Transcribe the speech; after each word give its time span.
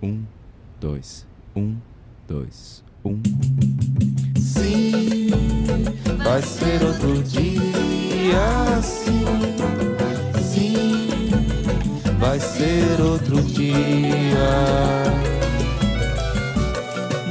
Um, 0.00 0.22
dois, 0.80 1.26
um, 1.56 1.76
dois, 2.28 2.84
um. 3.04 3.20
Sim, 4.38 5.26
vai 6.22 6.40
ser 6.40 6.84
outro 6.84 7.20
dia. 7.24 8.80
Sim, 8.80 9.24
sim, 10.40 11.30
vai 12.20 12.38
ser 12.38 13.00
outro 13.00 13.42
dia. 13.42 14.36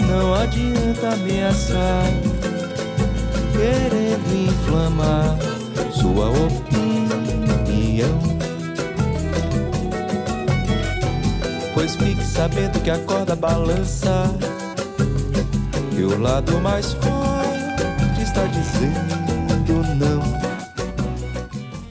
Não 0.09 0.33
adianta 0.33 1.13
ameaçar, 1.13 2.03
querendo 3.53 4.49
inflamar 4.49 5.37
sua 5.93 6.31
opinião. 6.31 6.77
Pois 11.77 11.95
fique 11.95 12.23
sabendo 12.23 12.81
que 12.83 12.89
a 12.89 12.97
corda 13.05 13.35
balança 13.35 14.25
e 15.95 16.01
o 16.01 16.17
lado 16.17 16.59
mais 16.59 16.93
forte 16.93 18.19
está 18.19 18.47
dizendo 18.47 19.83
não. 19.93 20.17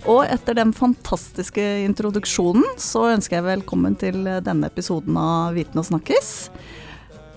Og 0.05 0.25
etter 0.27 0.57
den 0.59 0.73
fantastiske 0.73 1.63
introduksjonen, 1.85 2.67
så 2.77 3.05
ønsker 3.13 3.37
jeg 3.39 3.47
velkommen 3.47 3.95
til 3.95 4.27
denne 4.43 4.67
episoden 4.67 5.15
av 5.23 5.55
Viten 5.55 5.79
og 5.79 5.87
snakkes. 5.87 6.51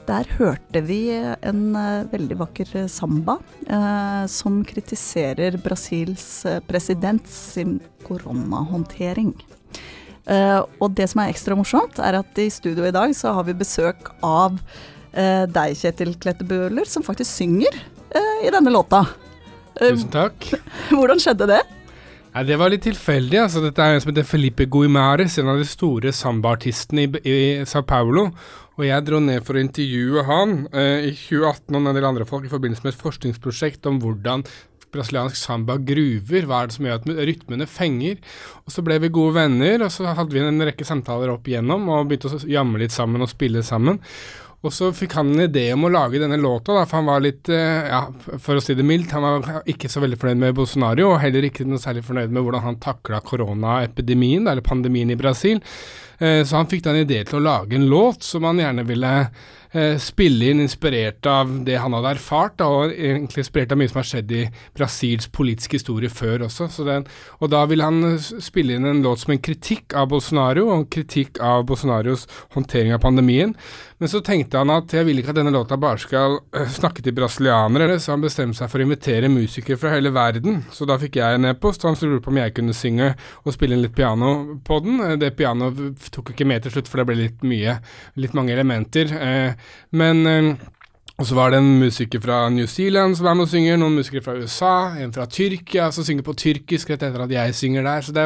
Der 0.10 0.26
hørte 0.40 0.82
vi 0.82 1.04
en 1.22 1.62
eh, 1.78 2.10
veldig 2.10 2.40
vakker 2.40 2.74
samba 2.90 3.38
eh, 3.70 4.26
som 4.26 4.64
kritiserer 4.66 5.62
Brasils 5.62 6.48
eh, 6.50 6.58
president 6.66 7.30
sin 7.30 7.78
koronahåndtering. 8.10 9.36
Eh, 10.30 10.60
og 10.80 10.94
det 10.98 11.10
som 11.10 11.24
er 11.24 11.34
ekstra 11.34 11.58
morsomt, 11.58 11.98
er 12.04 12.20
at 12.20 12.42
i 12.42 12.50
studio 12.54 12.86
i 12.86 12.94
dag 12.94 13.16
så 13.18 13.34
har 13.38 13.48
vi 13.48 13.58
besøk 13.58 14.12
av 14.26 14.60
eh, 15.14 15.46
deg, 15.50 15.74
Kjetil 15.80 16.14
Klettebøler, 16.22 16.86
som 16.90 17.06
faktisk 17.06 17.32
synger 17.32 17.74
eh, 17.74 18.46
i 18.46 18.54
denne 18.54 18.74
låta. 18.74 19.06
Tusen 19.80 20.12
takk. 20.14 20.52
hvordan 20.94 21.22
skjedde 21.24 21.50
det? 21.50 21.64
Nei, 22.30 22.44
det 22.46 22.60
var 22.62 22.70
litt 22.70 22.86
tilfeldig. 22.86 23.40
altså 23.42 23.64
Dette 23.64 23.82
er 23.82 23.96
en 23.96 24.04
som 24.04 24.12
heter 24.12 24.28
Felipe 24.28 24.68
Guimares, 24.70 25.40
en 25.42 25.50
av 25.50 25.58
de 25.58 25.66
store 25.66 26.14
sambaartistene 26.14 27.08
i, 27.08 27.22
i 27.26 27.38
Sao 27.70 27.82
Paulo. 27.88 28.30
Og 28.80 28.86
jeg 28.86 29.04
dro 29.08 29.20
ned 29.20 29.44
for 29.44 29.58
å 29.58 29.64
intervjue 29.64 30.24
han 30.28 30.60
eh, 30.72 31.10
i 31.10 31.14
2018 31.18 31.74
og 31.74 31.82
en 31.82 31.98
del 31.98 32.08
andre 32.08 32.28
folk 32.30 32.46
i 32.48 32.52
forbindelse 32.52 32.86
med 32.86 32.94
et 32.94 33.02
forskningsprosjekt 33.02 33.90
om 33.90 33.98
hvordan 34.04 34.46
brasiliansk 34.94 35.38
samba 35.40 35.78
gruver, 35.78 36.46
hva 36.50 36.64
er 36.64 36.70
det 36.70 36.78
som 36.78 36.90
gjør 36.90 37.00
at 37.00 37.08
rytmene 37.30 37.70
fenger. 37.70 38.20
Og 38.66 38.76
så 38.76 38.84
ble 38.86 39.00
vi 39.04 39.14
gode 39.14 39.38
venner, 39.38 39.86
og 39.86 39.94
så 39.94 40.12
hadde 40.12 40.36
vi 40.36 40.44
en 40.44 40.68
rekke 40.70 40.88
samtaler 40.88 41.34
opp 41.34 41.50
igjennom 41.50 41.90
og 41.94 42.10
begynte 42.10 42.34
å 42.34 42.44
jamme 42.50 42.82
litt 42.82 42.96
sammen 42.96 43.26
og 43.26 43.32
spille 43.32 43.66
sammen. 43.66 44.02
Og 44.60 44.74
så 44.76 44.90
fikk 44.92 45.14
han 45.16 45.30
en 45.32 45.46
idé 45.46 45.70
om 45.72 45.86
å 45.88 45.92
lage 45.94 46.20
denne 46.20 46.36
låta, 46.40 46.74
da, 46.76 46.84
for 46.84 47.00
han 47.00 47.08
var 47.08 47.24
litt, 47.24 47.48
eh, 47.48 47.88
ja, 47.88 48.02
for 48.44 48.60
å 48.60 48.64
si 48.64 48.76
det 48.76 48.84
mildt, 48.84 49.14
han 49.16 49.24
var 49.24 49.64
ikke 49.72 49.88
så 49.88 50.04
veldig 50.04 50.20
fornøyd 50.20 50.42
med 50.42 50.58
Bolsonaro, 50.58 51.14
og 51.14 51.22
heller 51.24 51.48
ikke 51.48 51.64
noe 51.68 51.80
særlig 51.80 52.04
fornøyd 52.04 52.34
med 52.36 52.44
hvordan 52.44 52.66
han 52.66 52.80
takla 52.84 53.22
koronaepidemien, 53.24 54.50
eller 54.52 54.66
pandemien 54.66 55.16
i 55.16 55.20
Brasil. 55.20 55.64
Eh, 56.20 56.44
Så 56.44 56.56
han 56.56 56.68
fikk 56.68 56.84
da 56.84 56.92
en 56.96 57.06
idé 57.06 57.24
til 57.26 57.40
å 57.40 57.44
lage 57.46 57.76
en 57.76 57.88
låt 57.90 58.24
som 58.24 58.44
han 58.44 58.60
gjerne 58.60 58.84
ville 58.88 59.14
eh, 59.72 59.98
spille 60.02 60.50
inn, 60.50 60.60
inspirert 60.64 61.26
av 61.30 61.52
det 61.66 61.78
han 61.80 61.94
hadde 61.94 62.16
erfart, 62.18 62.62
og 62.66 62.92
egentlig 62.92 63.44
inspirert 63.46 63.72
av 63.72 63.78
mye 63.80 63.92
som 63.92 64.00
har 64.02 64.08
skjedd 64.10 64.32
i 64.34 64.44
Brasils 64.76 65.28
politiske 65.32 65.78
historie 65.78 66.10
før 66.10 66.48
også. 66.48 66.68
Så 66.74 66.84
den, 66.88 67.06
og 67.40 67.52
da 67.54 67.66
ville 67.70 67.86
han 67.86 68.02
eh, 68.16 68.32
spille 68.44 68.76
inn 68.76 68.86
en 68.90 69.04
låt 69.06 69.24
som 69.24 69.36
en 69.36 69.44
kritikk 69.46 69.94
av 69.96 70.10
Bolsonaro, 70.12 70.66
og 70.72 70.76
en 70.80 70.90
kritikk 70.92 71.40
av 71.40 71.64
Bolsonaros 71.70 72.26
håndtering 72.56 72.96
av 72.96 73.04
pandemien. 73.06 73.54
Men 74.00 74.08
så 74.08 74.22
tenkte 74.24 74.58
han 74.62 74.72
at 74.72 74.94
jeg 74.96 75.04
vil 75.06 75.18
ikke 75.20 75.34
at 75.34 75.40
denne 75.42 75.52
låta 75.52 75.76
bare 75.78 76.00
skal 76.00 76.38
øh, 76.40 76.68
snakke 76.72 77.04
til 77.04 77.14
brasilianere, 77.18 78.00
så 78.00 78.14
han 78.16 78.24
bestemte 78.24 78.58
seg 78.62 78.72
for 78.72 78.80
å 78.80 78.88
invitere 78.88 79.30
musikere 79.32 79.78
fra 79.80 79.92
hele 79.94 80.12
verden. 80.16 80.64
Så 80.72 80.88
da 80.88 80.96
fikk 81.02 81.20
jeg 81.20 81.36
en 81.40 81.50
e-post, 81.52 81.84
og 81.84 81.92
han 81.94 82.10
lurte 82.10 82.24
på 82.26 82.32
om 82.34 82.40
jeg 82.42 82.56
kunne 82.58 82.76
synge 82.76 83.14
og 83.44 83.54
spille 83.56 83.76
inn 83.76 83.84
litt 83.84 83.96
piano 83.96 84.34
på 84.66 84.82
den. 84.86 85.00
Eh, 85.06 85.16
Det 85.20 85.34
pianoet 85.38 86.09
tok 86.16 86.34
ikke 86.34 86.48
med 86.50 86.64
til 86.66 86.74
slutt, 86.76 86.90
for 86.92 87.02
det 87.02 87.08
ble 87.10 87.18
litt 87.20 87.46
mye, 87.48 87.78
litt 88.20 88.36
mange 88.38 88.54
elementer. 88.56 89.14
Eh, 89.16 89.72
Men 89.92 90.26
eh, 90.28 90.54
og 91.20 91.28
så 91.28 91.36
var 91.36 91.52
det 91.52 91.58
en 91.60 91.82
musiker 91.82 92.22
fra 92.24 92.46
New 92.48 92.68
Zealand 92.72 93.18
som 93.20 93.28
er 93.28 93.34
med 93.36 93.44
og 93.44 93.52
synger, 93.52 93.76
noen 93.80 93.98
musikere 94.00 94.24
fra 94.24 94.38
USA, 94.40 94.76
en 95.04 95.12
fra 95.12 95.26
Tyrkia 95.28 95.90
som 95.92 96.06
synger 96.08 96.24
på 96.24 96.36
tyrkisk 96.40 96.94
rett 96.94 97.04
etter 97.04 97.24
at 97.26 97.34
jeg 97.34 97.56
synger 97.58 97.84
der. 97.84 98.06
Så 98.08 98.16
det, 98.16 98.24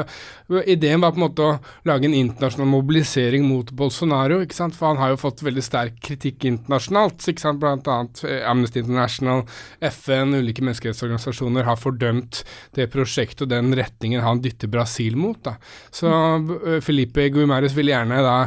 ideen 0.70 1.02
var 1.02 1.16
på 1.16 1.18
en 1.18 1.24
måte 1.24 1.48
å 1.48 1.56
lage 1.90 2.06
en 2.06 2.14
internasjonal 2.14 2.70
mobilisering 2.70 3.48
mot 3.50 3.72
Bolsonaro, 3.74 4.38
ikke 4.46 4.60
sant, 4.60 4.78
for 4.78 4.92
han 4.92 5.02
har 5.02 5.16
jo 5.16 5.18
fått 5.24 5.42
veldig 5.42 5.64
sterk 5.66 5.98
kritikk 6.06 6.46
internasjonalt, 6.52 7.26
ikke 7.34 7.46
sant, 7.48 7.62
blant 7.64 7.90
annet 7.90 8.22
eh, 8.30 8.46
Amnesty 8.52 8.84
International, 8.84 9.42
FN, 9.90 10.38
ulike 10.38 10.62
menneskerettsorganisasjoner 10.62 11.66
har 11.66 11.82
fordømt 11.82 12.44
det 12.78 12.92
prosjektet 12.94 13.48
og 13.48 13.56
den 13.56 13.74
retningen 13.80 14.22
han 14.22 14.44
dytter 14.46 14.70
Brasil 14.70 15.18
mot, 15.18 15.42
da. 15.42 15.58
Så 15.90 16.14
eh, 16.14 16.78
Felipe 16.86 17.26
Guimares 17.34 17.74
ville 17.74 17.96
gjerne 17.98 18.22
da 18.22 18.38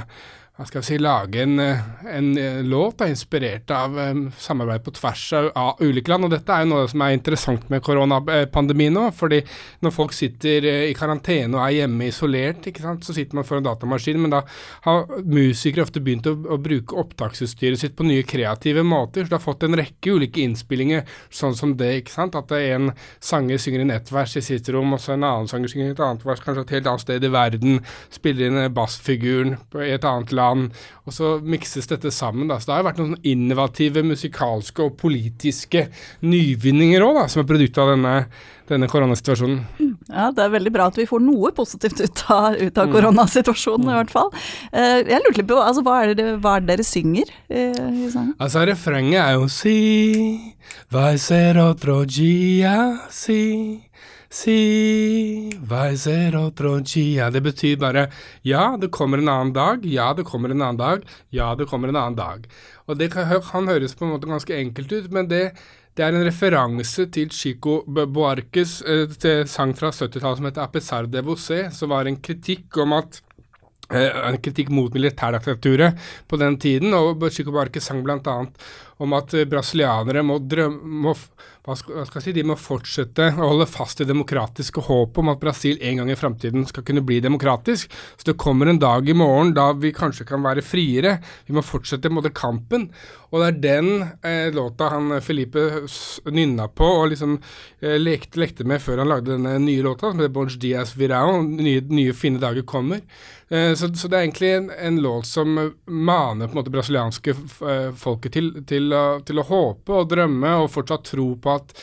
hva 0.56 0.64
skal 0.64 0.80
vi 0.80 0.86
si, 0.88 0.96
lage 0.96 1.42
en, 1.42 1.58
eh, 1.60 1.80
en 2.08 2.28
eh, 2.40 2.62
låt 2.64 3.02
inspirert 3.04 3.68
av 3.76 3.98
eh, 4.00 4.20
samarbeid 4.40 4.84
på 4.86 4.92
tvers 4.96 5.24
av, 5.36 5.48
av 5.52 5.82
ulike 5.84 6.08
land. 6.08 6.24
Og 6.24 6.30
dette 6.32 6.52
er 6.54 6.62
jo 6.64 6.70
noe 6.70 6.86
som 6.88 7.02
er 7.04 7.12
interessant 7.12 7.66
med 7.68 7.82
koronapandemien 7.84 8.96
nå. 8.96 9.10
fordi 9.12 9.42
når 9.84 9.92
folk 9.92 10.16
sitter 10.16 10.64
i 10.88 10.94
karantene 10.96 11.58
og 11.58 11.60
er 11.60 11.74
hjemme 11.82 12.08
isolert, 12.08 12.64
sant, 12.80 13.04
så 13.04 13.12
sitter 13.12 13.36
man 13.36 13.44
foran 13.44 13.66
datamaskin, 13.66 14.20
men 14.22 14.32
da 14.32 14.40
har 14.86 15.04
musikere 15.28 15.84
ofte 15.84 16.00
begynt 16.00 16.30
å, 16.30 16.32
å 16.32 16.56
bruke 16.56 16.96
opptaksutstyret 17.04 17.82
sitt 17.82 17.96
på 17.98 18.08
nye 18.08 18.24
kreative 18.24 18.80
måter. 18.80 19.26
Så 19.26 19.34
du 19.34 19.36
har 19.36 19.44
fått 19.44 19.68
en 19.68 19.76
rekke 19.76 20.16
ulike 20.16 20.40
innspillinger 20.40 21.04
sånn 21.28 21.58
som 21.58 21.76
det, 21.76 21.92
ikke 22.00 22.16
sant. 22.16 22.40
At 22.40 22.56
en 22.56 22.94
sanger 23.20 23.60
synger 23.60 23.84
inn 23.84 23.92
ett 23.92 24.08
vers 24.08 24.38
i 24.40 24.44
sitt 24.48 24.72
rom, 24.72 24.96
og 24.96 25.04
så 25.04 25.18
en 25.18 25.28
annen 25.34 25.52
sanger 25.52 25.74
synger 25.74 25.92
et 25.92 26.02
annet 26.08 26.24
vers, 26.24 26.40
kanskje 26.40 26.64
et 26.64 26.74
helt 26.78 26.90
annet 26.94 27.04
sted 27.04 27.28
i 27.28 27.34
verden, 27.36 27.78
spiller 28.08 28.48
inn 28.48 28.72
bassfiguren 28.72 29.58
i 29.84 29.92
et 29.92 30.08
annet 30.08 30.32
land, 30.46 30.70
og 31.06 31.14
så 31.14 31.36
mikses 31.42 31.90
dette 31.90 32.10
sammen. 32.14 32.48
da, 32.48 32.56
Så 32.58 32.70
det 32.70 32.76
har 32.76 32.84
jo 32.84 32.88
vært 32.90 33.00
noen 33.02 33.16
innovative 33.26 34.02
musikalske 34.06 34.86
og 34.86 34.96
politiske 35.00 35.88
nyvinninger 36.26 37.02
òg, 37.04 37.24
som 37.30 37.42
er 37.42 37.48
produkt 37.50 37.78
av 37.82 37.92
denne, 37.94 38.14
denne 38.70 38.88
koronasituasjonen. 38.90 39.60
Ja, 40.10 40.30
Det 40.34 40.44
er 40.44 40.52
veldig 40.54 40.72
bra 40.74 40.86
at 40.90 40.98
vi 40.98 41.06
får 41.06 41.22
noe 41.22 41.52
positivt 41.54 42.00
ut 42.02 42.24
av, 42.30 42.56
ut 42.58 42.78
av 42.78 42.90
koronasituasjonen, 42.92 43.90
i 43.90 43.96
hvert 44.00 44.12
fall. 44.14 44.30
Eh, 44.72 45.02
jeg 45.06 45.22
lurte 45.24 45.42
litt 45.42 45.50
på, 45.50 45.58
altså, 45.62 45.82
hva 45.86 46.00
er 46.04 46.14
det, 46.18 46.28
hva 46.42 46.56
er 46.56 46.64
det 46.64 46.72
dere 46.74 46.86
synger 46.86 47.30
i, 47.50 47.64
i 48.06 48.10
sangen? 48.12 48.34
Altså, 48.38 48.66
refrenget 48.70 49.20
er 49.22 49.36
jo 49.38 49.48
Si, 49.56 49.76
vai 50.92 51.16
ser 51.18 51.58
otro 51.62 52.00
dia, 52.04 52.76
si, 53.14 53.80
si, 54.36 55.50
vai 55.70 55.96
ser 55.96 56.36
otro 56.36 56.76
dia. 56.80 57.30
Det 57.30 57.42
betyr 57.44 57.78
bare 57.80 58.06
ja, 58.46 58.76
det 58.80 58.90
kommer 58.94 59.22
en 59.22 59.32
annen 59.32 59.54
dag, 59.56 59.86
ja, 59.86 60.12
det 60.14 60.26
kommer 60.28 60.52
en 60.52 60.62
annen 60.62 60.80
dag, 60.80 61.04
ja, 61.34 61.54
det 61.56 61.68
kommer 61.70 61.92
en 61.92 62.00
annen 62.00 62.18
dag. 62.18 62.46
Og 62.86 62.98
det 63.00 63.10
kan, 63.14 63.28
kan 63.50 63.68
høres 63.72 63.96
på 63.96 64.06
en 64.06 64.14
måte 64.14 64.30
ganske 64.30 64.56
enkelt 64.56 64.92
ut, 64.92 65.10
men 65.14 65.30
det, 65.32 65.44
det 65.96 66.04
er 66.04 66.14
en 66.14 66.26
referanse 66.26 67.08
til 67.14 67.30
Chico 67.32 67.80
Buarques 67.86 68.80
eh, 68.82 69.46
sang 69.48 69.76
fra 69.78 69.92
70-tallet 69.94 70.42
som 70.42 70.50
heter 70.50 70.66
Apesar 70.66 71.08
de 71.10 71.24
Vosé, 71.26 71.66
som 71.72 71.94
var 71.94 72.06
en 72.06 72.20
kritikk 72.20 72.84
om 72.84 72.98
at 72.98 73.22
Eh, 73.94 74.16
en 74.28 74.34
kritikk 74.42 74.70
mot 74.74 74.90
militærdiktaturet 74.90 75.94
på 76.26 76.38
den 76.40 76.56
tiden, 76.58 76.94
og 76.94 77.22
Chico 77.30 77.52
Buarque 77.54 77.78
sang 77.78 78.00
bl.a. 78.02 78.34
om 78.98 79.12
at 79.14 79.34
eh, 79.38 79.46
brasilianere 79.46 80.24
må 80.26 80.40
drømme 80.42 81.02
må, 81.04 81.12
hva 81.66 81.74
skal, 81.74 81.96
hva 81.98 82.04
skal 82.06 82.20
jeg 82.20 82.24
si, 82.28 82.34
de 82.36 82.44
må 82.46 82.54
fortsette 82.60 83.24
å 83.34 83.48
holde 83.50 83.66
fast 83.66 83.98
i 84.02 84.06
demokratiske 84.06 84.84
håp 84.86 85.18
om 85.18 85.32
at 85.32 85.40
Brasil 85.42 85.80
en 85.82 85.98
gang 86.00 86.12
i 86.12 86.18
framtiden 86.18 86.66
skal 86.68 86.84
kunne 86.86 87.02
bli 87.02 87.18
demokratisk. 87.24 87.90
Så 88.14 88.28
det 88.28 88.36
kommer 88.38 88.70
en 88.70 88.78
dag 88.78 89.08
i 89.10 89.16
morgen 89.18 89.50
da 89.56 89.72
vi 89.74 89.90
kanskje 89.94 90.28
kan 90.28 90.46
være 90.46 90.62
friere. 90.62 91.16
Vi 91.48 91.56
må 91.56 91.64
fortsette 91.66 92.12
måte 92.12 92.30
kampen. 92.30 92.86
Og 93.32 93.42
det 93.42 93.48
er 93.48 93.58
den 93.64 93.88
eh, 94.22 94.54
låta 94.54 94.92
han 94.92 95.16
eh, 95.16 95.24
Felipe 95.24 95.64
nynna 96.30 96.68
på 96.70 96.86
og 97.02 97.10
liksom 97.10 97.34
eh, 97.36 97.96
lekte, 97.98 98.38
lekte 98.38 98.66
med 98.68 98.82
før 98.84 99.02
han 99.02 99.10
lagde 99.10 99.34
denne 99.34 99.56
nye 99.64 99.82
låta, 99.82 100.12
som 100.12 100.22
heter 100.22 100.34
Bonge 100.36 100.60
Dias 100.62 100.94
Virao, 100.94 101.40
nye, 101.42 101.82
nye 101.90 102.14
fine 102.14 102.38
dager 102.42 102.62
kommer. 102.68 103.02
Eh, 103.48 103.74
så, 103.74 103.88
så 103.94 104.08
det 104.10 104.18
er 104.18 104.24
egentlig 104.24 104.50
en, 104.56 104.70
en 104.70 104.98
låt 105.02 105.26
som 105.26 105.58
eh, 105.58 105.70
maner 105.86 106.48
på 106.48 106.56
en 106.56 106.60
måte 106.60 106.72
brasilianske 106.74 107.30
eh, 107.70 107.92
folket 107.94 108.34
til, 108.34 108.50
til, 108.66 108.90
å, 108.90 109.20
til 109.26 109.38
å 109.38 109.46
håpe 109.46 110.00
og 110.00 110.10
drømme 110.10 110.56
og 110.64 110.72
fortsatt 110.74 111.06
tro 111.12 111.28
på 111.38 111.54
at 111.54 111.76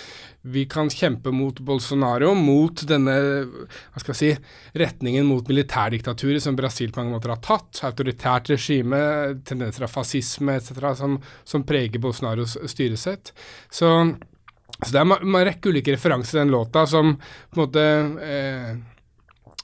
vi 0.44 0.66
kan 0.68 0.90
kjempe 0.92 1.32
mot 1.32 1.56
Bolsonaro, 1.64 2.34
mot 2.36 2.82
denne 2.84 3.14
hva 3.48 4.02
skal 4.02 4.12
jeg 4.12 4.20
si, 4.20 4.32
retningen 4.76 5.24
mot 5.24 5.48
militærdiktaturet 5.48 6.44
som 6.44 6.58
Brasil 6.60 6.92
på 6.92 7.00
mange 7.00 7.16
måter 7.16 7.32
har 7.32 7.40
tatt. 7.40 7.80
Autoritært 7.88 8.52
regime, 8.52 9.00
tendenser 9.48 9.88
av 9.88 9.94
fascisme 9.94 10.58
etc. 10.60 10.84
Som, 11.00 11.16
som 11.48 11.64
preger 11.64 12.04
Bolsonaros 12.04 12.58
styresett. 12.74 13.32
Så, 13.72 13.94
så 14.82 14.90
det 14.90 15.00
er 15.00 15.16
en 15.16 15.40
rekke 15.48 15.72
ulike 15.72 15.96
referanser 15.96 16.42
i 16.42 16.44
den 16.44 16.52
låta 16.52 16.84
som 16.92 17.16
på 17.16 17.56
en 17.56 17.64
måte 17.64 17.88
eh, 18.28 18.74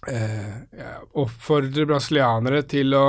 eh, 0.07 0.95
oppfordre 1.19 1.85
brasilianere 1.89 2.63
til 2.69 2.95
å 2.95 3.05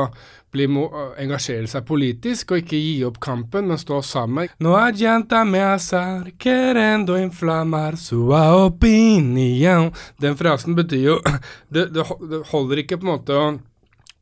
engasjere 0.51 1.69
seg 1.71 1.85
politisk 1.87 2.51
og 2.51 2.65
ikke 2.65 2.79
gi 2.81 2.95
opp 3.07 3.21
kampen, 3.23 3.69
men 3.71 3.79
stå 3.79 4.01
sammen. 4.03 4.51
No 4.59 4.75
adianta 4.75 5.45
me 5.47 5.61
asar 5.63 6.33
querendo 6.43 7.15
inflamar 7.21 7.97
sua 7.97 8.49
opinion. 8.65 9.93
Den 10.19 10.37
frasen 10.37 10.75
betyr 10.75 11.05
jo 11.05 11.19
det, 11.75 11.93
det, 11.95 12.07
det 12.31 12.43
holder 12.51 12.83
ikke 12.83 12.99
på 12.99 13.07
en 13.07 13.13
måte 13.13 13.39
å 13.39 13.51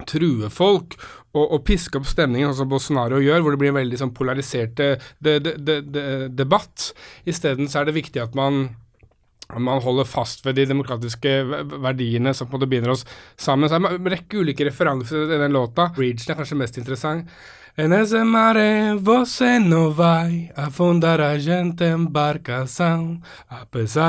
true 0.06 0.50
folk 0.52 0.94
og, 1.34 1.44
og 1.44 1.64
piske 1.66 1.98
opp 1.98 2.06
stemningen, 2.08 2.52
sånn 2.52 2.64
som 2.64 2.70
Bolsonaro 2.70 3.22
gjør, 3.22 3.42
hvor 3.42 3.54
det 3.54 3.60
blir 3.62 3.72
en 3.72 3.80
veldig 3.80 4.00
sånn 4.00 4.14
polarisert 4.16 4.76
de, 4.78 4.92
de, 5.42 5.54
de, 5.58 6.04
debatt. 6.32 6.92
Isteden 7.28 7.70
så 7.70 7.82
er 7.82 7.88
det 7.88 7.98
viktig 7.98 8.22
at 8.22 8.36
man 8.38 8.68
man 9.56 9.80
holder 9.80 10.04
fast 10.04 10.44
ved 10.44 10.58
de 10.58 10.66
demokratiske 10.68 11.30
verdiene 11.80 12.34
som 12.36 12.48
på 12.48 12.56
en 12.56 12.60
måte 12.60 12.68
binder 12.68 12.92
oss 12.92 13.06
sammen. 13.36 13.68
Så 13.68 13.78
det 13.78 13.88
er 13.88 13.96
en 13.96 14.10
rekke 14.12 14.42
ulike 14.42 14.66
referanser 14.68 15.24
i 15.24 15.38
den 15.40 15.56
låta. 15.56 15.88
Bridgen 15.96 16.34
er 16.34 16.36
kanskje 16.36 16.60
mest 16.60 16.76
interessant. 16.76 17.30
Mare 17.78 18.98
não 19.60 19.92
vai 19.92 20.50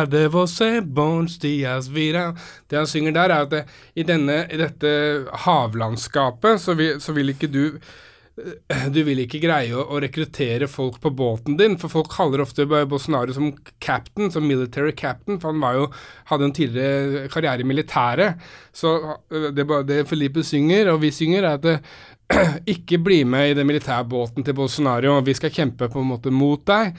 de 0.07 0.27
você 0.27 0.81
bons 0.81 1.37
Det 1.37 2.77
han 2.77 2.87
synger 2.87 3.11
der, 3.11 3.29
er 3.29 3.41
at 3.41 3.49
det, 3.51 3.65
i, 3.95 4.03
denne, 4.03 4.47
i 4.51 4.57
dette 4.57 5.25
havlandskapet 5.45 6.59
så 6.59 6.73
vil, 6.73 6.99
så 6.99 7.13
vil 7.13 7.29
ikke 7.29 7.47
du 7.47 7.79
du 8.95 8.99
vil 9.07 9.23
ikke 9.23 9.41
greie 9.43 9.73
å, 9.75 9.85
å, 9.85 9.99
rekruttere 10.03 10.69
folk 10.71 10.99
på 11.03 11.11
båten 11.15 11.57
din, 11.59 11.77
for 11.81 11.91
folk 11.91 12.11
kaller 12.13 12.43
ofte 12.43 12.67
Bolsonaro 12.69 13.35
som 13.35 13.51
captain, 13.83 14.31
som 14.33 14.47
military 14.47 14.93
captain, 14.97 15.39
for 15.41 15.53
han 15.53 15.79
jo, 15.79 15.89
hadde 16.31 16.49
en 16.49 16.55
tidligere 16.55 17.27
karriere 17.33 17.65
i 17.65 17.69
militæret. 17.69 18.47
Så 18.75 18.95
eh, 19.31 19.49
det, 19.55 19.67
det 19.89 20.05
Felipe 20.09 20.45
synger, 20.45 20.93
og 20.93 21.03
vi 21.03 21.13
synger, 21.15 21.43
er 21.43 21.59
at 21.59 21.67
det, 21.67 21.77
ikke 22.73 22.99
bli 23.01 23.23
med 23.25 23.51
i 23.51 23.53
den 23.57 23.65
militærbåten 23.67 24.45
til 24.45 24.53
Bolsonaro, 24.57 25.15
vi 25.25 25.33
skal 25.37 25.53
kjempe 25.53 25.89
på 25.89 26.01
en 26.01 26.09
måte 26.11 26.33
mot 26.33 26.61
deg. 26.69 26.93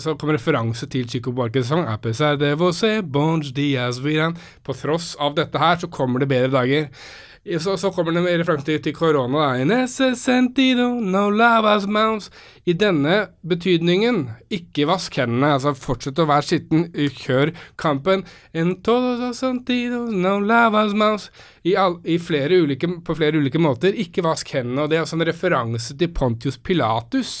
Så 0.00 0.16
kommer 0.16 0.38
referanse 0.38 0.88
til 0.88 1.08
Chico 1.10 1.34
Barquesong. 1.36 1.84
På 4.64 4.76
tross 4.80 5.14
av 5.20 5.36
dette 5.36 5.60
her, 5.60 5.76
så 5.76 5.92
kommer 5.92 6.24
det 6.24 6.32
bedre 6.32 6.54
dager. 6.56 6.88
Så, 7.58 7.76
så 7.76 7.90
kommer 7.90 8.12
det 8.12 8.22
med 8.22 8.40
referanse 8.40 8.78
til 8.78 8.94
korona. 8.94 9.54
I 12.68 12.74
denne 12.76 13.14
betydningen, 13.48 14.24
ikke 14.52 14.84
vask 14.90 15.14
hendene, 15.16 15.54
altså 15.56 15.72
fortsett 15.78 16.18
å 16.20 16.26
være 16.28 16.44
skitten, 16.44 16.82
kjør 16.92 17.54
kampen. 17.80 18.26
En 18.52 18.74
no 18.76 20.34
lavas 20.44 20.92
mouse. 20.92 21.32
I, 21.68 21.74
all, 21.76 21.98
i 22.08 22.16
flere 22.22 22.62
ulike, 22.62 22.88
på 23.04 23.16
flere 23.18 23.40
ulike 23.42 23.60
måter. 23.60 23.96
Ikke 23.98 24.22
vask 24.24 24.48
hendene. 24.54 24.84
og 24.84 24.90
Det 24.90 24.98
er 24.98 25.04
også 25.04 25.18
en 25.18 25.26
referanse 25.28 25.96
til 25.98 26.12
Pontius 26.14 26.56
Pilatus. 26.56 27.32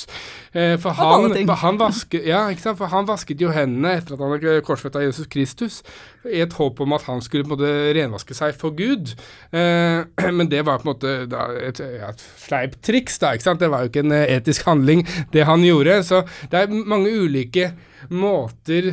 Eh, 0.52 0.74
for, 0.80 0.96
han, 0.96 1.32
for, 1.46 1.56
han 1.62 1.78
vasket, 1.80 2.26
ja, 2.28 2.42
for 2.66 2.90
han 2.92 3.08
vasket 3.08 3.40
jo 3.40 3.52
hendene 3.54 3.94
etter 3.98 4.16
at 4.16 4.24
han 4.24 4.34
hadde 4.34 4.62
korsfesta 4.66 5.02
Jesus 5.04 5.28
Kristus, 5.30 5.80
i 6.28 6.42
et 6.44 6.56
håp 6.58 6.80
om 6.84 6.96
at 6.96 7.06
han 7.08 7.22
skulle 7.24 7.46
på 7.46 7.54
en 7.54 7.56
måte 7.56 7.94
renvaske 7.96 8.36
seg 8.36 8.56
for 8.58 8.76
Gud. 8.76 9.14
Eh, 9.52 10.04
men 10.38 10.50
det 10.50 10.64
var 10.66 10.82
på 10.82 10.88
en 10.88 10.92
måte 10.92 11.14
da, 11.30 11.48
et, 11.62 11.80
et 11.80 12.26
sleipt 12.42 12.82
triks, 12.84 13.20
da. 13.22 13.32
ikke 13.36 13.48
sant? 13.48 13.62
Det 13.62 13.70
var 13.72 13.86
jo 13.86 13.92
ikke 13.92 14.04
en 14.04 14.16
etisk 14.18 14.68
handling 14.68 15.06
det 15.32 15.46
han 15.48 15.64
gjorde. 15.64 16.02
Så 16.04 16.22
det 16.50 16.64
er 16.64 16.84
mange 16.88 17.12
ulike 17.12 17.72
måter 18.08 18.92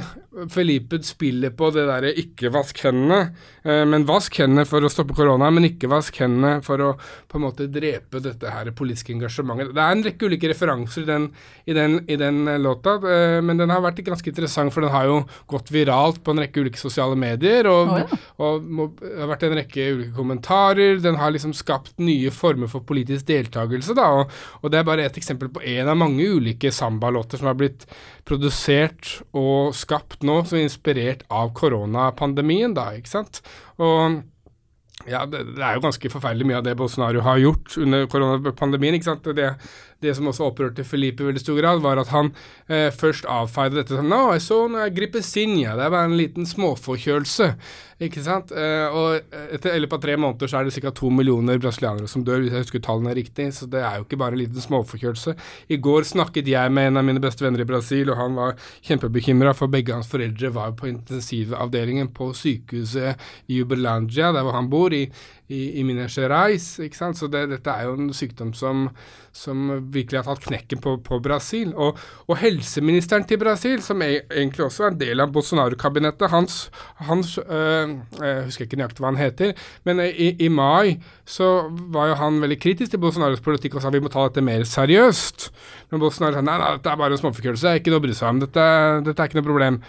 Felipe 0.51 0.99
spiller 1.03 1.53
på 1.55 1.69
det 1.71 1.85
derre 1.87 2.11
ikke 2.19 2.51
vask 2.53 2.81
hendene, 2.83 3.31
eh, 3.63 3.83
men 3.87 4.05
vask 4.07 4.35
hendene 4.41 4.65
for 4.67 4.83
å 4.83 4.91
stoppe 4.91 5.15
korona, 5.15 5.47
men 5.53 5.69
ikke 5.69 5.89
vask 5.91 6.17
hendene 6.19 6.57
for 6.65 6.83
å 6.83 6.89
på 7.31 7.39
en 7.39 7.45
måte 7.45 7.67
drepe 7.71 8.19
dette 8.23 8.51
her 8.51 8.71
politiske 8.75 9.13
engasjementet. 9.15 9.71
Det 9.75 9.83
er 9.83 9.95
en 9.95 10.03
rekke 10.05 10.29
ulike 10.29 10.51
referanser 10.51 11.05
i 11.05 11.09
den, 11.09 11.29
i 11.65 11.77
den, 11.77 11.97
i 12.11 12.17
den 12.19 12.41
eh, 12.51 12.59
låta, 12.61 12.97
eh, 12.99 13.37
men 13.45 13.61
den 13.61 13.71
har 13.71 13.83
vært 13.85 14.03
ganske 14.05 14.31
interessant, 14.31 14.73
for 14.75 14.85
den 14.85 14.93
har 14.93 15.07
jo 15.09 15.21
gått 15.51 15.71
viralt 15.73 16.21
på 16.23 16.35
en 16.35 16.43
rekke 16.43 16.65
ulike 16.65 16.81
sosiale 16.81 17.17
medier, 17.19 17.69
og, 17.71 17.93
oh, 17.93 18.01
ja. 18.03 18.21
og, 18.41 18.67
og 18.75 18.99
det 18.99 19.15
har 19.21 19.31
vært 19.31 19.47
en 19.47 19.57
rekke 19.61 19.87
ulike 19.95 20.15
kommentarer. 20.17 20.99
Den 21.03 21.19
har 21.21 21.33
liksom 21.35 21.55
skapt 21.55 21.95
nye 22.03 22.33
former 22.33 22.71
for 22.71 22.83
politisk 22.87 23.29
deltakelse, 23.31 23.95
da, 23.97 24.09
og, 24.19 24.35
og 24.61 24.73
det 24.73 24.81
er 24.81 24.89
bare 24.91 25.07
et 25.07 25.21
eksempel 25.21 25.51
på 25.53 25.63
en 25.63 25.93
av 25.93 25.99
mange 25.99 26.27
ulike 26.27 26.73
sambalåter 26.75 27.39
som 27.39 27.51
har 27.51 27.59
blitt 27.59 27.87
produsert 28.27 28.94
og 29.35 29.75
skapt 29.77 30.23
nå, 30.25 30.41
som 30.45 30.59
er 30.59 30.67
inspirert 30.67 31.25
av 31.33 31.51
koronapandemien, 31.57 32.75
da, 32.77 32.91
ikke 32.97 33.11
sant. 33.11 33.41
Og 33.81 34.21
ja, 35.05 35.25
det, 35.29 35.43
det, 35.53 35.61
er 35.61 35.75
jo 35.75 35.83
ganske 35.83 36.09
forferdelig 36.09 36.47
mye 36.49 36.59
av 36.61 36.65
det 36.65 36.77
Bolsonaro 36.79 37.21
har 37.25 37.41
gjort 37.41 37.75
under 37.81 38.07
koronapandemien. 38.09 38.95
ikke 38.97 39.09
sant? 39.11 39.27
Det, 39.37 39.51
det 40.05 40.15
som 40.17 40.29
også 40.31 40.49
opprørte 40.51 40.85
Felipe 40.87 41.25
i 41.25 41.29
veldig 41.29 41.43
stor 41.43 41.59
grad, 41.59 41.81
var 41.83 42.01
at 42.01 42.13
han 42.13 42.31
eh, 42.69 42.91
først 42.93 43.27
avfeide 43.29 43.81
dette 43.81 43.97
som 43.97 44.07
No, 44.09 44.29
jeg 44.35 44.45
så 44.45 44.61
noe 44.71 44.87
grippesinja, 44.93 45.75
det 45.75 45.87
er 45.87 45.93
bare 45.93 46.11
en 46.11 46.19
liten 46.19 46.47
småforkjølelse. 46.49 47.51
Ikke 48.03 48.19
sant? 48.19 48.49
Eh, 48.51 48.91
og 48.91 49.37
etter 49.55 49.71
eller 49.71 49.87
på 49.87 49.99
tre 50.03 50.17
måneder 50.19 50.49
så 50.51 50.59
er 50.59 50.67
det 50.67 50.81
ca. 50.83 50.91
to 50.91 51.07
millioner 51.13 51.61
brasilianere 51.63 52.09
som 52.11 52.25
dør, 52.27 52.41
hvis 52.43 52.51
jeg 52.51 52.65
husker 52.65 52.83
tallene 52.83 53.13
riktig. 53.15 53.47
Så 53.55 53.69
det 53.71 53.79
er 53.87 53.99
jo 53.99 54.07
ikke 54.07 54.19
bare 54.19 54.35
en 54.35 54.41
liten 54.41 54.63
småforkjølelse. 54.63 55.35
I 55.71 55.79
går 55.79 56.07
snakket 56.09 56.49
jeg 56.51 56.73
med 56.75 56.89
en 56.89 56.99
av 56.99 57.07
mine 57.07 57.23
beste 57.23 57.45
venner 57.45 57.63
i 57.63 57.69
Brasil, 57.69 58.11
og 58.11 58.19
han 58.19 58.35
var 58.35 58.59
kjempebekymra, 58.83 59.55
for 59.55 59.71
begge 59.71 59.95
hans 59.95 60.11
foreldre 60.11 60.51
var 60.57 60.75
på 60.75 60.89
intensivavdelingen 60.91 62.11
på 62.15 62.33
sykehuset 62.35 63.23
i 63.47 63.61
Uberlandia, 63.63 64.33
der 64.35 64.43
hvor 64.43 64.59
han 64.59 64.67
bor, 64.71 64.91
i, 64.91 65.05
i, 65.47 65.79
i 65.79 65.83
Minas 65.85 66.15
Gerais. 66.17 66.63
ikke 66.81 66.97
sant? 66.97 67.17
Så 67.19 67.29
det, 67.31 67.45
dette 67.51 67.71
er 67.71 67.85
jo 67.85 67.95
en 67.99 68.09
sykdom 68.15 68.53
som, 68.57 68.87
som 69.35 69.67
virkelig 69.93 70.21
har 70.21 70.27
tatt 70.27 70.47
knekken 70.47 70.81
på, 70.81 70.95
på 71.05 71.19
Brasil. 71.23 71.73
Og, 71.75 71.99
og, 72.25 72.35
helseministeren 72.41 73.27
til 73.29 73.39
Brasil, 73.41 73.81
som 73.85 74.01
er, 74.01 74.23
egentlig 74.31 74.65
også 74.65 74.87
er 74.87 74.93
en 74.93 74.99
del 75.01 75.21
av 75.21 75.33
Bolsonaro-kabinettet, 75.35 76.31
hans, 76.33 76.57
hans 77.05 77.37
øh, 77.45 77.95
Jeg 78.21 78.47
husker 78.47 78.65
ikke 78.65 78.79
nøyaktig 78.81 79.05
hva 79.05 79.11
han 79.11 79.21
heter, 79.21 79.53
men 79.85 80.01
i, 80.05 80.31
i, 80.33 80.49
mai 80.49 80.97
så 81.29 81.69
var 81.93 82.09
jo 82.09 82.17
han 82.19 82.41
veldig 82.41 82.59
kritisk 82.61 82.95
til 82.95 83.01
Bolsonaros 83.03 83.43
politikk 83.45 83.77
og 83.77 83.85
sa 83.85 83.93
vi 83.93 84.01
må 84.03 84.11
ta 84.13 84.25
dette 84.25 84.43
mer 84.45 84.65
seriøst. 84.69 85.49
Men 85.91 86.01
Bolsonaro 86.01 86.39
sa 86.39 86.45
nei, 86.45 86.57
nei, 86.61 86.73
dette 86.79 86.91
er 86.91 86.99
bare 86.99 87.17
en 87.17 87.21
småforkjølelse, 87.21 87.77
ikke 87.79 87.93
noe 87.93 88.01
å 88.01 88.07
bry 88.07 88.17
seg 88.17 88.33
om, 88.33 88.43
dette, 88.43 88.67
dette 89.05 89.21
er 89.21 89.29
ikke 89.29 89.41
noe 89.41 89.49
problem. 89.51 89.81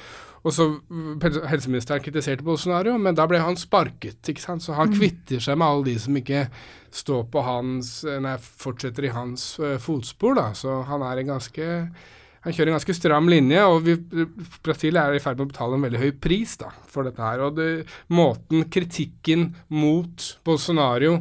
Og 0.46 0.54
så 0.54 0.66
Helseministeren 1.50 2.04
kritiserte 2.04 2.46
Bolsonaro, 2.46 2.94
men 3.02 3.16
da 3.19 3.26
ble 3.26 3.40
han 3.43 3.58
sparket. 3.58 4.20
ikke 4.31 4.43
sant? 4.43 4.62
Så 4.62 4.76
han 4.78 4.93
mm. 4.93 4.98
kvitter 4.98 5.43
seg 5.43 5.58
med 5.58 5.66
alle 5.66 5.88
de 5.88 5.96
som 6.02 6.19
ikke 6.20 6.44
står 6.94 7.25
på 7.32 7.43
hans 7.44 7.96
Nei, 8.22 8.36
fortsetter 8.38 9.08
i 9.08 9.15
hans 9.17 9.56
uh, 9.58 9.74
fotspor, 9.82 10.38
da. 10.38 10.53
Så 10.55 10.84
han 10.86 11.03
er 11.06 11.22
en 11.22 11.34
ganske 11.34 11.67
han 12.46 12.55
kjører 12.55 12.70
en 12.70 12.76
ganske 12.76 12.94
stram 12.94 13.26
linje, 13.26 13.62
og 13.67 13.81
vi, 13.82 13.96
Brasil 14.62 14.94
er 15.00 15.17
i 15.17 15.22
ferd 15.22 15.41
med 15.41 15.48
å 15.48 15.50
betale 15.50 15.74
en 15.74 15.82
veldig 15.82 15.98
høy 15.98 16.12
pris 16.22 16.53
da, 16.60 16.69
for 16.86 17.03
dette 17.03 17.19
her. 17.19 17.43
Og 17.43 17.56
det, 17.56 17.70
måten 18.15 18.69
kritikken 18.70 19.48
mot 19.74 20.29
Bolsonaro 20.46 21.17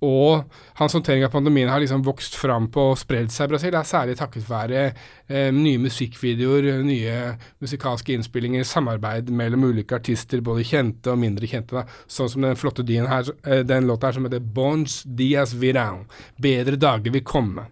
og 0.00 0.46
hans 0.78 0.94
håndtering 0.96 1.24
av 1.26 1.32
pandemien 1.34 1.68
har 1.68 1.82
liksom 1.82 2.04
vokst 2.06 2.36
fram 2.40 2.70
på 2.72 2.90
og 2.92 2.98
spredd 3.00 3.32
seg 3.32 3.48
i 3.48 3.52
Brasil, 3.52 3.74
er 3.76 3.88
særlig 3.88 4.16
takket 4.18 4.46
være 4.48 4.84
eh, 4.86 5.50
nye 5.54 5.80
musikkvideoer, 5.82 6.70
nye 6.86 7.16
musikalske 7.60 8.14
innspillinger, 8.16 8.64
samarbeid 8.64 9.28
mellom 9.34 9.68
ulike 9.70 9.98
artister, 10.00 10.40
både 10.44 10.64
kjente 10.66 11.12
og 11.12 11.20
mindre 11.20 11.50
kjente. 11.50 11.82
Da. 11.82 12.00
Sånn 12.10 12.32
som 12.32 12.48
den 12.48 12.58
flotte 12.60 12.86
her, 12.88 13.34
eh, 13.44 13.60
den 13.66 13.88
låta 13.90 14.08
her 14.08 14.16
som 14.16 14.28
heter 14.28 14.40
Bons 14.40 15.02
Dias 15.04 15.52
Virão. 15.54 16.06
Bedre 16.40 16.80
dager 16.80 17.12
vil 17.12 17.26
komme. 17.26 17.68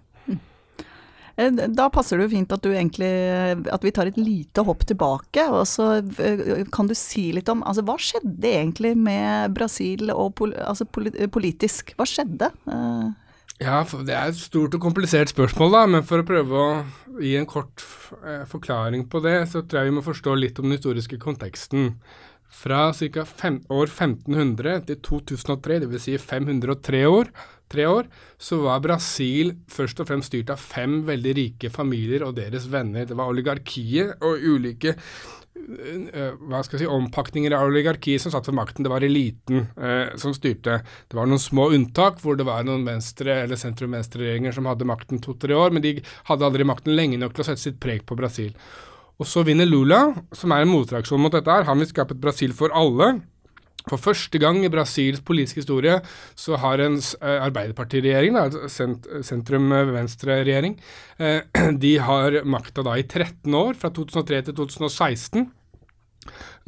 Eh, 1.39 1.55
da 1.55 1.87
passer 1.95 2.19
det 2.19 2.27
jo 2.27 2.33
fint 2.35 2.53
at, 2.55 2.65
du 2.65 2.73
egentlig, 2.75 3.11
at 3.71 3.87
vi 3.87 3.93
tar 3.95 4.11
et 4.11 4.19
lite 4.19 4.65
hopp 4.67 4.85
tilbake. 4.89 5.47
og 5.53 5.65
så 5.71 6.01
eh, 6.03 6.67
Kan 6.75 6.91
du 6.91 6.97
si 6.99 7.31
litt 7.37 7.51
om 7.53 7.63
altså, 7.63 7.87
hva 7.87 7.99
skjedde 8.03 8.51
egentlig 8.51 8.97
med 8.99 9.55
Brasil 9.57 10.11
og 10.15 10.43
altså, 10.59 10.89
politisk? 10.91 11.95
Hva 11.99 12.09
skjedde? 12.09 12.51
Ja, 13.59 13.83
Det 13.83 14.15
er 14.15 14.31
et 14.31 14.39
stort 14.39 14.75
og 14.75 14.83
komplisert 14.83 15.33
spørsmål, 15.33 15.73
da, 15.75 15.87
men 15.91 16.07
for 16.07 16.23
å 16.23 16.27
prøve 16.27 16.63
å 16.63 16.69
gi 17.19 17.35
en 17.39 17.49
kort 17.51 17.83
forklaring 18.47 19.09
på 19.11 19.23
det, 19.25 19.41
så 19.51 19.65
tror 19.65 19.83
jeg 19.83 19.91
vi 19.91 19.97
må 19.97 20.05
forstå 20.07 20.35
litt 20.39 20.61
om 20.61 20.69
den 20.69 20.79
historiske 20.79 21.19
konteksten. 21.23 21.97
Fra 22.49 22.93
ca. 22.97 23.27
år 23.69 23.87
1500 23.87 24.87
til 24.89 25.01
2003, 25.05 25.81
dvs. 25.85 26.03
Si 26.09 26.19
503 26.19 27.05
år, 27.07 27.31
år, 27.77 28.07
så 28.39 28.63
var 28.65 28.81
Brasil 28.81 29.53
først 29.69 30.01
og 30.01 30.09
fremst 30.09 30.33
styrt 30.33 30.51
av 30.51 30.61
fem 30.61 31.03
veldig 31.07 31.35
rike 31.37 31.71
familier 31.71 32.25
og 32.25 32.37
deres 32.39 32.71
venner. 32.73 33.05
Det 33.05 33.17
var 33.17 33.29
oligarkiet 33.29 34.23
og 34.25 34.41
ulike 34.41 34.95
uh, 34.97 36.33
hva 36.49 36.63
skal 36.65 36.79
jeg 36.79 36.87
si, 36.87 36.89
ompakninger 36.89 37.53
av 37.53 37.69
oligarkiet 37.69 38.25
som 38.25 38.33
satt 38.33 38.49
ved 38.49 38.57
makten. 38.57 38.87
Det 38.87 38.93
var 38.93 39.05
eliten 39.05 39.67
eh, 39.77 40.17
som 40.17 40.33
styrte. 40.33 40.81
Det 41.09 41.19
var 41.19 41.29
noen 41.29 41.43
små 41.43 41.69
unntak 41.77 42.23
hvor 42.23 42.39
det 42.39 42.49
var 42.49 42.65
noen 42.67 42.87
venstre- 42.89 43.43
eller 43.45 43.61
sentrum-venstre-regjeringer 43.61 44.57
som 44.57 44.69
hadde 44.71 44.89
makten 44.89 45.21
to-tre 45.25 45.57
år, 45.57 45.75
men 45.75 45.85
de 45.85 45.99
hadde 46.31 46.49
aldri 46.49 46.67
makten 46.69 46.97
lenge 46.97 47.21
nok 47.21 47.37
til 47.37 47.45
å 47.45 47.51
sette 47.51 47.67
sitt 47.69 47.83
preg 47.83 48.07
på 48.09 48.17
Brasil. 48.19 48.55
Og 49.19 49.27
så 49.27 49.43
vinner 49.47 49.67
Lula, 49.67 50.13
som 50.37 50.55
er 50.55 50.63
en 50.63 50.71
motreaksjon 50.71 51.21
mot 51.21 51.35
dette 51.35 51.51
her. 51.51 51.67
Han 51.67 51.83
vil 51.83 51.91
skape 51.91 52.15
et 52.15 52.23
Brasil 52.23 52.55
for 52.57 52.75
alle 52.77 53.19
For 53.89 53.97
første 53.97 54.37
gang 54.37 54.59
i 54.61 54.69
Brasils 54.69 55.23
politiske 55.25 55.63
historie 55.63 55.95
så 56.37 56.59
har 56.61 56.83
en 56.85 56.99
uh, 56.99 57.39
arbeiderpartiregjering, 57.47 58.37
altså 58.37 58.69
sent, 58.69 59.07
sentrum-venstre-regjering, 59.25 60.75
uh, 61.23 61.41
de 61.85 61.95
har 61.97 62.37
makta 62.45 62.85
da 62.85 62.99
i 63.01 63.07
13 63.07 63.55
år, 63.57 63.79
fra 63.81 63.89
2003 63.89 64.43
til 64.51 64.59
2016. 64.59 65.47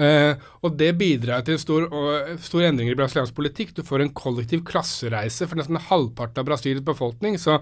Uh, 0.01 0.33
og 0.65 0.77
det 0.81 0.95
bidrar 0.97 1.43
til 1.45 1.59
stor, 1.61 1.85
uh, 1.93 2.31
store 2.41 2.71
endringer 2.71 2.95
i 2.95 2.99
brasiliansk 2.99 3.35
politikk. 3.37 3.75
Du 3.77 3.83
får 3.85 4.05
en 4.05 4.13
kollektiv 4.17 4.63
klassereise 4.69 5.45
for 5.45 5.61
nesten 5.61 5.77
halvparten 5.91 6.41
av 6.41 6.49
Brasils 6.49 6.81
befolkning. 6.87 7.37
Så 7.41 7.59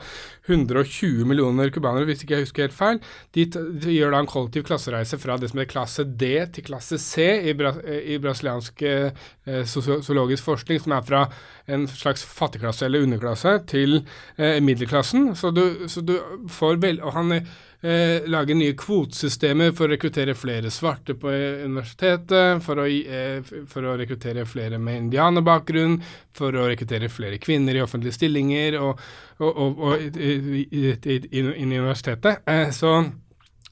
120 0.47 1.27
millioner 1.27 1.73
cubanere, 1.75 2.07
hvis 2.07 2.23
ikke 2.23 2.37
jeg 2.37 2.47
husker 2.47 2.69
helt 2.69 2.79
feil, 2.79 3.03
de, 3.35 3.49
de, 3.51 3.97
gjør 3.97 4.15
da 4.15 4.23
en 4.23 4.31
kollektiv 4.31 4.69
klassereise 4.69 5.19
fra 5.19 5.39
det 5.41 5.51
som 5.51 5.63
er 5.63 5.71
klasse 5.71 6.07
D 6.07 6.31
til 6.55 6.69
klasse 6.71 7.01
C 7.03 7.27
i, 7.51 7.57
bra, 7.59 7.75
i 7.83 8.21
brasiliansk 8.23 8.85
eh, 8.87 9.65
sosiologisk 9.67 10.47
forskning, 10.47 10.83
som 10.85 10.95
er 10.95 11.07
fra 11.09 11.25
en 11.69 11.89
slags 11.91 12.23
fattigklasse 12.23 12.87
eller 12.87 13.05
underklasse 13.05 13.59
til 13.69 14.03
middelklassen. 14.39 15.35
Så 15.37 15.51
du, 15.53 15.65
så 15.91 16.01
du 16.05 16.15
får 16.53 16.79
vel, 16.85 17.03
og 17.05 17.17
han 17.17 17.35
eh, 17.83 18.27
lage 18.27 18.55
nye 18.55 18.75
kvotesystemer 18.79 19.73
for 19.77 19.87
å 19.87 19.95
rekruttere 19.95 20.35
flere 20.39 20.71
svarte 20.75 21.15
på 21.19 21.31
universitetet, 21.65 22.63
for 22.65 22.83
å, 22.83 22.87
eh, 22.89 23.39
for 23.71 23.87
å 23.87 23.97
rekruttere 23.99 24.47
flere 24.49 24.79
med 24.79 25.05
indianerbakgrunn, 25.05 25.99
for 26.37 26.53
å 26.57 26.67
rekruttere 26.71 27.11
flere 27.13 27.39
kvinner 27.39 27.79
i 27.79 27.85
offentlige 27.85 28.19
stillinger 28.19 28.81
og, 28.81 29.01
og, 29.39 29.63
og, 29.65 29.79
og 29.79 30.19
inn 30.19 31.73
i 31.73 31.79
universitetet. 31.79 32.45
Eh, 32.47 32.71
så, 32.75 32.99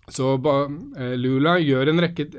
så 0.08 0.34
eh, 0.36 1.14
Lula 1.18 1.58
gjør 1.58 1.92
en 1.92 2.06
rekke 2.06 2.30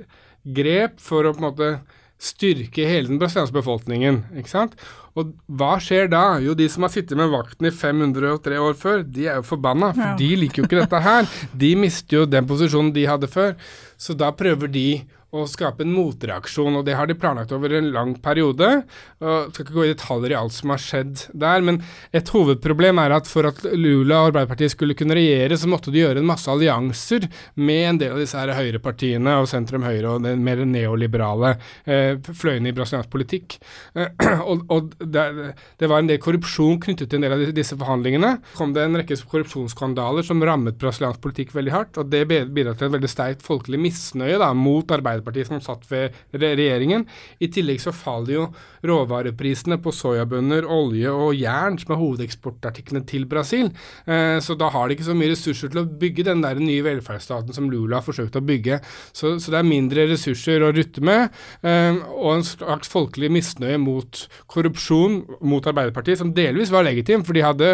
grep 0.47 1.01
for 1.03 1.27
å 1.27 1.35
på 1.35 1.43
en 1.43 1.49
måte 1.49 1.71
styrke 2.17 2.87
hele 2.89 3.11
den 3.11 3.19
brasilianske 3.21 3.55
befolkningen. 3.59 4.23
ikke 4.39 4.51
sant? 4.51 4.77
Og 5.17 5.33
hva 5.59 5.77
skjer 5.81 6.09
da? 6.11 6.37
Jo, 6.43 6.53
de 6.57 6.67
som 6.69 6.85
har 6.85 6.93
sittet 6.93 7.17
med 7.17 7.31
vakten 7.33 7.69
i 7.69 7.73
503 7.73 8.61
år 8.61 8.77
før, 8.77 9.03
de 9.05 9.27
er 9.27 9.39
jo 9.39 9.45
forbanna, 9.49 9.91
for 9.95 10.05
ja. 10.05 10.15
de 10.19 10.29
liker 10.43 10.61
jo 10.61 10.69
ikke 10.69 10.81
dette 10.83 11.01
her. 11.07 11.29
De 11.65 11.71
mister 11.79 12.19
jo 12.19 12.25
den 12.29 12.49
posisjonen 12.49 12.93
de 12.93 13.07
hadde 13.09 13.29
før. 13.31 13.55
Så 13.97 14.13
da 14.17 14.29
prøver 14.33 14.69
de 14.69 14.87
å 15.35 15.43
skape 15.49 15.83
en 15.83 15.91
motreaksjon, 15.91 16.77
og 16.79 16.85
det 16.87 16.95
har 16.95 17.07
de 17.09 17.15
planlagt 17.19 17.51
over 17.51 17.73
en 17.75 17.89
lang 17.91 18.13
periode. 18.23 18.83
og 19.19 19.51
skal 19.51 19.65
ikke 19.65 19.75
gå 19.75 19.83
i 19.85 19.91
detaljer 19.91 20.31
i 20.31 20.37
alt 20.39 20.55
som 20.55 20.71
har 20.71 20.79
skjedd 20.79 21.23
der, 21.35 21.63
men 21.65 21.81
et 22.15 22.29
hovedproblem 22.31 23.01
er 23.01 23.15
at 23.17 23.27
for 23.27 23.49
at 23.49 23.59
Lula 23.75 24.21
og 24.21 24.29
Arbeiderpartiet 24.31 24.71
skulle 24.71 24.95
kunne 24.95 25.17
regjere, 25.17 25.57
så 25.59 25.67
måtte 25.67 25.91
de 25.91 25.99
gjøre 25.99 26.21
en 26.21 26.29
masse 26.29 26.47
allianser 26.51 27.27
med 27.59 27.83
en 27.89 27.99
del 27.99 28.15
av 28.15 28.21
disse 28.21 28.39
her 28.39 28.53
høyrepartiene 28.55 29.35
og 29.41 29.49
sentrum-høyre 29.51 30.13
og 30.13 30.23
den 30.23 30.45
mer 30.45 30.63
neoliberale 30.63 31.57
eh, 31.83 32.15
fløyene 32.23 32.71
i 32.71 32.77
brasiliansk 32.77 33.11
politikk. 33.11 33.57
Eh, 33.99 34.15
og, 34.49 34.63
og 34.71 34.95
det, 35.01 35.27
det, 35.75 35.91
var 35.91 35.99
en 35.99 36.11
del 36.11 36.21
korrupsjon 36.23 36.79
knyttet 36.87 37.11
til 37.11 37.19
en 37.19 37.27
del 37.27 37.35
av 37.35 37.45
disse 37.57 37.75
forhandlingene. 37.75 38.37
kom 38.55 38.71
det 38.75 38.87
en 38.87 39.01
rekke 39.01 39.19
korrupsjonsskandaler 39.27 40.23
som 40.23 40.43
rammet 40.45 40.79
brasiliansk 40.79 41.19
politikk 41.23 41.53
veldig 41.57 41.75
hardt, 41.75 41.99
og 41.99 42.11
det 42.13 42.23
bidro 42.31 42.77
til 42.77 42.87
et 42.87 42.95
veldig 42.95 43.11
sterkt 43.11 43.43
folkelig 43.43 43.81
misnøye 43.89 44.39
da, 44.39 44.53
mot 44.55 44.87
Arbeiderpartiet 44.87 45.16
Arbeiderpartiet 45.17 45.49
som 45.49 45.61
satt 45.63 45.85
ved 45.89 46.15
regjeringen. 46.33 47.05
I 47.39 47.49
tillegg 47.53 47.81
så 47.81 47.93
faller 47.95 48.33
jo 48.33 48.45
råvareprisene 48.87 49.79
på 49.81 49.93
soyabønner, 49.95 50.67
olje 50.67 51.11
og 51.11 51.35
jern, 51.37 51.77
som 51.81 51.93
er 51.95 52.01
hovedeksportartiklene 52.01 53.05
til 53.07 53.27
Brasil. 53.29 53.71
Eh, 54.05 54.37
så 54.43 54.57
da 54.59 54.69
har 54.73 54.87
de 54.87 54.97
ikke 54.97 55.07
så 55.09 55.17
mye 55.17 55.33
ressurser 55.33 55.73
til 55.73 55.83
å 55.83 55.87
bygge 55.87 56.27
den 56.27 56.43
der 56.45 56.59
nye 56.61 56.85
velferdsstaten 56.85 57.55
som 57.55 57.69
Lula 57.71 57.99
har 57.99 58.05
forsøkt 58.05 58.37
å 58.37 58.43
bygge. 58.45 58.79
Så, 59.11 59.37
så 59.41 59.53
det 59.53 59.61
er 59.61 59.67
mindre 59.67 60.07
ressurser 60.11 60.63
å 60.63 60.73
rutte 60.75 61.03
med, 61.05 61.33
eh, 61.63 61.99
og 62.17 62.37
en 62.37 62.47
slags 62.47 62.91
folkelig 62.91 63.31
misnøye 63.33 63.79
mot 63.81 64.23
korrupsjon 64.51 65.21
mot 65.47 65.65
Arbeiderpartiet, 65.67 66.21
som 66.21 66.33
delvis 66.35 66.71
var 66.73 66.87
legitim, 66.87 67.25
for 67.27 67.37
de 67.37 67.45
hadde 67.45 67.73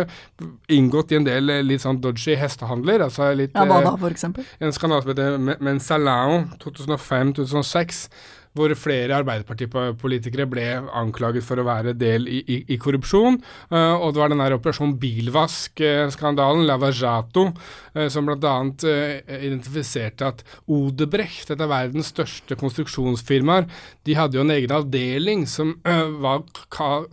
inngått 0.73 1.13
i 1.13 1.19
en 1.19 1.27
del 1.27 1.51
litt 1.67 1.83
sånn 1.83 2.01
dodgy 2.03 2.37
hestehandler. 2.39 3.03
altså 3.05 3.31
litt, 3.37 3.53
ja, 3.53 3.65
Hva 3.67 3.81
da, 3.83 3.95
for 3.99 4.13
eksempel? 4.13 4.47
En 4.63 4.73
skandale 4.75 5.03
som 5.03 5.13
heter 5.13 5.61
Mensalao 5.63 6.43
2005 6.63 7.32
2006, 7.33 8.09
hvor 8.57 8.73
flere 8.77 9.17
Arbeiderpartipolitikere 9.17 10.45
ble 10.49 10.65
anklaget 10.93 11.45
for 11.45 11.59
å 11.59 11.65
være 11.67 11.95
del 11.97 12.27
i, 12.29 12.41
i, 12.43 12.57
i 12.75 12.79
korrupsjon. 12.81 13.39
Uh, 13.71 13.95
og 13.97 14.13
det 14.13 14.21
var 14.21 14.33
den 14.33 14.43
der 14.43 14.55
Operasjon 14.57 14.95
Bilvask-skandalen, 15.01 16.65
Lavajato, 16.69 17.47
uh, 17.49 18.07
som 18.13 18.29
bl.a. 18.29 18.53
Uh, 18.85 19.33
identifiserte 19.39 20.29
at 20.29 20.43
Odebrecht, 20.71 21.49
et 21.53 21.63
av 21.63 21.71
verdens 21.73 22.11
største 22.13 22.57
konstruksjonsfirmaer, 22.59 23.65
de 24.05 24.17
hadde 24.17 24.37
jo 24.37 24.45
en 24.45 24.53
egen 24.53 24.75
avdeling 24.77 25.47
som, 25.49 25.75
uh, 25.87 26.05
var, 26.23 26.45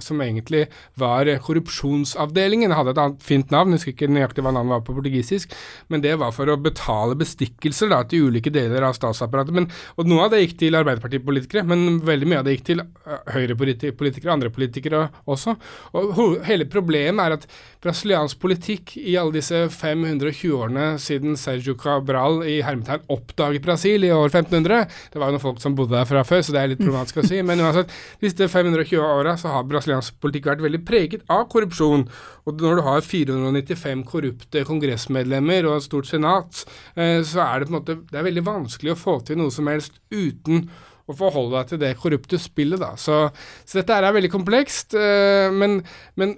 som 0.03 0.21
egentlig 0.25 0.67
var 1.01 1.31
korrupsjonsavdelingen. 1.47 2.77
Hadde 2.77 2.95
et 2.95 3.03
annet 3.03 3.25
fint 3.25 3.55
navn, 3.55 3.73
jeg 3.73 3.81
husker 3.81 3.97
ikke 3.97 4.13
nøyaktig 4.13 4.45
hva 4.45 4.55
navnet 4.57 4.77
var 4.77 4.85
på 4.85 4.97
portugisisk, 4.99 5.57
men 5.89 6.05
det 6.05 6.19
var 6.21 6.35
for 6.37 6.51
å 6.53 6.59
betale 6.61 7.17
bestikkelser 7.19 7.91
da, 7.93 8.03
til 8.05 8.29
ulike 8.29 8.53
deler 8.53 8.85
av 8.85 8.97
statsapparatet. 8.99 9.57
Men, 9.57 9.71
og 9.97 10.09
noe 10.11 10.27
av 10.27 10.35
det 10.35 10.45
gikk 10.45 10.59
til 10.61 10.77
Arbeiderpartiet 10.79 11.25
politikere, 11.31 11.65
men 11.71 12.01
veldig 12.07 12.29
mye 12.29 12.43
av 12.43 12.47
det 12.47 12.57
gikk 12.57 12.67
til 12.69 12.83
uh, 12.85 13.17
høyrepolitikere, 13.33 14.35
andre 14.35 14.53
politikere 14.53 15.07
også. 15.31 15.57
Og 15.97 16.41
hele 16.47 16.69
problemet 16.71 17.25
er 17.25 17.37
at 17.39 17.47
brasiliansk 17.81 18.41
politikk 18.43 18.97
i 19.01 19.17
alle 19.21 19.39
disse 19.39 19.63
520 19.73 20.57
årene 20.57 20.87
siden 21.01 21.39
Sergio 21.41 21.77
Cabral 21.81 22.43
i 22.45 22.59
hermetegn 22.65 23.07
oppdaget 23.13 23.65
Brasil 23.65 24.05
i 24.05 24.13
år 24.13 24.29
1500 24.29 24.85
Det 25.13 25.21
var 25.21 25.31
jo 25.31 25.37
noen 25.37 25.45
folk 25.45 25.63
som 25.63 25.77
bodde 25.79 25.97
der 25.97 26.09
fra 26.09 26.25
før, 26.27 26.43
så 26.45 26.55
det 26.55 26.61
er 26.61 26.73
litt 26.75 26.83
problematisk 26.83 27.23
å 27.23 27.27
si. 27.27 27.41
Men 27.49 27.63
uansett, 27.65 27.95
disse 28.23 28.51
520 28.51 29.01
åra 29.01 29.37
så 29.41 29.55
har 29.55 29.69
brasiliansk 29.69 30.21
politikk 30.23 30.51
vært 30.53 30.67
veldig 30.67 30.83
preget 30.87 31.25
av 31.33 31.47
korrupsjon. 31.53 32.07
Og 32.49 32.61
når 32.61 32.81
du 32.81 32.85
har 32.87 33.07
495 33.07 34.05
korrupte 34.09 34.65
kongressmedlemmer 34.69 35.69
og 35.69 35.79
et 35.79 35.89
stort 35.89 36.09
senat, 36.11 36.65
eh, 36.97 37.21
så 37.27 37.45
er 37.47 37.61
det 37.61 37.71
på 37.71 37.75
en 37.75 37.79
måte 37.81 37.99
det 38.11 38.21
er 38.21 38.27
veldig 38.27 38.47
vanskelig 38.47 38.95
å 38.95 39.01
få 39.01 39.19
til 39.27 39.41
noe 39.41 39.55
som 39.55 39.69
helst 39.71 40.01
uten 40.13 40.69
å 41.13 41.19
forholde 41.19 41.57
deg 41.57 41.73
til 41.73 41.83
det 41.83 41.95
korrupte 42.01 42.41
spillet. 42.41 42.81
da. 42.81 42.93
Så, 43.01 43.23
så 43.65 43.81
dette 43.81 43.97
er 43.97 44.17
veldig 44.17 44.33
komplekst. 44.33 44.97
Uh, 44.97 45.49
men, 45.55 45.81
men, 46.21 46.37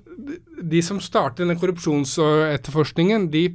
de 0.62 0.82
som 0.84 1.00
startet 1.02 1.44
denne 1.44 1.58
korrupsjonsetterforskningen, 1.60 3.30
de 3.32 3.46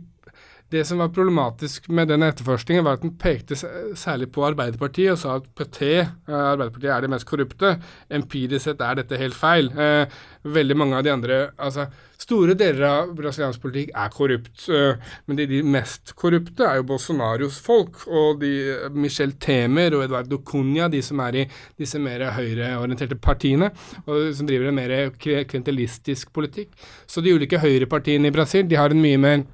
det 0.69 0.83
som 0.85 0.99
var 0.99 1.13
problematisk 1.15 1.87
med 1.89 2.09
den 2.11 2.25
etterforskningen, 2.27 2.83
var 2.83 2.97
at 2.97 3.05
den 3.05 3.13
pekte 3.19 3.55
særlig 3.55 4.31
på 4.35 4.43
Arbeiderpartiet 4.47 5.13
og 5.13 5.21
sa 5.21 5.37
at 5.39 5.47
PT, 5.55 5.81
eh, 6.01 6.09
Arbeiderpartiet, 6.27 6.91
er 6.91 7.01
det 7.05 7.11
mest 7.13 7.27
korrupte. 7.29 7.77
Empirisk 8.11 8.65
sett 8.65 8.83
er 8.83 8.99
dette 8.99 9.19
helt 9.21 9.37
feil. 9.37 9.71
Eh, 9.71 10.19
veldig 10.43 10.77
mange 10.77 10.97
av 10.97 11.03
de 11.03 11.11
andre 11.11 11.39
altså 11.57 11.87
Store 12.17 12.55
deler 12.57 12.81
av 12.81 13.11
brasiliansk 13.13 13.61
politikk 13.61 13.91
er 13.93 14.09
korrupt, 14.09 14.63
eh, 14.73 15.11
men 15.29 15.37
de, 15.37 15.45
de, 15.51 15.59
mest 15.61 16.15
korrupte 16.17 16.65
er 16.65 16.79
jo 16.79 16.87
Bolsonaros 16.89 17.59
folk. 17.61 17.99
Og 18.09 18.39
de, 18.41 18.49
Michel 18.97 19.35
Temer 19.37 19.93
og 19.93 20.07
Eduardo 20.07 20.39
Cunha, 20.41 20.87
de 20.89 21.03
som 21.05 21.21
er 21.27 21.43
i 21.43 21.45
disse 21.77 22.01
mer 22.01 22.25
høyreorienterte 22.33 23.19
partiene, 23.21 23.69
og 24.07 24.31
som 24.33 24.49
driver 24.49 24.71
en 24.71 24.79
mer 24.79 24.95
klientelistisk 25.21 26.33
politikk. 26.33 26.73
Så 27.05 27.21
de 27.21 27.35
ulike 27.37 27.61
høyrepartiene 27.61 28.31
i 28.31 28.33
Brasil 28.33 28.65
de 28.65 28.81
har 28.81 28.89
en 28.89 29.03
mye 29.03 29.21
mer 29.21 29.45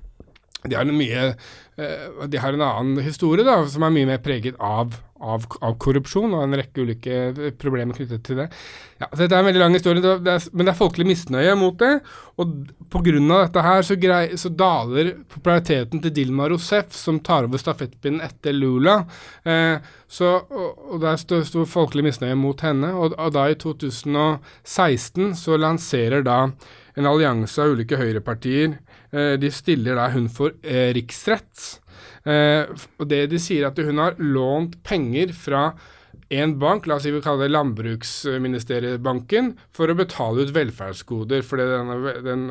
de 0.70 0.78
har 0.78 0.88
en 0.88 0.96
mye 0.96 1.24
uh, 1.34 2.28
De 2.30 2.40
har 2.40 2.56
en 2.56 2.64
annen 2.64 3.02
historie 3.04 3.46
da, 3.46 3.62
som 3.70 3.86
er 3.86 3.94
mye 3.96 4.10
mer 4.10 4.22
preget 4.24 4.60
av, 4.64 4.96
av, 5.20 5.48
av, 5.60 5.78
korrupsjon 5.82 6.36
og 6.36 6.44
en 6.46 6.58
rekke 6.60 6.86
ulike 6.86 7.52
problemer 7.60 7.98
knyttet 7.98 8.24
til 8.28 8.44
det. 8.44 8.50
Ja, 9.02 9.10
så 9.10 9.24
Dette 9.24 9.38
er 9.38 9.44
en 9.44 9.50
veldig 9.50 9.64
lang 9.64 9.78
historie, 9.78 10.04
det 10.04 10.36
er, 10.36 10.46
men 10.54 10.68
det 10.68 10.74
er 10.74 10.80
folkelig 10.80 11.08
misnøye 11.10 11.56
mot 11.60 11.76
det. 11.80 11.94
Og 12.42 12.54
pga. 12.94 13.16
dette 13.18 13.66
her 13.66 13.88
så, 13.88 13.98
grei, 14.00 14.24
så, 14.40 14.52
daler 14.54 15.14
populariteten 15.34 16.04
til 16.04 16.14
Dilma 16.16 16.48
Rousef, 16.52 16.94
som 16.96 17.20
tar 17.20 17.50
over 17.50 17.62
stafettpinnen 17.62 18.24
etter 18.24 18.56
Lula. 18.56 19.02
Eh, 19.44 19.82
så, 20.08 20.36
og, 20.50 20.94
og 20.94 21.02
Det 21.02 21.12
er 21.12 21.44
stor 21.50 21.68
folkelig 21.70 22.08
misnøye 22.08 22.38
mot 22.38 22.62
henne. 22.64 22.94
Og, 22.94 23.18
og 23.18 23.36
da 23.36 23.50
i 23.50 23.60
2016 23.60 25.34
så 25.40 25.60
lanserer 25.60 26.26
da 26.26 26.46
en 27.00 27.10
allianse 27.10 27.62
av 27.62 27.74
ulike 27.74 27.98
høyrepartier 28.00 28.78
Eh, 29.14 29.36
de 29.38 29.52
stiller 29.54 29.98
da 30.00 30.10
hun 30.14 30.30
for 30.34 30.56
eh, 30.66 30.90
riksrett. 30.98 31.66
Eh, 32.26 32.70
og 32.98 33.10
det 33.10 33.28
de 33.34 33.42
sier, 33.42 33.68
at 33.68 33.78
hun 33.78 34.02
har 34.02 34.18
lånt 34.18 34.80
penger 34.86 35.36
fra 35.38 35.68
en 36.34 36.56
bank, 36.58 36.88
la 36.88 36.96
oss 36.98 37.04
si 37.06 37.12
vi 37.14 37.20
kaller 37.22 37.46
det 37.46 37.54
Landbruksministeriebanken, 37.54 39.52
for 39.76 39.92
å 39.92 39.96
betale 39.98 40.48
ut 40.48 40.54
velferdsgoder. 40.56 41.44
For 41.46 41.62
den 42.26 42.48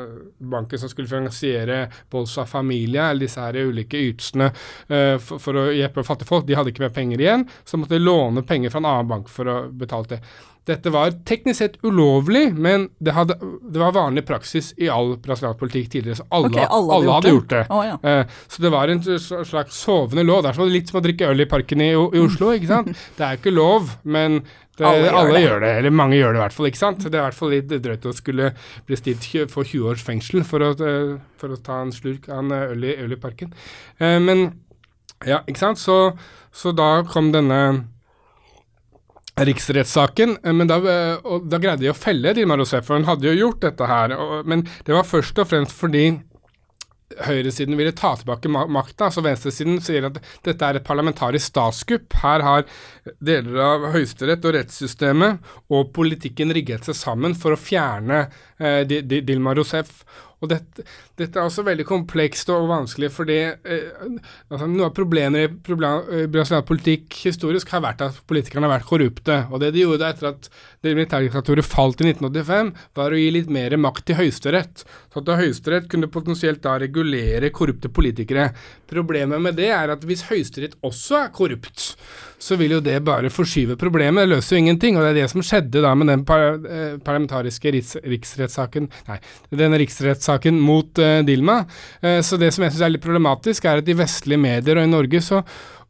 banken 0.52 0.78
som 0.78 0.92
skulle 0.92 1.10
finansiere 1.10 1.88
Bolsa 2.12 2.44
Familia, 2.46 3.08
eller 3.08 3.26
disse 3.26 3.42
her 3.42 3.58
ulike 3.58 3.98
ytelsene 3.98 4.52
uh, 4.52 5.16
for, 5.18 5.42
for, 5.42 5.58
å 5.58 5.66
hjelpe 5.74 6.06
fattige 6.06 6.30
folk, 6.30 6.46
de 6.46 6.54
hadde 6.54 6.70
ikke 6.70 6.84
mer 6.84 6.94
penger 6.94 7.24
igjen, 7.24 7.48
så 7.66 7.80
måtte 7.80 7.96
de 7.96 8.04
låne 8.06 8.46
penger 8.46 8.70
fra 8.70 8.84
en 8.84 8.90
annen 8.92 9.10
bank 9.16 9.32
for 9.32 9.50
å 9.50 9.58
betale 9.66 10.14
det. 10.14 10.20
Dette 10.68 10.90
var 10.94 11.10
teknisk 11.26 11.58
sett 11.58 11.76
ulovlig, 11.82 12.52
men 12.54 12.86
det, 13.02 13.16
hadde, 13.16 13.34
det 13.66 13.80
var 13.82 13.94
vanlig 13.96 14.22
praksis 14.28 14.70
i 14.78 14.86
all 14.92 15.16
brasiliansk 15.22 15.58
politikk 15.58 15.88
tidligere. 15.90 16.20
Så 16.20 16.26
alle, 16.30 16.52
okay, 16.52 16.66
alle 16.68 16.98
alle, 16.98 16.98
hadde 17.02 17.14
hadde 17.16 17.32
gjort 17.32 17.42
gjort 17.42 17.54
det. 17.54 17.62
Oh, 17.70 17.82
ja. 17.86 17.96
Eh, 18.10 18.42
så 18.48 18.62
det 18.62 18.72
var 18.72 18.92
en 18.92 19.02
slags 19.02 19.80
sovende 19.82 20.24
lov. 20.26 20.42
Det 20.44 20.52
er 20.52 20.58
som 20.60 20.70
litt 20.70 20.92
som 20.92 21.00
å 21.00 21.04
drikke 21.04 21.30
øl 21.32 21.42
i 21.42 21.48
parken 21.50 21.82
i, 21.82 21.90
i 21.92 22.22
Oslo. 22.22 22.52
ikke 22.54 22.70
sant? 22.70 22.92
Det 23.16 23.26
er 23.26 23.36
jo 23.36 23.42
ikke 23.42 23.54
lov, 23.54 23.90
men 24.04 24.42
det, 24.78 24.86
Alle 24.88 25.10
alle, 25.10 25.36
gjør 25.36 25.42
gjør, 25.42 25.60
det. 25.60 25.68
det. 25.68 25.78
Eller 25.82 25.94
mange 25.98 26.16
gjør 26.16 26.32
det 26.32 26.38
i 26.38 26.42
hvert 26.42 26.56
fall. 26.56 26.68
ikke 26.70 26.80
sant? 26.80 27.04
Det 27.04 27.12
er 27.12 27.20
i 27.20 27.26
hvert 27.26 27.38
fall 27.42 27.52
litt 27.52 27.74
drøyt 27.84 28.08
å 28.08 28.14
skulle 28.16 28.52
bli 28.88 28.98
stilt 28.98 29.26
for 29.52 29.68
20 29.68 29.90
års 29.92 30.04
fengsel 30.06 30.46
for 30.48 30.64
å, 30.64 30.72
eh, 30.78 31.16
for 31.42 31.52
å 31.52 31.60
ta 31.60 31.82
en 31.82 31.92
slurk 31.94 32.30
av 32.30 32.44
en 32.44 32.54
eh, 32.56 32.68
øl 32.72 32.86
i, 32.86 32.94
øl 33.02 33.16
i 33.16 33.20
parken. 33.20 33.52
Men 33.98 34.46
ja, 35.26 35.42
ikke 35.46 35.60
sant. 35.60 35.82
Så, 35.82 35.98
så 36.54 36.72
da 36.74 37.02
kom 37.10 37.30
denne 37.34 37.60
riksrettssaken, 39.40 40.36
eh, 40.44 40.52
men 40.52 40.66
da, 40.68 40.76
eh, 40.76 41.38
da 41.48 41.58
greide 41.58 41.80
de 41.86 41.90
å 41.92 41.96
felle 41.96 42.34
Dilma 42.36 42.56
Rousseff, 42.60 42.84
for 42.86 42.98
hun 42.98 43.08
hadde 43.08 43.30
jo 43.30 43.38
gjort 43.46 43.60
dette 43.64 43.86
her. 43.88 44.12
Og, 44.18 44.46
men 44.46 44.66
det 44.84 44.92
var 44.94 45.08
først 45.08 45.38
og 45.38 45.48
fremst 45.48 45.72
fordi 45.72 46.20
høyresiden 47.26 47.76
ville 47.76 47.92
ta 47.92 48.14
tilbake 48.16 48.48
ma 48.48 48.62
makta. 48.72 49.10
Så 49.12 49.20
venstresiden 49.24 49.80
sier 49.84 50.06
at 50.08 50.16
dette 50.46 50.64
er 50.64 50.78
et 50.78 50.86
parlamentarisk 50.86 51.50
statskupp. 51.50 52.14
Her 52.22 52.40
har 52.46 52.64
deler 53.20 53.58
av 53.60 53.84
Høyesterett 53.92 54.44
og 54.48 54.54
rettssystemet 54.56 55.52
og 55.72 55.90
politikken 55.96 56.54
rigget 56.56 56.88
seg 56.88 56.96
sammen 56.96 57.36
for 57.36 57.52
å 57.52 57.60
fjerne 57.60 58.22
eh, 58.58 58.84
Di- 58.88 59.02
Di- 59.04 59.20
Dilma 59.28 59.52
Rousseff. 59.58 60.04
Og 60.42 60.48
dette, 60.50 60.82
dette 61.22 61.40
er 61.40 61.48
også 61.48 61.64
veldig 61.66 61.86
komplekst 61.88 62.50
og 62.52 62.68
vanskelig, 62.70 63.10
fordi 63.14 63.38
eh, 63.42 64.02
altså, 64.50 64.68
noe 64.70 64.88
av 64.88 64.94
problemet 64.96 65.46
i 65.46 65.50
problem, 65.64 66.08
eh, 66.10 66.26
brasiliansk 66.32 66.68
politikk 66.68 67.18
historisk 67.24 67.72
har 67.74 67.84
vært 67.84 68.04
at 68.06 68.20
politikerne 68.28 68.68
har 68.68 68.76
vært 68.76 68.88
korrupte. 68.90 69.38
Og 69.50 69.62
det 69.62 69.72
de 69.76 69.84
gjorde 69.84 70.10
etter 70.12 70.30
at 70.32 70.50
det 70.82 70.96
militærdiktaturet 70.98 71.66
falt 71.66 72.02
i 72.02 72.10
1985, 72.10 72.72
var 72.98 73.14
å 73.14 73.20
gi 73.20 73.30
litt 73.34 73.52
mer 73.54 73.76
makt 73.80 74.08
til 74.10 74.18
Høyesterett. 74.18 74.84
Så 75.12 75.22
at 75.22 75.32
Høyesterett 75.38 75.88
kunne 75.92 76.10
potensielt 76.12 76.62
da 76.64 76.76
regulere 76.82 77.52
korrupte 77.54 77.90
politikere. 77.92 78.50
Problemet 78.90 79.42
med 79.42 79.58
det 79.60 79.70
er 79.72 79.94
at 79.94 80.04
hvis 80.08 80.26
Høyesterett 80.30 80.78
også 80.84 81.20
er 81.22 81.32
korrupt, 81.34 81.92
så 82.42 82.56
vil 82.58 82.74
jo 82.76 82.80
det 82.82 82.96
bare 83.06 83.30
forskyve 83.30 83.76
problemet. 83.78 84.24
Det 84.24 84.34
løser 84.34 84.56
jo 84.56 84.62
ingenting. 84.64 84.96
Og 84.98 85.04
det 85.04 85.12
er 85.12 85.20
det 85.20 85.30
som 85.30 85.44
skjedde 85.46 85.84
da 85.84 85.92
med 85.98 86.10
den 86.10 86.24
par 86.26 86.58
eh, 86.58 86.98
parlamentariske 87.04 87.74
riks 87.76 87.94
riksrettssaken 88.02 88.88
Nei, 89.08 89.18
denne 89.54 89.78
riksrettssaken 89.80 90.58
mot 90.62 90.98
eh, 91.02 91.11
Dilma. 91.26 91.62
med. 92.02 92.24
så 92.24 92.38
det 92.40 92.52
som 92.54 92.64
jeg 92.64 92.72
syns 92.72 92.84
er 92.86 92.94
litt 92.94 93.04
problematisk, 93.04 93.64
er 93.64 93.82
at 93.82 93.88
i 93.88 93.96
vestlige 93.96 94.40
medier 94.40 94.78
og 94.78 94.86
i 94.86 94.90
Norge 94.90 95.20
så 95.24 95.42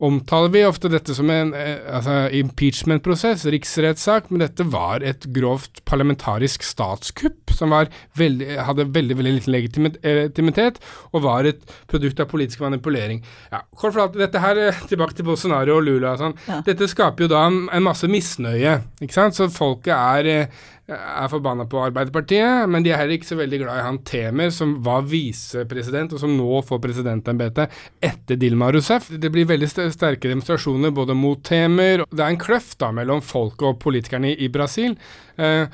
omtaler 0.03 0.51
vi 0.53 0.65
ofte 0.67 0.91
dette 0.91 1.15
som 1.15 1.31
en 1.31 1.53
eh, 1.55 1.79
altså 1.95 2.27
impeachment-prosess, 2.35 3.45
riksrettssak, 3.55 4.31
men 4.33 4.43
dette 4.45 4.67
var 4.73 5.05
et 5.07 5.29
grovt 5.35 5.83
parlamentarisk 5.89 6.65
statskupp 6.67 7.55
som 7.55 7.75
var 7.75 7.91
veldig, 8.19 8.49
hadde 8.67 8.89
veldig 8.95 9.19
veldig 9.21 9.35
liten 9.37 9.55
eh, 9.93 10.19
legitimitet, 10.25 10.81
og 11.13 11.25
var 11.27 11.49
et 11.49 11.63
produkt 11.91 12.21
av 12.23 12.31
politisk 12.33 12.65
manipulering. 12.65 13.23
Ja, 13.53 13.63
kort 13.77 13.95
fortalt, 13.95 14.19
dette 14.19 14.43
her, 14.43 14.59
eh, 14.59 14.83
tilbake 14.91 15.19
til 15.19 15.29
Bolsonaro 15.29 15.79
og 15.79 15.87
Lula 15.87 16.17
sånn, 16.21 16.37
Ja. 16.49 16.61
dette 16.67 16.91
skaper 16.91 17.27
jo 17.27 17.33
da 17.33 17.47
en 17.47 17.83
masse 17.87 18.09
misnøye, 18.11 18.81
ikke 19.01 19.19
sant, 19.21 19.39
så 19.39 19.51
folket 19.53 19.95
er 19.95 20.49
er 20.93 21.29
forbanna 21.31 21.65
på 21.71 21.79
Arbeiderpartiet, 21.79 22.69
men 22.69 22.83
de 22.85 22.91
er 22.93 22.99
heller 23.01 23.17
ikke 23.17 23.29
så 23.31 23.39
veldig 23.39 23.61
glad 23.63 23.79
i 23.79 23.85
han 23.87 23.99
Temer, 24.07 24.51
som 24.55 24.75
var 24.85 25.05
visepresident, 25.09 26.13
og 26.13 26.21
som 26.23 26.35
nå 26.37 26.59
får 26.67 26.81
presidentembetet 26.83 27.71
etter 28.03 28.41
Dilma 28.41 28.71
Rousseff. 28.75 29.09
Det 29.09 29.31
blir 29.33 29.49
veldig 29.49 29.69
sterke 29.95 30.31
demonstrasjoner 30.31 30.95
både 30.95 31.17
mot 31.19 31.43
Temer 31.45 32.05
Det 32.11 32.23
er 32.23 32.31
en 32.33 32.41
kløft 32.41 32.79
da 32.83 32.93
mellom 32.95 33.23
folket 33.25 33.69
og 33.69 33.81
politikerne 33.83 34.33
i, 34.35 34.49
Brasil. 34.53 34.97
Eh, 35.37 35.67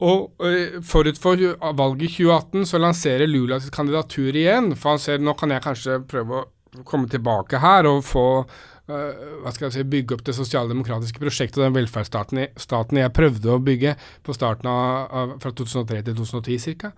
og 0.00 0.46
eh, 0.46 0.80
Forut 0.86 1.20
for 1.20 1.44
valget 1.76 2.08
i 2.08 2.12
2018 2.24 2.66
så 2.72 2.80
lanserer 2.80 3.28
Lula 3.28 3.60
sitt 3.60 3.74
kandidatur 3.74 4.36
igjen. 4.36 4.74
For 4.76 4.94
han 4.94 5.02
ser 5.02 5.22
nå 5.22 5.36
kan 5.38 5.52
jeg 5.52 5.64
kanskje 5.66 6.00
prøve 6.08 6.40
å 6.40 6.48
komme 6.86 7.10
tilbake 7.10 7.58
her 7.60 7.88
og 7.90 8.04
få 8.06 8.26
eh, 8.40 9.22
hva 9.42 9.52
skal 9.52 9.68
jeg 9.68 9.74
si, 9.74 9.86
bygge 9.90 10.16
opp 10.16 10.24
det 10.26 10.36
sosialdemokratiske 10.36 11.20
prosjektet 11.20 11.60
og 11.60 11.66
den 11.66 11.76
velferdsstaten 11.76 12.44
staten 12.60 13.00
jeg 13.00 13.14
prøvde 13.16 13.52
å 13.52 13.62
bygge 13.64 13.96
på 14.26 14.36
starten 14.36 14.70
av, 14.70 15.10
av 15.10 15.34
fra 15.42 15.52
2003 15.52 16.04
til 16.08 16.18
2010 16.22 16.78
ca. 16.80 16.92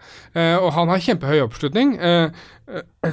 og 0.61 0.71
han 0.77 0.93
har 0.93 1.07
kjempehøy 1.09 1.43
oppslutning. 1.47 1.97
Eh, 1.99 2.29
eh, 2.29 2.31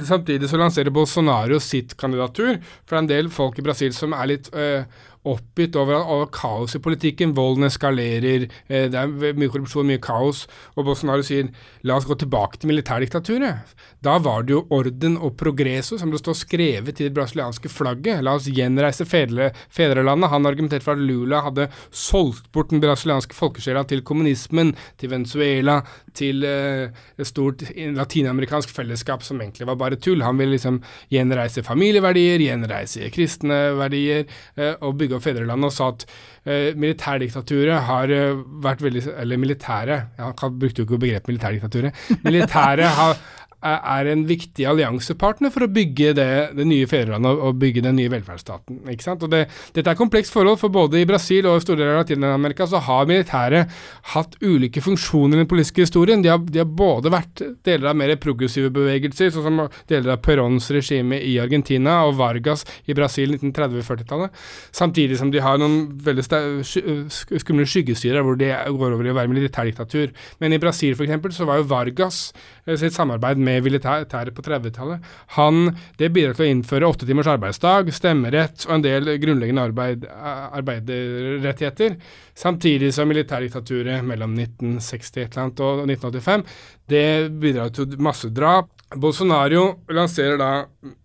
samtidig 0.06 0.50
så 0.50 0.58
lanserer 0.60 0.94
Bolsonaro 0.94 1.60
sitt 1.60 1.96
kandidatur. 2.00 2.58
For 2.84 2.94
det 2.94 2.98
er 2.98 3.04
en 3.04 3.12
del 3.14 3.30
folk 3.34 3.58
i 3.58 3.64
Brasil 3.66 3.94
som 3.96 4.14
er 4.16 4.30
litt 4.30 4.50
eh, 4.54 4.84
oppgitt 5.28 5.76
over, 5.76 6.00
over 6.00 6.28
kaos 6.32 6.74
i 6.76 6.80
politikken. 6.80 7.34
Volden 7.36 7.66
eskalerer, 7.68 8.46
eh, 8.68 8.86
det 8.92 8.96
er 8.96 9.36
mye 9.36 9.50
korrupsjon, 9.52 9.88
mye 9.88 10.00
kaos. 10.02 10.46
Og 10.76 10.86
Bolsonaro 10.88 11.24
sier 11.26 11.50
la 11.84 11.98
oss 11.98 12.08
gå 12.08 12.16
tilbake 12.20 12.60
til 12.60 12.70
militærdiktaturet. 12.72 13.74
Da 14.00 14.16
var 14.22 14.46
det 14.46 14.54
jo 14.54 14.64
orden 14.72 15.18
og 15.20 15.36
progreso 15.40 15.98
som 16.00 16.12
det 16.12 16.22
står 16.22 16.38
skrevet 16.40 17.00
i 17.00 17.08
det 17.08 17.14
brasilianske 17.16 17.72
flagget. 17.72 18.24
La 18.24 18.38
oss 18.38 18.48
gjenreise 18.48 19.04
fedre, 19.08 19.50
fedrelandet. 19.68 20.32
Han 20.32 20.48
argumenterte 20.48 20.86
for 20.86 20.96
at 20.96 21.04
Lula 21.04 21.42
hadde 21.44 21.68
solgt 21.90 22.48
bort 22.54 22.72
den 22.72 22.80
brasilianske 22.80 23.36
folkesjela 23.36 23.84
til 23.90 24.04
kommunismen, 24.06 24.72
til 25.00 25.12
Venezuela, 25.12 25.80
til 26.16 26.46
eh, 26.48 26.88
et 27.20 27.28
stort 27.28 27.66
latinamerikansk 27.76 28.72
fellesskap 28.72 29.26
som 29.26 29.39
egentlig 29.44 29.68
var 29.68 29.78
bare 29.80 29.98
tull. 30.00 30.22
Han 30.24 30.38
ville 30.40 30.56
liksom 30.56 30.80
gjenreise 31.12 31.64
familieverdier, 31.66 32.42
gjenreise 32.44 33.10
kristne 33.14 33.60
verdier, 33.78 34.26
eh, 34.56 34.74
og 34.80 34.98
bygge 35.00 35.18
opp 35.18 35.26
fedrelandet, 35.26 35.70
og 35.70 35.76
sa 35.76 35.90
at 35.94 36.06
eh, 36.44 36.70
militærdiktaturet 36.78 37.86
har 37.88 38.14
eh, 38.14 38.44
vært 38.64 38.84
veldig 38.84 39.04
Eller 39.20 39.40
militæret, 39.40 40.16
han 40.18 40.58
brukte 40.58 40.82
jo 40.82 40.88
ikke 40.88 41.02
begrepet 41.06 41.32
militærdiktaturet. 41.32 42.06
Militæret 42.24 42.96
har 43.00 43.20
er 43.60 44.08
en 44.08 44.22
viktig 44.24 44.64
alliansepartner 44.64 45.52
for 45.52 45.66
å 45.66 45.70
bygge 45.70 46.14
det, 46.16 46.30
det 46.56 46.64
nye 46.68 46.88
fedrelandet 46.88 47.42
og, 47.44 47.58
bygge 47.60 47.82
den 47.84 47.98
nye 47.98 48.10
velferdsstaten. 48.12 48.78
ikke 48.88 49.04
sant? 49.04 49.24
Og 49.26 49.32
det, 49.32 49.42
Dette 49.76 49.92
er 49.92 49.98
komplekst 49.98 50.32
forhold, 50.32 50.56
for 50.62 50.72
både 50.72 51.00
i 51.00 51.08
Brasil 51.08 51.44
og 51.48 51.58
i 51.58 51.64
store 51.64 51.82
deler 51.82 51.98
av 51.98 52.04
Latin-Amerika 52.04 52.66
så 52.70 52.80
har 52.86 53.08
militæret 53.10 53.74
hatt 54.14 54.38
ulike 54.40 54.80
funksjoner 54.84 55.36
i 55.36 55.42
den 55.42 55.50
politiske 55.50 55.84
historien. 55.84 56.22
De 56.24 56.32
har, 56.32 56.40
de 56.40 56.62
har 56.62 56.68
både 56.68 57.12
vært 57.12 57.42
deler 57.66 57.90
av 57.90 57.98
mer 58.00 58.14
progressive 58.22 58.72
bevegelser, 58.72 59.34
sånn 59.34 59.46
som 59.48 59.60
deler 59.90 60.14
av 60.14 60.22
Perons 60.24 60.70
regime 60.72 61.20
i 61.20 61.36
Argentina 61.42 62.00
og 62.08 62.16
Vargas 62.20 62.64
i 62.88 62.96
Brasil 62.96 63.36
1930-40-tallet, 63.36 64.40
samtidig 64.72 65.20
som 65.20 65.34
de 65.34 65.44
har 65.44 65.60
noen 65.60 65.82
veldig 66.00 66.24
skumle 66.24 67.68
skyggestyrer 67.68 68.24
hvor 68.24 68.40
de 68.40 68.54
går 68.54 68.96
over 68.96 69.04
i 69.04 69.12
å 69.12 69.18
være 69.20 69.32
militærdiktatur. 69.34 70.14
Men 70.40 70.56
i 70.56 70.62
Brasil 70.62 70.96
f.eks. 70.96 71.36
så 71.36 71.48
var 71.48 71.60
jo 71.60 71.68
Vargas 71.70 72.30
eh, 72.64 72.78
sitt 72.80 72.96
samarbeid 72.96 73.36
med 73.36 73.49
militæret 73.64 74.34
på 74.36 74.44
30-tallet. 74.46 75.06
Han, 75.36 75.76
Det 75.98 76.10
bidrar 76.14 76.36
til 76.38 76.46
å 76.46 76.50
innføre 76.54 76.88
åtte 76.88 77.06
timers 77.08 77.30
arbeidsdag, 77.30 77.90
stemmerett 77.92 78.66
og 78.68 78.76
en 78.76 78.84
del 78.86 79.10
grunnleggende 79.22 79.66
arbeid, 79.70 80.04
eh, 80.04 80.44
arbeiderrettigheter. 80.60 81.96
Samtidig 82.34 82.92
som 82.94 83.08
militærdiktaturet 83.10 84.04
mellom 84.04 84.34
1960 84.38 85.20
et 85.20 85.32
eller 85.32 85.42
annet 85.44 85.60
og 85.60 85.86
1985 85.86 86.44
det 86.90 87.30
bidrar 87.40 87.74
til 87.74 87.98
massedrap. 87.98 88.70
Bolsonaro 88.96 89.80
lanserer 89.94 90.38
da 90.40 90.50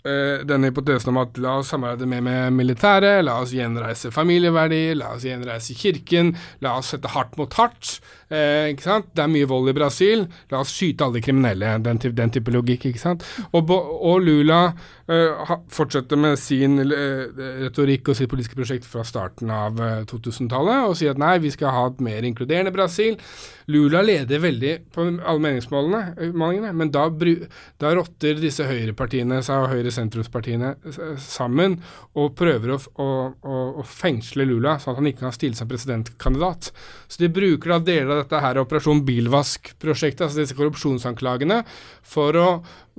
denne 0.05 0.69
hypotesen 0.69 1.09
om 1.09 1.17
at 1.23 1.37
la 1.41 1.55
oss 1.61 1.71
samarbeide 1.73 2.07
mer 2.09 2.21
med 2.25 2.57
militæret, 2.59 3.23
la 3.25 3.39
oss 3.41 3.55
gjenreise 3.55 4.11
familieverdier, 4.13 4.93
la 4.99 5.15
oss 5.15 5.25
gjenreise 5.25 5.73
kirken, 5.77 6.35
la 6.61 6.75
oss 6.79 6.93
sette 6.93 7.09
hardt 7.15 7.37
mot 7.39 7.57
hardt. 7.57 7.97
Eh, 8.33 8.71
ikke 8.71 8.85
sant? 8.85 9.09
Det 9.13 9.21
er 9.21 9.29
mye 9.29 9.45
vold 9.49 9.69
i 9.69 9.75
Brasil, 9.77 10.25
la 10.49 10.61
oss 10.63 10.73
skyte 10.73 11.05
alle 11.05 11.21
kriminelle. 11.21 11.75
Den, 11.85 11.99
den 12.01 12.33
type 12.33 12.53
logikk. 12.53 12.87
ikke 12.89 13.01
sant? 13.01 13.25
Og, 13.53 13.69
og 13.69 14.23
Lula 14.25 14.61
eh, 15.11 15.51
fortsetter 15.73 16.17
med 16.19 16.39
sin 16.41 16.79
eh, 16.81 17.25
retorikk 17.65 18.09
og 18.09 18.17
sitt 18.17 18.31
politiske 18.31 18.57
prosjekt 18.57 18.87
fra 18.89 19.05
starten 19.05 19.51
av 19.53 19.77
eh, 19.77 20.01
2000-tallet 20.09 20.89
og 20.89 20.97
sier 20.97 21.13
at 21.13 21.21
nei, 21.21 21.35
vi 21.43 21.53
skal 21.53 21.75
ha 21.75 21.85
et 21.91 22.01
mer 22.05 22.25
inkluderende 22.25 22.73
Brasil. 22.73 23.19
Lula 23.69 24.01
leder 24.05 24.41
veldig 24.41 24.73
på 24.93 25.05
alle 25.11 25.41
meningsmålingene, 25.45 26.71
eh, 26.71 26.77
men 26.81 26.93
da, 26.93 27.07
da 27.81 27.93
rotter 27.97 28.41
disse 28.41 28.65
høyrepartiene 28.65 29.43
seg 29.45 29.67
og 29.67 29.71
høyre-sentrumspartiene 29.75 29.94
eh, 29.99 31.17
sammen 31.21 31.77
og 32.15 32.33
prøver 32.37 32.75
å, 32.75 32.79
å, 33.01 33.09
å, 33.81 33.85
fengsle 33.87 34.47
Lula, 34.47 34.77
sånn 34.79 34.95
at 34.95 35.01
han 35.01 35.09
ikke 35.11 35.25
kan 35.25 35.35
stille 35.35 35.57
som 35.57 35.69
presidentkandidat. 35.69 36.71
Så 37.07 37.21
de 37.21 37.31
bruker 37.33 37.75
da 37.75 37.79
deler 37.83 38.13
av 38.13 38.23
dette 38.23 38.41
her 38.43 38.61
Operasjon 38.61 39.03
Bilvask-prosjektet, 39.07 40.25
altså 40.27 40.41
disse 40.41 40.57
korrupsjonsanklagene, 40.57 41.61
for 42.05 42.41
å 42.41 42.49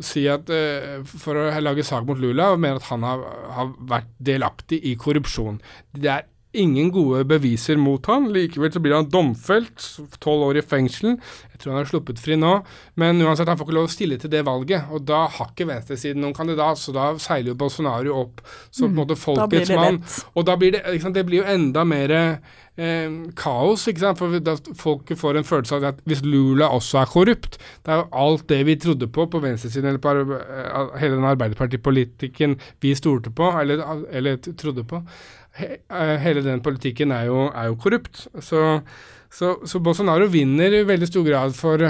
si 0.04 0.26
at 0.28 0.50
eh, 0.52 1.00
For 1.08 1.38
å 1.40 1.44
lage 1.64 1.84
sak 1.86 2.04
mot 2.04 2.18
Lula 2.20 2.50
og 2.52 2.60
mener 2.60 2.82
at 2.82 2.90
han 2.90 3.04
har, 3.06 3.22
har 3.56 3.70
vært 3.88 4.10
delaktig 4.20 4.82
i 4.84 4.92
korrupsjon. 5.00 5.56
Det 5.96 6.10
er 6.12 6.26
ingen 6.58 6.90
gode 6.94 7.24
beviser 7.28 7.78
mot 7.80 8.06
han. 8.10 8.30
Likevel 8.34 8.72
så 8.72 8.82
blir 8.82 8.96
han 8.96 9.10
domfelt, 9.12 9.84
tolv 10.22 10.48
år 10.48 10.60
i 10.60 10.64
fengsel. 10.64 11.16
Jeg 11.56 11.62
tror 11.62 11.72
han 11.72 11.82
er 11.84 11.88
sluppet 11.88 12.20
fri 12.20 12.36
nå. 12.36 12.52
Men 13.00 13.22
uansett, 13.24 13.48
han 13.48 13.56
får 13.56 13.68
ikke 13.68 13.78
lov 13.78 13.88
å 13.88 13.92
stille 13.92 14.18
til 14.20 14.32
det 14.32 14.42
valget. 14.46 14.90
Og 14.92 15.06
da 15.08 15.22
har 15.38 15.52
ikke 15.52 15.68
venstresiden 15.70 16.20
noen 16.24 16.36
kandidat, 16.36 16.80
så 16.80 16.92
da 16.96 17.08
seiler 17.22 17.54
jo 17.54 17.60
Bolsonaro 17.62 18.18
opp 18.24 18.42
som 18.68 18.88
på 18.88 18.92
en 18.92 19.00
måte 19.00 19.18
folkets 19.20 19.72
mann. 19.72 20.02
Og 20.34 20.46
da 20.48 20.56
blir 20.60 20.76
det, 20.76 20.84
sant, 21.00 21.16
det 21.16 21.24
blir 21.28 21.40
jo 21.42 21.48
enda 21.48 21.86
mer 21.88 22.12
eh, 22.16 23.16
kaos, 23.38 23.86
ikke 23.88 24.04
sant. 24.04 24.20
For 24.20 24.36
da 24.44 24.56
folk 24.76 25.14
får 25.16 25.40
en 25.40 25.48
følelse 25.48 25.78
av 25.78 25.88
at 25.92 26.04
hvis 26.08 26.24
Lula 26.26 26.68
også 26.76 27.00
er 27.00 27.10
korrupt 27.10 27.56
Det 27.56 27.92
er 27.94 28.02
jo 28.02 28.08
alt 28.26 28.46
det 28.52 28.60
vi 28.68 28.76
trodde 28.82 29.08
på 29.08 29.28
på 29.32 29.40
venstresiden, 29.44 29.88
eller 29.94 30.02
på 30.02 30.12
uh, 30.12 30.92
hele 31.00 31.16
den 31.16 31.30
arbeiderpartipolitikken 31.32 32.60
vi 32.84 32.94
stolte 32.98 33.32
på, 33.32 33.48
eller, 33.60 33.82
eller 34.12 34.36
trodde 34.52 34.84
på. 34.84 35.02
He, 35.56 35.76
uh, 35.92 36.16
hele 36.22 36.44
den 36.44 36.62
politikken 36.64 37.14
er 37.16 37.28
jo, 37.30 37.48
er 37.50 37.70
jo 37.70 37.80
korrupt. 37.80 38.26
Så, 38.44 38.62
så, 39.32 39.56
så, 39.64 39.82
Bolsonaro 39.82 40.28
vinner 40.32 40.74
i 40.74 40.86
veldig 40.88 41.10
stor 41.10 41.26
grad 41.26 41.56
for 41.56 41.82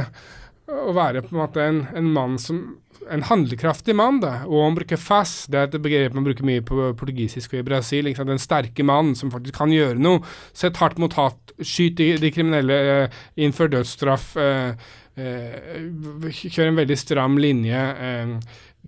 å 0.67 0.93
være 0.97 1.23
på 1.23 1.35
en 1.35 1.41
måte 1.41 1.63
en, 1.63 1.85
en 1.95 2.11
mann 2.15 2.41
som 2.43 2.63
en 3.11 3.23
handlekraftig 3.27 3.95
mann, 3.97 4.21
da. 4.23 4.41
Og 4.49 4.65
han 4.65 4.77
bruker 4.77 4.99
det 4.99 5.59
er 5.59 5.69
et 5.69 5.79
begrep 5.83 6.15
man 6.17 6.27
bruker 6.27 6.47
mye 6.47 6.65
på 6.65 6.91
portugisisk 6.99 7.55
og 7.55 7.61
i 7.61 7.67
Brasil. 7.67 8.05
Liksom. 8.09 8.27
Den 8.29 8.43
sterke 8.43 8.85
mann 8.87 9.15
som 9.15 9.31
faktisk 9.31 9.59
kan 9.59 9.73
gjøre 9.73 10.01
noe. 10.03 10.23
Sett 10.57 10.81
hardt 10.83 10.99
mot 10.99 11.13
hatt, 11.19 11.55
skyt 11.61 11.97
de, 12.01 12.13
de 12.21 12.33
kriminelle, 12.35 12.79
eh, 13.07 13.19
innfør 13.43 13.73
dødsstraff. 13.77 14.33
Eh, 14.41 14.89
eh, 15.17 16.27
kjør 16.27 16.71
en 16.71 16.81
veldig 16.83 16.99
stram 16.99 17.39
linje. 17.41 17.83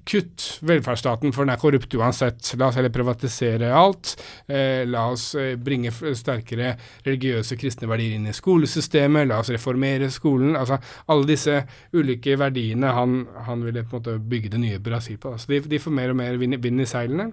Kutt 0.06 0.44
velferdsstaten, 0.66 1.32
for 1.34 1.44
den 1.44 1.54
er 1.54 1.60
korrupt 1.60 1.94
uansett. 1.98 2.52
La 2.60 2.68
oss 2.68 2.78
heller 2.78 2.92
privatisere 2.94 3.72
alt. 3.74 4.14
Eh, 4.46 4.84
la 4.88 5.08
oss 5.12 5.30
bringe 5.64 5.92
sterkere 5.92 6.74
religiøse 7.06 7.58
kristne 7.58 7.88
verdier 7.90 8.16
inn 8.18 8.28
i 8.30 8.36
skolesystemet. 8.36 9.28
La 9.30 9.40
oss 9.42 9.52
reformere 9.54 10.10
skolen. 10.14 10.56
Altså 10.58 10.78
alle 11.08 11.28
disse 11.28 11.60
ulike 11.96 12.38
verdiene 12.38 12.94
han, 12.94 13.20
han 13.48 13.66
ville 13.66 13.84
på 13.84 13.96
en 13.96 14.02
måte 14.02 14.18
bygge 14.30 14.54
det 14.54 14.62
nye 14.62 14.80
Brasil 14.82 15.18
på. 15.20 15.34
Altså, 15.36 15.52
de, 15.52 15.62
de, 15.68 15.82
får 15.82 15.94
mer 15.94 16.14
og 16.14 16.20
mer 16.20 16.40
vind, 16.40 16.58
vind 16.62 16.82
i 16.84 16.88
seilene. 16.88 17.30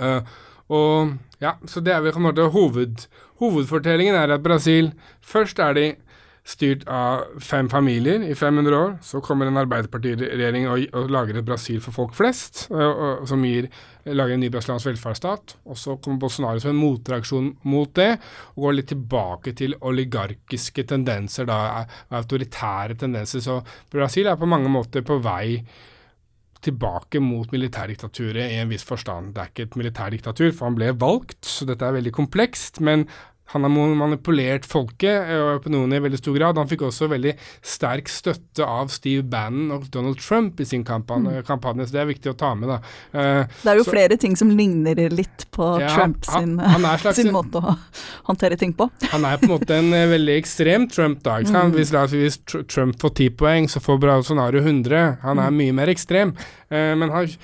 Uh, 0.00 0.22
og 0.72 1.16
ja, 1.42 1.56
så 1.68 1.82
det 1.84 1.92
er 1.92 2.00
vel 2.04 2.14
på 2.14 2.22
en 2.22 2.28
måte 2.30 2.48
hoved, 2.54 3.06
hovedfortellingen 3.42 4.16
er 4.16 4.30
at 4.32 4.44
Brasil 4.44 4.92
Først 5.20 5.58
er 5.60 5.74
de 5.76 5.86
styrt 6.42 6.82
av 6.90 7.38
fem 7.42 7.68
familier 7.70 8.22
i 8.26 8.34
500 8.34 8.76
år. 8.76 8.96
Så 9.02 9.20
kommer 9.22 9.46
en 9.46 9.60
arbeiderpartiregjering 9.60 10.66
og, 10.70 10.88
og 10.98 11.12
lager 11.14 11.38
et 11.38 11.46
Brasil 11.46 11.78
for 11.84 11.94
folk 11.94 12.16
flest, 12.18 12.66
og, 12.72 12.82
og, 12.82 13.22
som 13.30 13.44
gir, 13.46 13.68
lager 14.10 14.34
en 14.34 14.42
ny 14.42 14.50
brasiliansk 14.50 14.90
velferdsstat. 14.90 15.56
Og 15.70 15.78
så 15.78 15.96
kommer 16.02 16.24
Bolsonaro 16.24 16.62
som 16.62 16.74
en 16.74 16.82
motreaksjon 16.82 17.52
mot 17.70 17.94
det, 17.98 18.10
og 18.56 18.66
går 18.66 18.76
litt 18.80 18.90
tilbake 18.90 19.54
til 19.62 19.78
oligarkiske 19.78 20.86
tendenser, 20.90 21.46
da, 21.50 21.86
autoritære 22.10 22.98
tendenser. 23.04 23.44
Så 23.44 23.60
Brasil 23.94 24.26
er 24.26 24.40
på 24.40 24.50
mange 24.50 24.72
måter 24.72 25.06
på 25.06 25.22
vei 25.22 25.62
tilbake 26.62 27.18
mot 27.22 27.50
militærdiktaturet 27.50 28.52
i 28.52 28.60
en 28.62 28.70
viss 28.70 28.84
forstand. 28.86 29.32
Det 29.34 29.42
er 29.42 29.50
ikke 29.50 29.66
et 29.66 29.78
militærdiktatur, 29.80 30.50
for 30.54 30.68
han 30.68 30.78
ble 30.78 30.92
valgt, 30.94 31.40
så 31.46 31.66
dette 31.66 31.86
er 31.86 31.96
veldig 31.96 32.12
komplekst. 32.14 32.78
Men 32.84 33.08
han 33.52 33.66
har 33.66 33.70
manipulert 33.96 34.64
folket 34.64 35.28
og 35.36 35.58
opinionen 35.58 35.98
i 35.98 36.00
veldig 36.00 36.18
stor 36.20 36.36
grad. 36.38 36.58
Han 36.60 36.68
fikk 36.70 36.86
også 36.86 37.08
veldig 37.12 37.34
sterk 37.60 38.08
støtte 38.08 38.64
av 38.64 38.88
Steve 38.92 39.24
Bannon 39.28 39.74
og 39.76 39.88
Donald 39.92 40.20
Trump 40.22 40.60
i 40.62 40.66
sin 40.68 40.84
kampanje, 40.88 41.34
mm. 41.42 41.46
kampanje 41.48 41.88
så 41.88 41.98
det 41.98 42.00
er 42.02 42.08
viktig 42.08 42.32
å 42.32 42.36
ta 42.38 42.54
med. 42.56 42.72
da. 42.72 42.78
Uh, 43.12 43.58
det 43.64 43.74
er 43.74 43.80
jo 43.80 43.84
så, 43.84 43.92
flere 43.92 44.18
ting 44.20 44.38
som 44.40 44.52
ligner 44.56 45.02
litt 45.12 45.44
på 45.52 45.68
ja, 45.82 45.90
Trump 45.92 46.24
sin, 46.24 46.54
han, 46.62 46.86
han 46.86 47.02
slags, 47.02 47.20
sin, 47.20 47.32
måte 47.34 47.60
å 47.60 47.74
håndtere 48.30 48.56
ting 48.60 48.72
på. 48.78 48.88
Han 49.12 49.26
er 49.28 49.42
på 49.42 49.50
en 49.50 49.54
måte 49.56 49.80
en 49.82 49.92
veldig 50.14 50.38
ekstrem 50.38 50.88
Trump, 50.92 51.20
da. 51.26 51.42
Mm. 51.44 51.74
Hvis, 51.76 51.92
hvis, 52.14 52.40
Trump 52.72 52.96
får 53.02 53.16
10 53.18 53.36
poeng, 53.42 53.68
så 53.68 53.84
får 53.84 54.00
Bolsonaro 54.00 54.64
100. 54.64 55.04
Han 55.26 55.42
er 55.42 55.52
mm. 55.52 55.60
mye 55.60 55.76
mer 55.82 55.92
ekstrem. 55.92 56.32
Uh, 56.72 56.94
men 56.96 57.12
han 57.12 57.36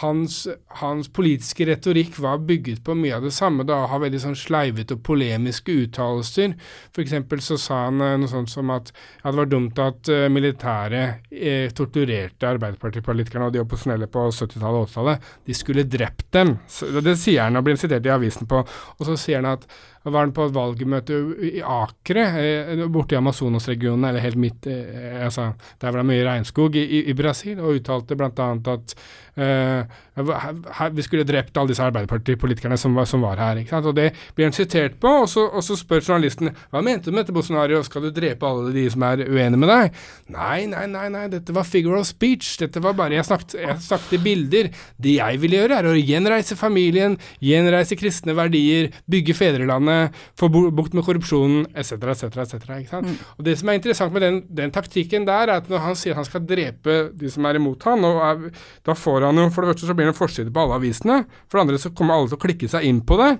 hans, 0.00 0.44
hans, 0.80 1.08
politiske 1.14 1.66
retorikk 1.68 2.18
var 2.22 2.42
bygget 2.46 2.82
på 2.84 2.96
mye 2.98 3.16
av 3.16 3.26
det 3.26 3.32
samme, 3.34 3.66
da, 3.68 3.84
har 3.90 4.02
veldig 4.02 4.20
sånn 4.22 4.36
sleivete 4.38 4.96
og 4.96 5.04
polemiske 5.06 5.74
uttalelser. 5.84 6.56
F.eks. 6.94 7.14
så 7.46 7.58
sa 7.60 7.80
han 7.86 8.02
uh, 8.02 8.14
noe 8.20 8.30
sånt 8.30 8.52
som 8.52 8.72
at, 8.74 8.92
at 9.22 9.30
det 9.30 9.40
var 9.40 9.50
dumt 9.52 9.80
at 9.82 10.10
uh, 10.12 10.26
militæret 10.32 11.30
eh, 11.30 11.70
torturerte 11.76 12.48
Arbeiderpartipolitikerne 12.54 13.48
og 13.48 13.54
de 13.54 13.62
opposisjonelle 13.62 14.10
på 14.10 14.26
70-tallet 14.30 14.80
og 14.80 14.88
80-tallet. 14.88 15.32
De 15.46 15.56
skulle 15.56 15.88
drept 15.88 16.28
dem. 16.34 16.56
Så, 16.70 16.90
det 17.04 17.16
sier 17.20 17.46
han 17.46 17.60
og 17.60 17.66
blir 17.66 17.80
sitert 17.80 18.06
i 18.08 18.14
avisen 18.14 18.50
på. 18.50 18.64
Og 18.98 19.08
så 19.08 19.18
sier 19.20 19.42
han 19.42 19.52
at 19.54 19.68
var 20.12 20.26
han 20.26 20.32
på 20.36 20.44
et 20.44 20.54
valgmøte 20.54 21.18
i 21.48 21.62
Akre, 21.64 22.24
eh, 22.40 22.84
borte 22.92 23.16
i 23.16 23.18
Amazonas-regionen, 23.18 24.04
eller 24.08 24.24
helt 24.24 24.40
midt 24.40 24.68
eh, 24.68 25.24
altså, 25.24 25.52
Der 25.80 25.92
var 25.92 26.02
det 26.02 26.08
mye 26.10 26.26
regnskog 26.26 26.76
i, 26.76 27.04
i 27.08 27.14
Brasil, 27.16 27.60
og 27.60 27.78
uttalte 27.78 28.16
bl.a. 28.18 28.48
at 28.74 28.94
uh, 29.40 30.90
vi 30.94 31.04
skulle 31.04 31.24
drept 31.26 31.56
alle 31.56 31.72
disse 31.72 31.82
Arbeiderpartipolitikerne 31.82 32.76
som, 32.78 32.98
som, 33.08 33.24
var 33.24 33.40
her. 33.40 33.62
ikke 33.62 33.72
sant? 33.72 33.88
Og 33.90 33.96
Det 33.96 34.10
blir 34.36 34.50
han 34.50 34.56
sitert 34.56 34.98
på, 35.00 35.10
og 35.24 35.28
så, 35.30 35.46
og 35.48 35.64
så 35.64 35.78
spør 35.78 36.04
journalisten 36.04 36.52
hva 36.70 36.82
mente 36.84 37.08
du 37.08 37.14
med 37.14 37.24
dette, 37.24 37.34
Bolsonaro, 37.34 37.80
skal 37.86 38.06
du 38.06 38.12
drepe 38.14 38.46
alle 38.46 38.74
de 38.74 38.84
som 38.92 39.06
er 39.08 39.24
uenige 39.24 39.62
med 39.62 39.72
deg? 39.72 39.98
Nei, 40.36 40.66
nei, 40.70 40.84
nei, 40.90 41.06
nei, 41.16 41.24
dette 41.32 41.56
var 41.56 41.66
figure 41.68 42.02
of 42.02 42.08
speech, 42.08 42.54
dette 42.60 42.82
var 42.84 42.96
bare 42.98 43.16
Jeg 43.16 43.28
snakket, 43.30 43.56
jeg 43.62 43.80
snakket 43.88 44.16
i 44.18 44.22
bilder. 44.28 44.70
Det 45.00 45.16
jeg 45.16 45.40
ville 45.42 45.62
gjøre, 45.62 45.80
er 45.80 45.88
å 45.90 45.96
gjenreise 45.96 46.58
familien, 46.58 47.16
gjenreise 47.42 47.96
kristne 47.98 48.36
verdier, 48.36 48.92
bygge 49.10 49.36
fedrelandet 49.38 49.93
få 50.38 50.48
bukt 50.50 50.96
med 50.96 51.04
korrupsjonen 51.06 51.68
etc., 51.74 51.96
etc., 52.14 52.40
etc. 52.44 52.94
Og 53.38 53.44
Det 53.46 53.56
som 53.60 53.70
er 53.70 53.78
interessant 53.78 54.14
med 54.14 54.24
den, 54.26 54.40
den, 54.48 54.74
taktikken 54.74 55.26
der, 55.28 55.48
er 55.48 55.62
at 55.62 55.70
når 55.70 55.84
han 55.84 55.98
sier 55.98 56.18
han 56.18 56.26
skal 56.28 56.44
drepe 56.48 56.98
de 57.14 57.30
som 57.30 57.46
er 57.48 57.60
imot 57.60 57.86
han, 57.88 58.04
er, 58.04 58.50
da 58.86 58.96
får 58.98 59.28
han 59.28 59.40
jo 59.40 59.48
For 59.54 59.64
det 59.64 59.74
første 59.74 59.88
så 59.88 59.96
blir 59.96 60.08
det 60.08 60.14
en 60.14 60.20
forside 60.20 60.52
på 60.52 60.64
alle 60.64 60.80
avisene. 60.80 61.22
For 61.48 61.58
det 61.58 61.66
andre 61.66 61.80
så 61.80 61.94
kommer 61.94 62.18
alle 62.18 62.32
til 62.32 62.40
å 62.40 62.44
klikke 62.44 62.70
seg 62.70 62.86
inn 62.88 63.00
på 63.06 63.18
det. 63.20 63.32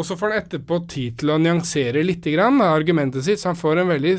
Og 0.00 0.06
så 0.08 0.16
får 0.16 0.32
han 0.32 0.40
etterpå 0.40 0.78
tid 0.88 1.18
til 1.20 1.34
å 1.34 1.38
nyansere 1.42 2.00
litt 2.04 2.24
grann, 2.32 2.62
argumentet 2.64 3.26
sitt, 3.26 3.42
så 3.42 3.50
han 3.50 3.58
får 3.60 3.82
en 3.82 3.90
veldig 3.92 4.14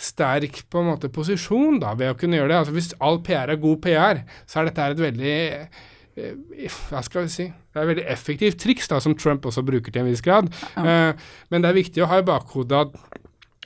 sterk 0.00 0.62
på 0.72 0.80
en 0.80 0.88
måte 0.94 1.10
posisjon 1.12 1.76
da, 1.82 1.92
ved 1.98 2.14
å 2.14 2.16
kunne 2.16 2.40
gjøre 2.40 2.54
det. 2.54 2.60
Altså 2.62 2.76
Hvis 2.76 2.94
all 3.04 3.20
PR 3.26 3.52
er 3.52 3.60
god 3.60 3.82
PR, 3.84 4.22
så 4.48 4.62
er 4.62 4.70
dette 4.70 4.86
et 4.94 5.02
veldig 5.04 5.36
Eh, 5.36 5.89
hva 6.16 7.02
skal 7.06 7.26
vi 7.26 7.32
si 7.32 7.46
Det 7.46 7.78
er 7.78 7.84
et 7.84 7.90
veldig 7.92 8.06
effektivt 8.10 8.60
triks 8.62 8.90
da, 8.90 8.98
som 9.00 9.14
Trump 9.18 9.46
også 9.46 9.62
bruker 9.66 9.94
til 9.94 10.02
en 10.02 10.10
viss 10.10 10.24
grad. 10.24 10.50
Ja. 10.74 11.12
Uh, 11.14 11.28
men 11.52 11.62
det 11.62 11.70
er 11.70 11.80
viktig 11.80 12.04
å 12.04 12.10
ha 12.10 12.20
i 12.20 12.26
bakhodet 12.26 12.86
at 12.86 13.20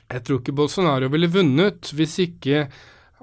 jeg 0.05 0.25
tror 0.27 0.41
ikke 0.41 0.53
Bolsonaro 0.53 1.09
ville 1.09 1.31
vunnet 1.33 1.89
hvis 1.97 2.19
ikke 2.27 2.67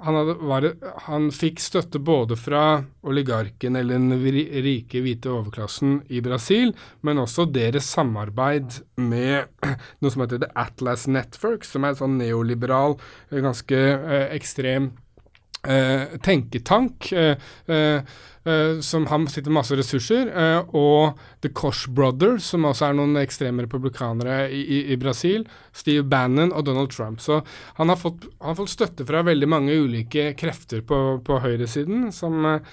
han, 0.03 0.17
hadde, 0.17 0.33
var, 0.43 0.65
han, 1.05 1.29
fikk 1.31 1.61
støtte 1.63 2.01
både 2.03 2.35
fra 2.35 2.81
oligarken 3.07 3.77
eller 3.79 4.01
den 4.01 4.17
rike, 4.65 4.99
hvite 5.03 5.31
overklassen 5.31 6.01
i 6.11 6.19
Brasil, 6.25 6.73
men 7.07 7.21
også 7.21 7.45
deres 7.53 7.87
samarbeid 7.93 8.81
med 8.99 9.47
noe 10.03 10.11
som 10.11 10.25
heter 10.25 10.43
The 10.43 10.51
Atlas 10.59 11.07
Network, 11.07 11.63
som 11.67 11.85
er 11.85 11.93
en 11.93 12.01
sånn 12.01 12.19
neoliberal, 12.19 12.97
ganske 13.31 13.79
eh, 13.79 14.27
ekstrem 14.35 14.91
eh, 14.91 15.03
tenketank. 15.63 17.11
Eh, 17.11 18.03
Uh, 18.43 18.81
som 18.83 19.05
har 19.07 19.21
sitter 19.31 19.53
masse 19.55 19.75
ressurser, 19.79 20.27
og 20.75 21.19
The 21.39 21.47
Kosh 21.55 21.87
Brothers, 21.87 22.49
som 22.51 22.65
også 22.67 22.89
er 22.89 22.97
noen 22.97 23.15
ekstreme 23.21 23.63
republikanere 23.63 24.49
i, 24.51 24.59
i, 24.59 24.79
i, 24.91 24.97
Brasil, 24.99 25.45
Steve 25.71 26.03
Bannon 26.11 26.51
og 26.51 26.65
Donald 26.67 26.91
Trump. 26.91 27.21
Så 27.23 27.39
han 27.79 27.87
har 27.87 28.01
fått, 28.01 28.27
han 28.41 28.51
har 28.51 28.59
fått 28.59 28.73
støtte 28.73 29.07
fra 29.07 29.23
veldig 29.23 29.47
mange 29.47 29.77
ulike 29.79 30.33
krefter 30.35 30.83
på, 30.83 30.99
på 31.23 31.39
høyresiden, 31.45 32.09
som, 32.11 32.43
og, 32.43 32.67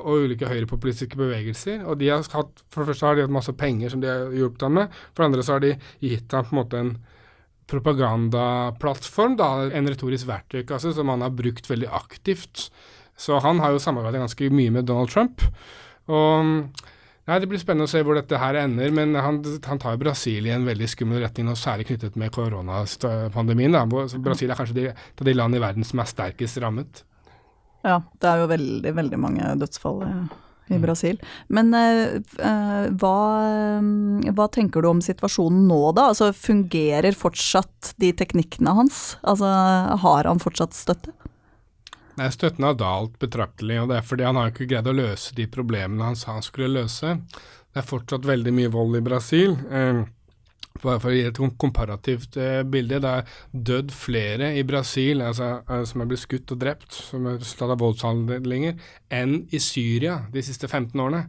og, 0.00 0.26
ulike 0.26 0.50
høyrepopulistiske 0.50 1.22
bevegelser. 1.22 1.86
Og 1.86 2.00
de 2.02 2.10
har 2.10 2.26
hatt, 2.34 2.66
For 2.66 2.82
det 2.82 2.90
første 2.90 3.06
har 3.06 3.14
de 3.14 3.28
hatt 3.28 3.38
masse 3.38 3.54
penger 3.54 3.94
som 3.94 4.02
de 4.02 4.10
har 4.10 4.34
hjulpet 4.34 4.66
ham 4.66 4.80
med, 4.80 5.02
for 5.12 5.22
det 5.22 5.30
andre 5.30 5.46
så 5.46 5.54
har 5.54 5.68
de 5.68 5.76
gitt 6.02 6.34
ham 6.34 6.50
på 6.50 6.56
en 6.56 6.64
måte 6.64 6.82
en 6.82 6.96
propagandaplattform, 7.70 9.38
da, 9.40 9.50
en 9.74 9.90
retorisk 9.90 10.28
verktøykasse 10.28 10.92
som 10.94 11.10
han 11.10 11.24
har 11.24 11.34
brukt 11.34 11.66
veldig 11.70 11.88
aktivt 11.94 12.68
så 13.16 13.40
han 13.40 13.60
har 13.64 13.72
jo 13.74 13.80
samarbeidet 13.82 14.20
ganske 14.20 14.50
mye 14.52 14.74
med 14.74 14.86
Donald 14.88 15.12
Trump. 15.12 15.44
Og 16.06 16.68
Nei, 17.26 17.40
Det 17.42 17.48
blir 17.50 17.58
spennende 17.58 17.88
å 17.88 17.90
se 17.90 18.04
hvor 18.06 18.14
dette 18.14 18.38
her 18.38 18.54
ender, 18.60 18.92
men 18.94 19.16
han, 19.18 19.40
han 19.66 19.80
tar 19.82 19.96
Brasil 19.98 20.44
i 20.46 20.52
en 20.54 20.62
veldig 20.62 20.86
skummel 20.86 21.24
retning, 21.24 21.48
og 21.50 21.58
særlig 21.58 21.88
knyttet 21.88 22.14
med 22.14 22.30
koronapandemien. 22.30 23.74
Brasil 24.22 24.52
er 24.54 24.60
kanskje 24.60 24.76
de, 24.76 24.84
de 25.18 25.34
land 25.34 25.58
i 25.58 25.62
verden 25.64 25.82
som 25.82 25.98
er 25.98 26.06
sterkest 26.06 26.60
rammet. 26.62 27.02
Ja, 27.82 27.96
det 28.22 28.30
er 28.30 28.44
jo 28.44 28.46
veldig, 28.52 28.92
veldig 29.00 29.18
mange 29.18 29.56
dødsfall 29.58 30.04
i, 30.68 30.76
mm. 30.76 30.82
Brasil. 30.82 31.20
Men 31.48 31.74
uh, 31.74 32.88
hva, 32.98 33.18
hva, 34.30 34.48
tenker 34.52 34.82
du 34.82 34.90
om 34.90 35.02
situasjonen 35.04 35.66
nå, 35.68 35.80
da? 35.96 36.10
Altså, 36.12 36.32
Fungerer 36.36 37.16
fortsatt 37.16 37.94
de 38.02 38.12
teknikkene 38.16 38.74
hans? 38.76 39.04
Altså, 39.22 39.50
Har 40.02 40.28
han 40.28 40.42
fortsatt 40.42 40.76
støtte? 40.76 41.14
Nei, 42.16 42.30
Støtten 42.32 42.64
har 42.64 42.78
dalt 42.80 43.18
betraktelig, 43.20 43.82
og 43.82 43.90
det 43.90 43.98
er 43.98 44.06
fordi 44.08 44.24
han 44.24 44.38
har 44.40 44.52
ikke 44.52 44.68
greid 44.70 44.88
å 44.88 44.96
løse 44.96 45.36
de 45.36 45.44
problemene 45.52 46.06
han 46.06 46.16
sa 46.16 46.38
han 46.38 46.44
skulle 46.44 46.72
løse. 46.72 47.18
Det 47.76 47.82
er 47.82 47.88
fortsatt 47.90 48.24
veldig 48.24 48.54
mye 48.56 48.72
vold 48.72 48.96
i 48.96 49.02
Brasil. 49.04 49.52
Eh, 49.68 50.00
bare 50.86 51.02
for 51.02 51.12
å 51.12 51.16
gi 51.16 51.24
et 51.28 51.40
komparativt 51.60 52.38
eh, 52.40 52.62
bilde, 52.66 53.00
det 53.02 53.12
er 53.12 53.38
dødd 53.70 53.92
flere 53.94 54.52
i 54.58 54.64
Brasil 54.66 55.24
altså, 55.24 55.50
eh, 55.66 55.82
som 55.88 56.02
er 56.02 56.10
blitt 56.10 56.22
skutt 56.22 56.54
og 56.54 56.62
drept 56.62 56.96
som 56.96 57.26
er 57.28 57.40
resultat 57.40 57.74
av 57.74 57.82
voldshandlinger, 57.82 58.78
enn 59.12 59.38
i 59.54 59.62
Syria 59.62 60.20
de 60.32 60.44
siste 60.46 60.70
15 60.70 60.94
årene. 60.94 61.26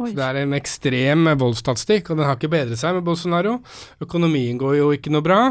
Oi. 0.00 0.10
Så 0.10 0.14
det 0.16 0.28
er 0.28 0.40
en 0.42 0.56
ekstrem 0.56 1.28
voldsstatistikk, 1.40 2.10
og 2.10 2.20
den 2.20 2.28
har 2.28 2.38
ikke 2.38 2.52
bedret 2.52 2.80
seg 2.80 2.96
med 2.96 3.06
Bolsonaro. 3.06 3.58
Økonomien 4.00 4.60
går 4.60 4.80
jo 4.80 4.94
ikke 4.96 5.12
noe 5.12 5.26
bra. 5.26 5.42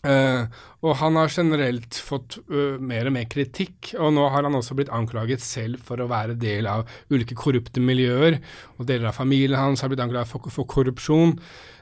Uh, 0.00 0.48
og 0.80 0.94
han 0.96 1.16
har 1.20 1.28
generelt 1.28 1.98
fått 2.00 2.38
uh, 2.48 2.78
mer 2.80 3.10
og 3.10 3.12
mer 3.12 3.26
kritikk, 3.28 3.90
og 4.00 4.14
nå 4.16 4.24
har 4.32 4.46
han 4.46 4.56
også 4.56 4.72
blitt 4.78 4.92
anklaget 4.96 5.44
selv 5.44 5.82
for 5.84 6.00
å 6.00 6.08
være 6.08 6.38
del 6.40 6.68
av 6.72 6.88
ulike 7.12 7.36
korrupte 7.36 7.82
miljøer, 7.84 8.38
og 8.78 8.88
deler 8.88 9.10
av 9.10 9.18
familien 9.18 9.60
hans 9.60 9.84
har 9.84 9.92
blitt 9.92 10.00
anklaget 10.00 10.32
for, 10.32 10.48
for 10.48 10.68
korrupsjon. 10.70 11.36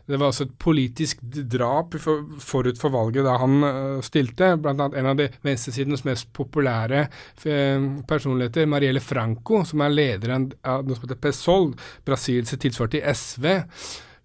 Det 0.09 0.17
var 0.17 0.31
også 0.31 0.47
et 0.47 0.55
politisk 0.57 1.21
drap 1.53 1.95
forut 2.01 2.81
for 2.81 2.95
valget 2.95 3.27
da 3.27 3.35
han 3.43 3.59
stilte. 4.05 4.55
Blant 4.57 4.81
annet 4.81 4.97
en 4.97 5.11
av 5.11 5.19
de 5.21 5.29
venstresidens 5.45 6.05
mest 6.09 6.31
populære 6.37 7.03
eh, 7.05 7.89
personligheter, 8.09 8.69
Marielle 8.71 9.05
Franco, 9.05 9.61
som 9.69 9.85
er 9.85 9.93
lederen 9.93 10.49
av 10.65 10.87
noe 10.89 10.97
som 10.97 11.05
heter 11.05 11.21
PSOL, 11.29 11.73
Brasils 12.09 12.57
tilsvar 12.57 12.89
til 12.95 13.05
SV. 13.05 13.51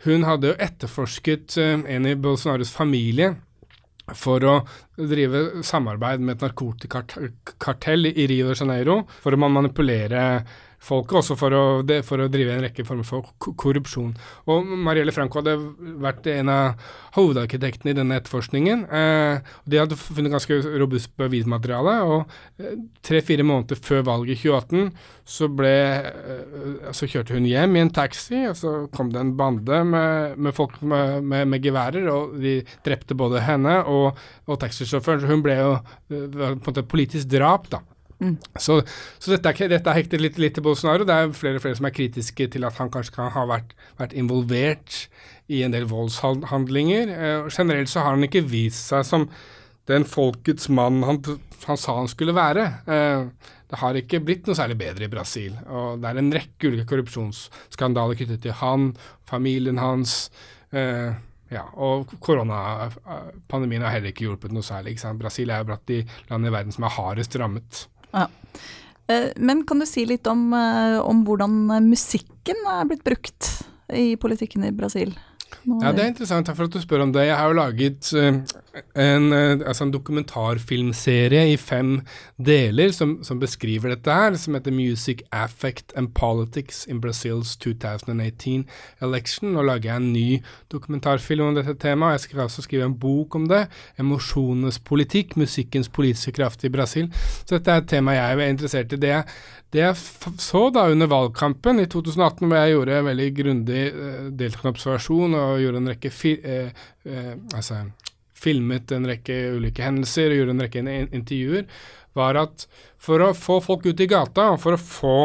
Hun 0.07 0.23
hadde 0.27 0.53
jo 0.53 0.59
etterforsket 0.59 1.57
en 1.59 2.07
i 2.07 2.15
Bolsonaros 2.19 2.71
familie 2.75 3.33
for 4.11 4.43
å 4.43 4.57
drive 4.99 5.63
samarbeid 5.63 6.23
med 6.23 6.35
et 6.35 6.43
narkotikakartell 6.43 8.09
i 8.11 8.25
Rio 8.27 8.49
de 8.49 8.57
Janeiro, 8.59 9.03
for 9.23 9.31
å 9.31 9.39
man- 9.39 9.55
manipulere 9.55 10.45
folket, 10.83 11.17
også 11.21 11.37
for 11.39 11.55
å, 11.55 11.63
det, 11.85 12.01
for 12.07 12.23
å 12.23 12.29
drive 12.31 12.57
en 12.57 12.65
rekke 12.65 12.85
former 12.87 13.07
for 13.07 13.29
korrupsjon. 13.59 14.13
Og 14.51 14.67
Marielle 14.85 15.13
Franco 15.15 15.41
hadde 15.41 15.55
vært 16.03 16.27
en 16.33 16.51
av 16.51 16.91
hovedarkitektene 17.17 17.93
i 17.93 17.97
denne 17.97 18.17
etterforskningen. 18.19 18.85
Eh, 18.89 19.53
de 19.69 19.81
hadde 19.81 19.99
funnet 19.99 20.33
ganske 20.33 20.59
robust 20.81 21.13
bevismateriale, 21.19 21.95
og 22.07 22.61
eh, 22.61 22.75
tre-fire 23.05 23.45
måneder 23.47 23.79
før 23.79 24.05
valget 24.09 24.37
i 24.37 24.41
2018 24.43 24.91
så 25.23 25.47
ble 25.47 25.73
eh, 25.73 26.91
så 26.95 27.07
kjørte 27.07 27.37
hun 27.37 27.47
hjem 27.47 27.77
i 27.77 27.83
en 27.85 27.93
taxi, 27.93 28.41
og 28.49 28.57
så 28.59 28.73
kom 28.95 29.13
det 29.13 29.21
en 29.21 29.35
bande 29.39 29.83
med, 29.87 30.37
med 30.37 30.55
folk 30.57 30.81
med, 30.81 31.23
med, 31.23 31.47
med 31.53 31.63
geværer, 31.63 32.09
og 32.11 32.35
de 32.43 32.57
drepte 32.85 33.17
både 33.17 33.43
henne 33.45 33.79
og, 33.87 34.19
og 34.49 34.59
taxisjåføren. 34.63 35.23
Så 35.23 35.31
hun 35.31 35.45
ble 35.45 35.57
jo 35.59 35.73
eh, 35.77 36.27
på 36.33 36.49
en 36.49 36.61
måte 36.67 36.87
politisk 36.89 37.31
drap, 37.31 37.71
da. 37.71 37.83
Så, 38.59 38.79
så 39.19 39.33
dette, 39.33 39.53
er, 39.53 39.71
dette 39.75 39.89
er 39.91 39.99
hektet 39.99 40.23
litt, 40.23 40.39
litt 40.41 40.55
til 40.57 40.65
Bolsonaro. 40.65 41.07
Det 41.07 41.15
er 41.15 41.33
flere 41.37 41.59
og 41.59 41.65
flere 41.65 41.79
som 41.79 41.89
er 41.89 41.95
kritiske 41.95 42.49
til 42.53 42.67
at 42.67 42.77
han 42.81 42.91
kanskje 42.93 43.15
kan 43.17 43.33
ha 43.35 43.47
vært, 43.49 43.75
vært 43.99 44.15
involvert 44.17 45.03
i 45.51 45.63
en 45.65 45.75
del 45.75 45.87
voldshandlinger. 45.89 47.11
Eh, 47.13 47.49
generelt 47.53 47.91
så 47.91 48.05
har 48.05 48.15
han 48.15 48.27
ikke 48.27 48.45
vist 48.47 48.93
seg 48.93 49.05
som 49.07 49.27
den 49.91 50.05
folkets 50.07 50.69
mann 50.71 51.01
han, 51.03 51.19
han 51.65 51.79
sa 51.79 51.97
han 51.97 52.09
skulle 52.11 52.35
være. 52.35 52.69
Eh, 52.87 53.51
det 53.73 53.81
har 53.81 53.97
ikke 53.97 54.21
blitt 54.21 54.47
noe 54.47 54.57
særlig 54.57 54.77
bedre 54.79 55.07
i 55.07 55.11
Brasil. 55.11 55.53
Og 55.65 56.01
det 56.01 56.09
er 56.09 56.21
en 56.21 56.33
rekke 56.35 56.69
ulike 56.69 56.87
korrupsjonsskandaler 56.91 58.19
knyttet 58.19 58.43
til 58.45 58.57
han, 58.59 58.91
familien 59.29 59.81
hans. 59.81 60.27
Eh, 60.69 61.09
ja, 61.53 61.63
og 61.81 62.13
koronapandemien 62.23 63.83
har 63.85 63.95
heller 63.95 64.13
ikke 64.13 64.27
hjulpet 64.27 64.53
noe 64.53 64.65
særlig. 64.65 64.95
Brasil 65.19 65.51
er 65.53 65.61
jo 65.61 65.69
blant 65.71 65.87
de 65.89 65.99
landene 66.29 66.49
i 66.49 66.55
verden 66.55 66.75
som 66.75 66.87
er 66.87 66.95
hardest 66.95 67.37
rammet. 67.41 67.83
Ja. 68.13 68.27
Eh, 69.11 69.31
Men 69.35 69.65
kan 69.67 69.79
du 69.81 69.85
si 69.89 70.05
litt 70.07 70.27
om, 70.27 70.53
eh, 70.53 70.99
om 71.01 71.25
hvordan 71.25 71.67
musikken 71.89 72.59
er 72.69 72.87
blitt 72.89 73.03
brukt 73.03 73.49
i 73.91 74.15
politikken 74.15 74.63
i 74.63 74.71
Brasil? 74.71 75.13
Ja, 75.81 75.91
Det 75.91 76.03
er 76.03 76.07
interessant 76.11 76.45
takk 76.47 76.57
for 76.57 76.65
at 76.67 76.73
du 76.75 76.81
spør 76.81 77.01
om 77.05 77.11
det. 77.13 77.27
Jeg 77.27 77.37
har 77.37 77.47
jo 77.47 77.57
laget 77.57 78.09
eh, 78.13 78.39
en, 78.99 79.25
eh, 79.33 79.61
altså 79.67 79.83
en 79.87 79.91
dokumentarfilmserie 79.93 81.43
i 81.53 81.57
fem 81.57 82.01
deler 82.37 82.91
som, 82.95 83.15
som 83.23 83.39
beskriver 83.41 83.93
dette 83.93 84.11
her, 84.13 84.35
som 84.39 84.53
heter 84.57 84.71
Music, 84.75 85.21
Affect 85.31 85.93
and 85.95 86.11
Politics 86.17 86.85
in 86.89 87.01
Brazils 87.01 87.55
2018 87.57 88.65
Election. 89.01 89.53
Nå 89.55 89.63
lager 89.67 89.91
jeg 89.93 90.01
en 90.01 90.11
ny 90.13 90.27
dokumentarfilm 90.73 91.47
om 91.51 91.55
dette 91.57 91.75
temaet. 91.81 92.17
Jeg 92.19 92.25
skal 92.27 92.45
også 92.47 92.65
skrive 92.65 92.85
en 92.89 92.97
bok 92.99 93.35
om 93.39 93.47
det. 93.51 93.65
Emosjonenes 93.99 94.79
politikk, 94.79 95.35
musikkens 95.39 95.89
politiske 95.89 96.35
kraft 96.39 96.63
i 96.63 96.69
Brasil. 96.73 97.09
Så 97.45 97.57
dette 97.57 97.71
er 97.71 97.83
et 97.83 97.91
tema 97.93 98.15
jeg 98.17 98.39
er 98.39 98.53
interessert 98.53 98.93
i. 98.93 98.99
Det, 99.03 99.09
jeg- 99.09 99.25
det 99.73 99.81
jeg 99.81 99.97
så 100.41 100.67
da 100.73 100.85
under 100.91 101.09
valgkampen 101.09 101.81
i 101.81 101.87
2018, 101.89 102.45
hvor 102.45 102.59
jeg 102.59 102.75
gjorde 102.75 102.97
en 102.99 103.09
veldig 103.09 103.27
grundig 103.39 103.81
eh, 103.89 104.29
deltakende 104.37 105.41
og 105.41 105.63
gjorde 105.63 105.81
en 105.81 105.91
rekke 105.93 106.11
fi, 106.13 106.35
eh, 106.37 106.85
eh, 107.09 107.33
altså, 107.57 107.79
filmet 108.37 108.93
en 108.93 109.09
rekke 109.09 109.37
ulike 109.57 109.85
hendelser 109.85 110.29
og 110.29 110.39
gjorde 110.39 110.55
en 110.55 110.65
rekke 110.67 110.83
in- 110.83 111.11
intervjuer, 111.19 111.65
var 112.13 112.37
at 112.43 112.67
for 113.01 113.25
å 113.25 113.33
få 113.33 113.57
folk 113.65 113.87
ut 113.89 114.03
i 114.03 114.09
gata, 114.09 114.51
og 114.53 114.61
for 114.61 114.77
å 114.77 114.81
få 114.81 115.17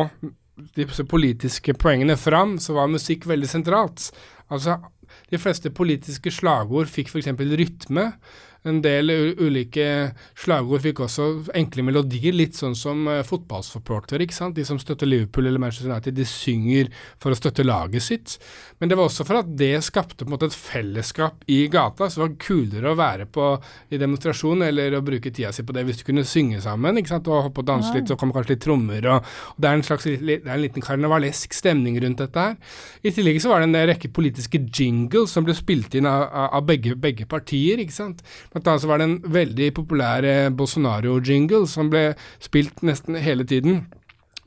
disse 0.78 1.04
politiske 1.06 1.74
poengene 1.78 2.16
fram, 2.18 2.56
så 2.58 2.74
var 2.78 2.90
musikk 2.90 3.28
veldig 3.28 3.50
sentralt. 3.50 4.08
Altså, 4.50 4.78
de 5.28 5.38
fleste 5.40 5.70
politiske 5.74 6.32
slagord 6.32 6.88
fikk 6.90 7.12
f.eks. 7.12 7.28
rytme. 7.36 8.08
En 8.68 8.80
del 8.84 9.12
ulike 9.38 9.86
slagord 10.38 10.84
fikk 10.84 11.02
også 11.06 11.28
enkle 11.58 11.84
melodier, 11.86 12.36
litt 12.36 12.58
sånn 12.58 12.76
som 12.78 13.06
uh, 13.08 13.22
fotballsupportere. 13.26 14.24
ikke 14.24 14.36
sant? 14.36 14.56
De 14.58 14.66
som 14.68 14.80
støtter 14.80 15.08
Liverpool 15.08 15.48
eller 15.48 15.62
Manchester 15.62 15.90
United, 15.90 16.16
de 16.18 16.26
synger 16.28 16.92
for 17.20 17.32
å 17.32 17.38
støtte 17.38 17.66
laget 17.66 18.04
sitt. 18.04 18.36
Men 18.78 18.90
det 18.90 18.98
var 18.98 19.08
også 19.08 19.26
for 19.26 19.40
at 19.40 19.50
det 19.58 19.72
skapte 19.86 20.22
på 20.22 20.28
en 20.28 20.36
måte 20.36 20.50
et 20.50 20.56
fellesskap 20.56 21.44
i 21.50 21.60
gata, 21.72 22.08
så 22.08 22.20
det 22.20 22.24
var 22.26 22.36
kulere 22.44 22.92
å 22.92 22.98
være 22.98 23.28
på 23.32 23.48
i 23.94 24.00
demonstrasjon 24.00 24.66
eller 24.68 24.98
å 24.98 25.04
bruke 25.04 25.32
tida 25.34 25.50
si 25.54 25.64
på 25.66 25.74
det 25.74 25.84
hvis 25.88 26.02
du 26.02 26.06
kunne 26.08 26.26
synge 26.28 26.60
sammen 26.64 27.00
ikke 27.00 27.14
sant? 27.14 27.28
og 27.28 27.48
hoppe 27.48 27.62
og 27.62 27.68
danse 27.68 27.92
litt, 27.94 28.08
så 28.08 28.16
kommer 28.18 28.38
kanskje 28.38 28.54
litt 28.54 28.64
trommer. 28.64 29.08
Og, 29.14 29.32
og 29.54 29.62
Det 29.62 29.70
er 29.70 29.78
en 29.78 29.86
slags 29.86 30.06
det 30.08 30.38
er 30.38 30.54
en 30.54 30.62
liten 30.62 30.84
karnevalesk 30.84 31.56
stemning 31.56 31.98
rundt 32.02 32.22
dette 32.22 32.44
her. 32.48 32.56
I 33.02 33.12
tillegg 33.14 33.40
så 33.42 33.52
var 33.52 33.62
det 33.62 33.70
en 33.70 33.90
rekke 33.90 34.10
politiske 34.14 34.60
jingles 34.66 35.34
som 35.34 35.46
ble 35.46 35.56
spilt 35.56 35.96
inn 35.98 36.08
av, 36.08 36.28
av 36.58 36.66
begge, 36.68 36.94
begge 36.98 37.26
partier. 37.28 37.80
ikke 37.82 37.96
sant? 37.96 38.22
Blant 38.58 38.72
annet 38.72 38.82
så 38.82 38.88
var 38.90 38.98
det 38.98 39.06
en 39.06 39.20
veldig 39.30 39.68
populær 39.76 40.26
eh, 40.26 40.48
Bolsonaro-jingle 40.50 41.62
som 41.70 41.92
ble 41.92 42.10
spilt 42.42 42.82
nesten 42.82 43.14
hele 43.22 43.46
tiden. 43.46 43.84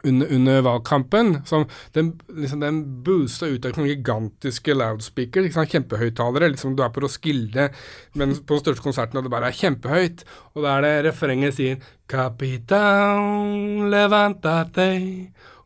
Under, 0.04 0.32
under 0.34 0.64
valgkampen. 0.66 1.46
Som 1.46 1.68
den, 1.94 2.10
liksom 2.28 2.60
den 2.60 2.82
boosta 3.06 3.48
ut 3.48 3.66
av 3.70 3.86
gigantiske 3.88 4.76
loudspeaker, 4.76 5.46
liksom. 5.46 5.70
Kjempehøyttalere. 5.70 6.50
Liksom 6.52 6.76
du 6.76 6.84
er 6.84 6.92
på 6.92 7.06
Roskilde, 7.06 7.70
men 8.18 8.36
på 8.36 8.58
den 8.58 8.64
største 8.66 8.84
konserten, 8.84 9.22
og 9.22 9.28
det 9.28 9.32
bare 9.32 9.54
er 9.54 9.60
kjempehøyt. 9.62 10.26
Og 10.56 10.66
da 10.66 10.76
er 10.76 10.88
det 10.88 10.94
refrenget 11.08 11.56
sier 11.56 11.88
Capitão, 12.12 13.88
levanta-te. 13.94 14.92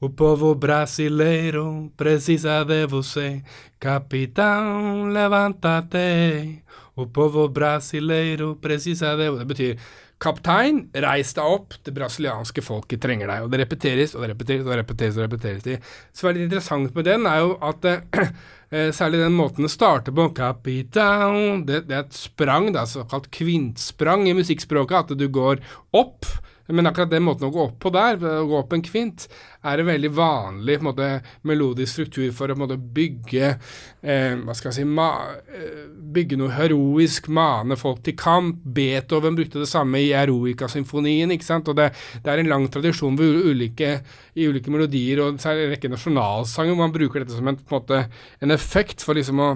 O 0.03 0.11
povo 0.11 0.53
brasileiro 0.53 1.91
precisa 1.97 2.63
de 2.63 2.85
você. 2.85 3.41
Capitão, 3.79 5.07
levanta-te. 5.09 6.64
O 6.95 7.05
povo 7.11 7.49
brasileiro 7.51 8.55
precisa 8.55 9.15
de 9.19 9.31
Det 9.39 9.47
betyr 9.49 9.79
Kaptein, 10.15 10.85
reis 11.03 11.33
deg 11.35 11.43
opp, 11.43 11.73
det 11.83 11.91
brasilianske 11.91 12.63
folket 12.63 13.01
trenger 13.03 13.27
deg. 13.27 13.43
Og 13.43 13.51
det 13.51 13.59
repeteres 13.65 14.13
og 14.15 14.23
det 14.23 14.31
repeteres 14.31 14.63
og 14.63 14.71
det 14.71 14.77
repeteres. 14.79 15.17
og 15.17 15.21
det 15.21 15.27
repeteres. 15.27 15.97
Så 16.15 16.31
litt 16.31 16.45
interessant 16.47 16.95
med 16.95 17.07
den 17.09 17.27
er 17.27 17.41
jo 17.43 17.57
at 17.59 17.87
eh, 17.91 18.05
eh, 18.71 18.89
særlig 18.95 19.25
den 19.25 19.35
måten 19.35 19.67
det 19.67 19.73
starter 19.73 20.15
på, 20.15 20.29
kapitan, 20.37 21.65
det, 21.67 21.83
det 21.89 21.97
er 21.97 22.05
et 22.05 22.15
sprang, 22.15 22.71
det 22.71 22.79
er 22.79 22.93
såkalt 22.93 23.27
kvintsprang 23.35 24.23
i 24.29 24.37
musikkspråket, 24.37 25.11
at 25.11 25.19
du 25.19 25.27
går 25.27 25.59
opp. 25.99 26.23
Men 26.67 26.89
akkurat 26.89 27.11
den 27.11 27.25
måten 27.25 27.47
å 27.47 27.53
gå 27.53 27.63
opp 27.67 27.75
på 27.83 27.91
der, 27.93 28.17
å 28.17 28.45
gå 28.49 28.57
opp 28.57 28.73
en 28.73 28.83
kvint, 28.85 29.27
er 29.65 29.81
en 29.81 29.89
veldig 29.89 30.11
vanlig 30.17 30.77
en 30.79 30.85
måte, 30.87 31.09
melodisk 31.45 31.91
struktur 31.93 32.31
for 32.33 32.49
å 32.49 32.57
måte, 32.57 32.77
bygge 32.77 33.51
eh, 33.51 34.33
hva 34.39 34.55
skal 34.57 34.71
jeg 34.71 34.77
si, 34.79 34.85
ma, 34.89 35.09
eh, 35.45 35.83
bygge 36.15 36.39
noe 36.41 36.53
heroisk, 36.55 37.29
mane 37.33 37.77
folk 37.77 38.01
til 38.05 38.17
kamp. 38.17 38.63
Beethoven 38.75 39.37
brukte 39.37 39.61
det 39.61 39.69
samme 39.69 40.01
i 40.01 40.13
Eroica-symfonien. 40.17 41.33
ikke 41.35 41.47
sant? 41.47 41.69
Og 41.69 41.77
det, 41.77 41.91
det 42.25 42.33
er 42.33 42.41
en 42.41 42.51
lang 42.53 42.69
tradisjon 42.73 43.19
ulike, 43.19 43.99
i 44.35 44.47
ulike 44.49 44.73
melodier 44.73 45.21
og 45.23 45.35
en 45.35 45.69
rekke 45.71 45.91
nasjonalsanger 45.91 46.73
hvor 46.73 46.81
man 46.81 46.95
bruker 46.95 47.23
dette 47.23 47.37
som 47.37 47.47
en, 47.47 47.59
en, 47.59 47.69
måte, 47.71 48.01
en 48.41 48.55
effekt 48.55 49.05
for 49.05 49.17
liksom 49.17 49.41
å 49.41 49.51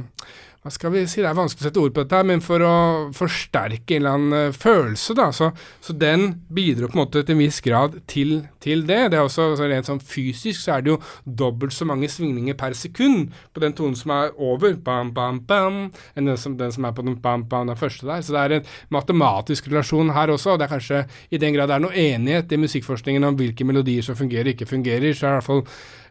hva 0.59 0.71
skal 0.75 0.91
vi 0.91 1.05
si, 1.07 1.21
Det 1.21 1.29
er 1.29 1.37
vanskelig 1.37 1.63
å 1.63 1.67
sette 1.69 1.79
ord 1.79 1.93
på 1.95 2.03
dette, 2.03 2.19
men 2.27 2.41
for 2.43 2.63
å 2.67 2.73
forsterke 3.15 3.95
en 3.95 4.01
eller 4.01 4.15
annen 4.17 4.33
eh, 4.49 4.55
følelse. 4.55 5.15
da, 5.15 5.29
Så, 5.31 5.51
så 5.79 5.93
den 5.95 6.41
bidrar 6.51 6.91
på 6.91 6.97
en 6.97 7.03
måte 7.05 7.23
til 7.23 7.37
en 7.37 7.43
viss 7.45 7.61
grad 7.63 7.95
til, 8.11 8.33
til 8.59 8.83
det. 8.83 8.99
Det 9.13 9.19
er 9.19 9.23
også 9.23 9.53
så 9.55 9.69
Rent 9.69 9.87
sånn 9.87 10.03
fysisk 10.03 10.59
så 10.59 10.75
er 10.75 10.83
det 10.83 10.91
jo 10.91 10.97
dobbelt 11.23 11.71
så 11.71 11.87
mange 11.87 12.09
svingninger 12.11 12.57
per 12.59 12.75
sekund 12.75 13.31
på 13.55 13.63
den 13.63 13.75
tonen 13.77 13.95
som 13.95 14.11
er 14.11 14.33
over, 14.35 14.75
bam, 14.75 15.13
bam, 15.15 15.39
bam, 15.47 15.77
enn 16.19 16.27
den 16.27 16.41
som, 16.41 16.57
den 16.59 16.75
som 16.75 16.89
er 16.89 16.97
på 16.97 17.07
den 17.07 17.15
bam, 17.23 17.45
bam, 17.47 17.71
den 17.71 17.79
første 17.79 18.09
der. 18.09 18.25
Så 18.25 18.35
det 18.35 18.43
er 18.43 18.57
en 18.57 18.73
matematisk 18.91 19.71
relasjon 19.71 20.11
her 20.11 20.35
også. 20.35 20.57
og 20.57 20.59
det 20.59 20.67
er 20.67 20.73
kanskje 20.75 21.05
I 21.31 21.39
den 21.39 21.55
grad 21.55 21.71
det 21.71 21.77
er 21.77 21.85
noe 21.87 21.95
enighet 21.95 22.51
i 22.51 22.59
musikkforskningen 22.59 23.23
om 23.29 23.39
hvilke 23.39 23.63
melodier 23.63 24.03
som 24.03 24.19
fungerer 24.19 24.51
og 24.51 24.57
ikke 24.57 24.73
fungerer, 24.73 25.15
så 25.15 25.29
er 25.29 25.29
det 25.29 25.37
i 25.37 25.39
hvert 25.39 25.49
fall 25.49 25.65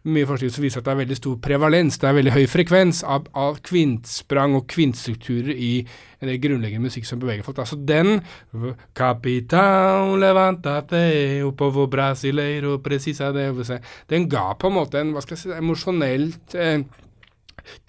mye 0.06 0.28
forskning 0.28 0.52
som 0.54 0.64
viser 0.64 0.80
at 0.80 0.86
det 0.86 0.92
er 0.94 1.00
veldig 1.02 1.18
stor 1.18 1.38
prevalens, 1.42 1.98
det 1.98 2.08
er 2.08 2.16
veldig 2.18 2.34
høy 2.36 2.44
frekvens 2.50 3.02
av, 3.06 3.26
av 3.38 3.58
kvintsprang 3.66 4.54
og 4.58 4.68
kvintstrukturer 4.70 5.50
i 5.54 5.72
en 6.18 6.30
del 6.30 6.38
grunnleggende 6.42 6.88
musikk 6.88 7.06
som 7.08 7.20
beveger 7.22 7.46
folk. 7.46 7.58
Altså 7.62 7.78
den 7.78 8.22
de 13.34 13.50
Den 14.10 14.28
ga 14.30 14.52
på 14.58 14.70
en 14.70 14.78
måte 14.78 15.02
en 15.02 15.12
hva 15.14 15.22
skal 15.24 15.36
jeg 15.36 15.44
si, 15.44 15.52
emosjonelt 15.58 16.56
eh, 16.58 16.86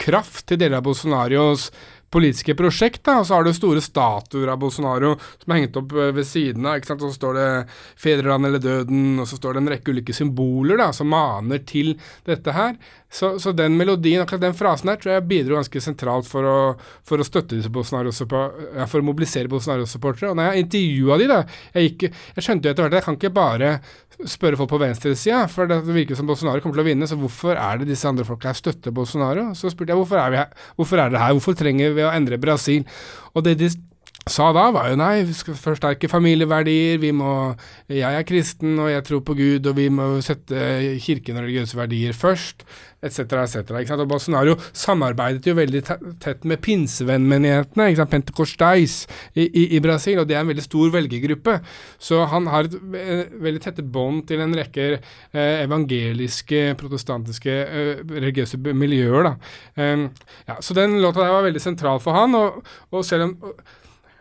kraft 0.00 0.46
til 0.50 0.60
deler 0.60 0.80
av 0.80 0.86
Bolsonarios 0.86 1.70
politiske 2.10 2.54
prosjekt. 2.58 3.04
da, 3.04 3.18
og 3.20 3.26
Så 3.26 3.34
har 3.34 3.44
du 3.44 3.52
store 3.54 3.80
statuer 3.80 4.50
av 4.50 4.58
Bolsonaro 4.58 5.16
som 5.42 5.52
er 5.52 5.60
hengt 5.60 5.76
opp 5.78 5.92
eh, 5.92 6.12
ved 6.16 6.26
siden 6.26 6.66
av. 6.66 6.78
ikke 6.78 6.90
sant, 6.90 7.02
og 7.02 7.12
Så 7.12 7.20
står 7.20 7.34
det 7.38 7.66
'Fedreland 7.96 8.46
eller 8.46 8.58
døden', 8.58 9.20
og 9.20 9.28
så 9.28 9.36
står 9.38 9.54
det 9.54 9.62
en 9.62 9.72
rekke 9.74 9.92
ulike 9.94 10.14
symboler 10.14 10.76
da, 10.76 10.90
som 10.92 11.08
maner 11.08 11.58
til 11.58 11.96
dette 12.26 12.52
her. 12.52 12.74
Så, 13.12 13.38
så, 13.42 13.52
den 13.52 13.76
melodien, 13.76 14.22
akkurat 14.22 14.40
den 14.40 14.54
frasen 14.54 14.88
her, 14.88 14.96
tror 14.96 15.12
jeg 15.16 15.26
bidro 15.26 15.56
ganske 15.58 15.80
sentralt 15.82 16.28
for 16.30 16.46
å, 16.46 16.58
for 17.02 17.18
å 17.18 17.26
støtte 17.26 17.58
Bolsonaro 17.68 18.12
for 18.14 19.00
å 19.00 19.02
mobilisere 19.02 19.50
Bolsonaro-supportere. 19.50 20.30
Og 20.30 20.38
når 20.38 20.52
jeg 20.52 20.64
intervjua 20.66 21.18
de 21.18 21.26
da, 21.26 21.40
jeg, 21.74 21.88
gikk, 21.88 22.04
jeg 22.36 22.46
skjønte 22.46 22.68
jo 22.68 22.70
etter 22.70 22.86
hvert 22.86 22.94
at 22.94 23.00
jeg 23.00 23.06
kan 23.08 23.18
ikke 23.18 23.34
bare 23.34 23.72
spørre 24.30 24.60
folk 24.60 24.70
på 24.70 24.80
venstresida, 24.82 25.40
for 25.50 25.66
det 25.66 25.80
virker 25.88 26.18
som 26.18 26.28
Bolsonaro 26.28 26.62
kommer 26.62 26.78
til 26.78 26.84
å 26.84 26.86
vinne, 26.86 27.08
så 27.10 27.18
hvorfor 27.18 27.58
er 27.58 27.80
det 27.80 27.90
disse 27.90 28.06
andre 28.06 28.26
folka 28.28 28.52
her 28.52 28.58
støtter 28.58 28.94
Bolsonaro? 28.94 29.48
Så 29.58 29.72
spurte 29.72 29.90
jeg 29.90 30.00
hvorfor 30.00 30.20
er, 30.20 30.30
vi 30.30 30.40
her? 30.44 30.54
hvorfor 30.78 31.02
er 31.02 31.10
det 31.10 31.22
her, 31.22 31.34
hvorfor 31.34 31.58
trenger 31.58 31.96
vi 31.96 31.99
å 32.06 32.12
endre 32.14 32.40
Brasil? 32.40 32.86
Og 33.34 33.44
det 33.46 33.56
de 33.60 33.70
sa 34.30 34.50
da, 34.54 34.66
var 34.74 34.90
jo 34.90 34.98
nei, 35.00 35.22
vi 35.26 35.34
skal 35.34 35.56
forsterke 35.58 36.08
familieverdier, 36.10 37.00
vi 37.02 37.10
må 37.16 37.54
Jeg 37.90 38.04
er 38.04 38.26
kristen, 38.28 38.78
og 38.78 38.90
jeg 38.90 39.02
tror 39.06 39.24
på 39.26 39.34
Gud, 39.34 39.66
og 39.66 39.76
vi 39.76 39.88
må 39.90 40.12
sette 40.22 40.60
kirken 41.02 41.38
og 41.38 41.44
religiøse 41.46 41.78
verdier 41.78 42.14
først, 42.14 42.62
etc., 43.02 43.24
etc. 43.40 43.72
Og 43.96 44.06
Bolsonaro 44.10 44.54
samarbeidet 44.76 45.48
jo 45.48 45.56
veldig 45.56 45.82
tett 46.22 46.44
med 46.44 46.60
pinsevennmenighetene, 46.62 47.88
ikke 47.90 48.06
Pentecostais 48.12 49.00
i, 49.34 49.48
i, 49.48 49.64
i, 49.78 49.80
Brasil, 49.82 50.20
og 50.20 50.28
det 50.28 50.36
er 50.36 50.44
en 50.44 50.52
veldig 50.52 50.66
stor 50.68 50.92
velgergruppe. 50.94 51.56
Så 51.98 52.22
han 52.30 52.46
har 52.52 52.68
et 52.68 52.78
veldig 53.40 53.64
tette 53.64 53.82
bånd 53.82 54.26
til 54.28 54.44
en 54.44 54.54
rekke 54.56 54.88
eh, 54.92 55.56
evangeliske, 55.64 56.76
protestantiske, 56.80 57.58
eh, 57.66 58.06
religiøse 58.14 58.60
miljøer, 58.60 59.30
da. 59.30 59.34
Um, 59.80 60.08
ja, 60.46 60.60
så 60.60 60.76
den 60.76 61.00
låta 61.00 61.24
der 61.24 61.34
var 61.34 61.46
veldig 61.48 61.62
sentral 61.62 62.00
for 62.04 62.14
han, 62.14 62.36
og, 62.36 62.60
og 62.92 63.06
selv 63.06 63.30
om 63.30 63.36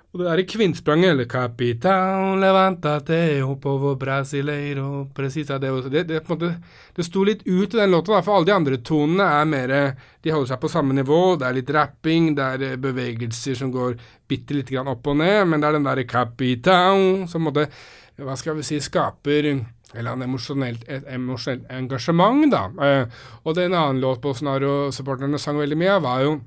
og 0.09 0.23
det 0.23 0.25
der 0.25 0.41
kvinnspranget 0.49 1.11
eller 1.11 1.27
Capitan 1.29 2.39
levantate 2.41 3.17
oppover 3.45 3.93
brasileiro 4.01 5.03
precisa 5.13 5.59
det, 5.61 5.69
det, 5.93 6.03
det, 6.09 6.21
måte, 6.25 6.49
det 6.97 7.05
sto 7.05 7.21
litt 7.27 7.43
ut 7.45 7.75
i 7.75 7.77
den 7.77 7.93
låta, 7.93 8.15
da, 8.15 8.23
for 8.25 8.39
alle 8.39 8.49
de 8.49 8.55
andre 8.55 8.79
tonene 8.81 9.27
er 9.37 9.45
mer 9.45 9.75
De 10.19 10.33
holder 10.33 10.49
seg 10.49 10.59
på 10.59 10.71
samme 10.73 10.97
nivå. 10.97 11.37
Det 11.39 11.45
er 11.47 11.55
litt 11.55 11.69
rapping, 11.71 12.33
det 12.35 12.47
er 12.55 12.65
eh, 12.71 12.79
bevegelser 12.81 13.55
som 13.55 13.69
går 13.71 13.93
bitte 14.27 14.57
lite 14.57 14.73
grann 14.73 14.89
opp 14.91 15.05
og 15.07 15.21
ned, 15.21 15.45
men 15.47 15.61
det 15.61 15.69
er 15.69 15.77
den 15.77 15.85
derre 15.85 16.09
Capitan 16.09 17.27
som 17.29 17.45
måtte, 17.45 17.69
hva 18.17 18.35
skal 18.35 18.57
vi 18.57 18.65
si, 18.65 18.81
skaper 18.81 19.53
eller 19.53 20.11
en 20.11 20.25
emosjonelt, 20.25 20.89
et 20.89 21.05
emosjonelt 21.13 21.69
engasjement, 21.71 22.49
da. 22.51 22.65
Eh, 22.81 23.19
og 23.45 23.53
det 23.53 23.67
er 23.67 23.71
en 23.71 23.77
annen 23.83 24.01
låt 24.01 24.25
Bolsonaro-supporterne 24.25 25.37
sang 25.41 25.61
veldig 25.61 25.77
mye 25.79 25.99
av, 25.99 26.03
var 26.09 26.25
jo 26.25 26.39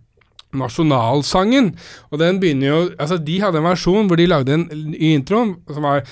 nasjonalsangen. 0.57 1.73
Og 2.11 2.21
den 2.23 2.41
begynner 2.43 2.69
jo 2.69 2.81
Altså, 2.99 3.19
de 3.19 3.41
hadde 3.41 3.59
en 3.61 3.71
versjon 3.71 4.09
hvor 4.11 4.21
de 4.21 4.29
lagde 4.29 4.55
en 4.55 4.69
i 4.95 5.15
introen 5.17 5.57
som 5.73 5.87
var 5.87 6.05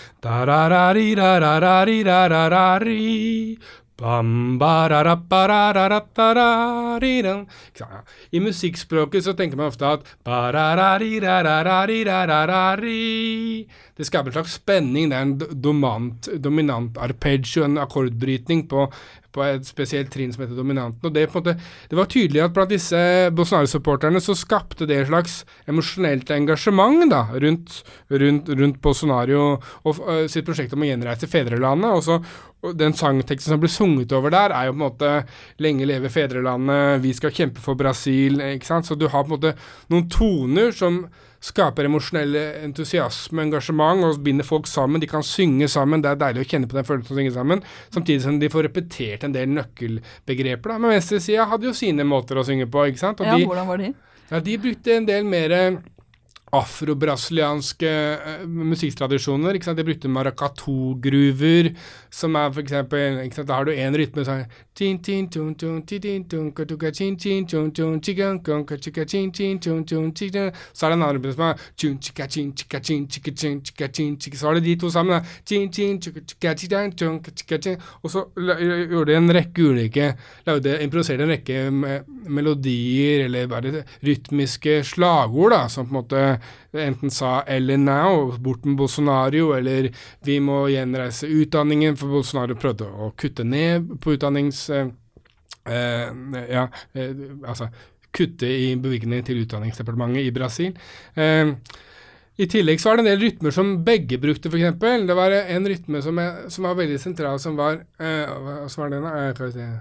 I 8.33 8.41
musikkspråket 8.41 9.27
så 9.27 9.35
tenker 9.37 9.61
man 9.61 9.69
ofte 9.69 9.85
at 9.85 10.07
Det 13.97 14.09
skaper 14.09 14.31
en 14.31 14.39
slags 14.39 14.57
spenning. 14.57 15.11
Det 15.11 15.19
er 15.19 15.27
en 15.27 15.37
dominant, 16.41 16.97
arpeggio, 16.97 17.65
en 17.67 17.77
akkordbrytning 17.83 18.65
på 18.71 18.87
på 19.35 19.45
et 19.47 19.67
spesielt 19.67 20.11
trinn 20.13 20.33
som 20.35 20.45
heter 20.45 20.59
Dominanten. 20.59 21.07
og 21.07 21.15
Det, 21.15 21.27
måte, 21.35 21.55
det 21.91 21.99
var 21.99 22.11
tydelig 22.11 22.43
at 22.45 22.55
blant 22.57 22.73
disse 22.73 23.01
Bolsonaro-supporterne 23.37 24.23
så 24.23 24.37
skapte 24.39 24.89
det 24.91 24.99
et 25.01 25.11
slags 25.11 25.41
emosjonelt 25.71 26.31
engasjement 26.35 27.07
da, 27.11 27.25
rundt, 27.45 27.81
rundt, 28.11 28.51
rundt 28.61 28.81
Bolsonaro 28.83 29.43
og 29.55 30.03
uh, 30.03 30.27
sitt 30.31 30.47
prosjekt 30.49 30.75
om 30.77 30.85
å 30.85 30.91
gjenreise 30.91 31.31
fedrelandet. 31.31 31.91
og 31.91 32.05
så 32.07 32.75
Den 32.77 32.97
sangteksten 32.97 33.55
som 33.55 33.63
ble 33.63 33.71
sunget 33.73 34.13
over 34.17 34.35
der, 34.35 34.53
er 34.53 34.69
jo 34.69 34.75
på 34.75 34.81
en 34.81 34.87
måte 34.87 35.11
'Lenge 35.59 35.87
leve 35.87 36.11
fedrelandet', 36.13 37.01
'Vi 37.01 37.13
skal 37.13 37.31
kjempe 37.31 37.61
for 37.61 37.75
Brasil'. 37.75 38.43
ikke 38.55 38.67
sant? 38.67 38.87
Så 38.87 38.95
du 38.99 39.09
har 39.09 39.25
på 39.25 39.33
en 39.33 39.39
måte 39.39 39.57
noen 39.89 40.09
toner 40.11 40.73
som 40.73 41.07
skaper 41.41 41.89
emosjonell 41.89 42.37
entusiasme, 42.67 43.47
engasjement 43.47 44.05
og 44.05 44.19
binder 44.25 44.45
folk 44.45 44.69
sammen. 44.69 45.01
De 45.01 45.09
kan 45.11 45.25
synge 45.25 45.69
sammen. 45.73 46.03
Det 46.05 46.11
er 46.13 46.21
deilig 46.21 46.45
å 46.45 46.49
kjenne 46.51 46.69
på 46.69 46.77
den 46.77 46.89
følelsen 46.89 47.17
å 47.17 47.21
synge 47.21 47.33
sammen. 47.37 47.63
Samtidig 47.95 48.25
som 48.27 48.41
de 48.43 48.51
får 48.53 48.69
repetert 48.69 49.25
en 49.25 49.37
del 49.37 49.49
nøkkelbegreper. 49.57 50.75
da. 50.75 50.79
Men 50.79 50.95
venstresida 50.97 51.49
hadde 51.49 51.71
jo 51.71 51.77
sine 51.77 52.05
måter 52.05 52.41
å 52.41 52.45
synge 52.47 52.69
på. 52.71 52.85
ikke 52.91 53.01
sant? 53.01 53.23
Og 53.25 53.31
ja, 53.31 53.39
de, 53.39 53.49
hvordan 53.49 53.71
var 53.71 53.81
de? 53.81 53.95
Ja, 54.31 54.43
De 54.45 54.59
brukte 54.63 54.95
en 54.99 55.09
del 55.09 55.25
mer 55.25 55.57
afro-brasilianske 56.57 57.93
uh, 58.21 58.47
musikktradisjoner. 58.49 59.55
ikke 59.55 59.65
sant? 59.69 59.79
De 59.79 59.85
brukte 59.87 60.09
maracatu-gruver, 60.09 61.73
som 62.11 62.35
er 62.35 62.51
for 62.53 62.63
eksempel 62.65 63.21
ikke 63.25 63.41
sant? 63.41 63.49
Da 63.49 63.55
har 63.61 63.65
du 63.69 63.73
én 63.75 63.97
rytme 63.97 64.25
sånn 64.27 64.47
Så 64.81 64.87
er 70.87 70.91
det 70.91 70.97
en 70.97 71.03
annen 71.03 71.17
rytme 71.19 71.33
som 71.35 71.45
er 71.45 71.55
Så 74.35 74.49
er 74.49 74.55
det 74.55 74.65
de 74.65 74.77
to 74.81 74.91
sammen. 74.91 75.21
Og 78.03 78.11
så 78.11 78.25
gjorde 78.35 79.11
de 79.11 79.17
en 79.17 79.35
rekke 79.35 79.63
ulike 79.63 80.17
lagde, 80.47 80.83
Improviserte 80.83 81.23
en 81.27 81.35
rekke 81.35 81.71
melodier 82.31 83.25
eller 83.27 83.47
bare 83.51 83.85
rytmiske 84.07 84.81
slagord 84.87 85.53
da, 85.55 85.69
som 85.69 85.87
på 85.87 85.91
en 85.91 86.01
måte 86.01 86.40
enten 86.73 87.11
sa 87.11 87.43
'eller 87.47 87.77
now', 87.77 88.39
bort 88.39 88.65
med 88.65 88.77
Bolsonaro, 88.77 89.53
eller 89.57 89.91
'vi 90.23 90.41
må 90.41 90.69
gjenreise 90.69 91.27
utdanningen', 91.27 91.97
for 91.97 92.09
Bolsonaro 92.09 92.55
prøvde 92.55 92.87
å 92.87 93.13
kutte 93.17 93.45
ned 93.45 94.01
på 94.01 94.17
utdannings... 94.17 94.71
Eh, 94.71 94.89
eh, 95.67 96.09
ja, 96.51 96.69
eh, 96.95 97.15
altså 97.45 97.71
kutte 98.13 98.47
i 98.47 98.75
bevilgningene 98.81 99.27
til 99.27 99.45
Utdanningsdepartementet 99.45 100.27
i 100.27 100.35
Brasil. 100.35 100.75
Eh, 101.15 101.55
i 102.41 102.47
tillegg 102.49 102.81
så 102.81 102.91
var 102.91 102.99
det 102.99 103.05
en 103.05 103.11
del 103.13 103.25
rytmer 103.27 103.53
som 103.55 103.73
begge 103.85 104.19
brukte, 104.21 104.49
f.eks. 104.49 104.79
Det 104.81 105.17
var 105.17 105.35
en 105.37 105.69
rytme 105.69 106.01
som, 106.03 106.19
er, 106.23 106.47
som, 106.49 106.65
var 106.65 106.79
veldig 106.79 106.99
sentral, 107.03 107.41
som 107.43 107.59
var 107.59 107.83
eh, 108.01 108.31
Hva 108.31 108.69
var 108.81 108.95
den? 108.95 109.09
Eh, 109.11 109.73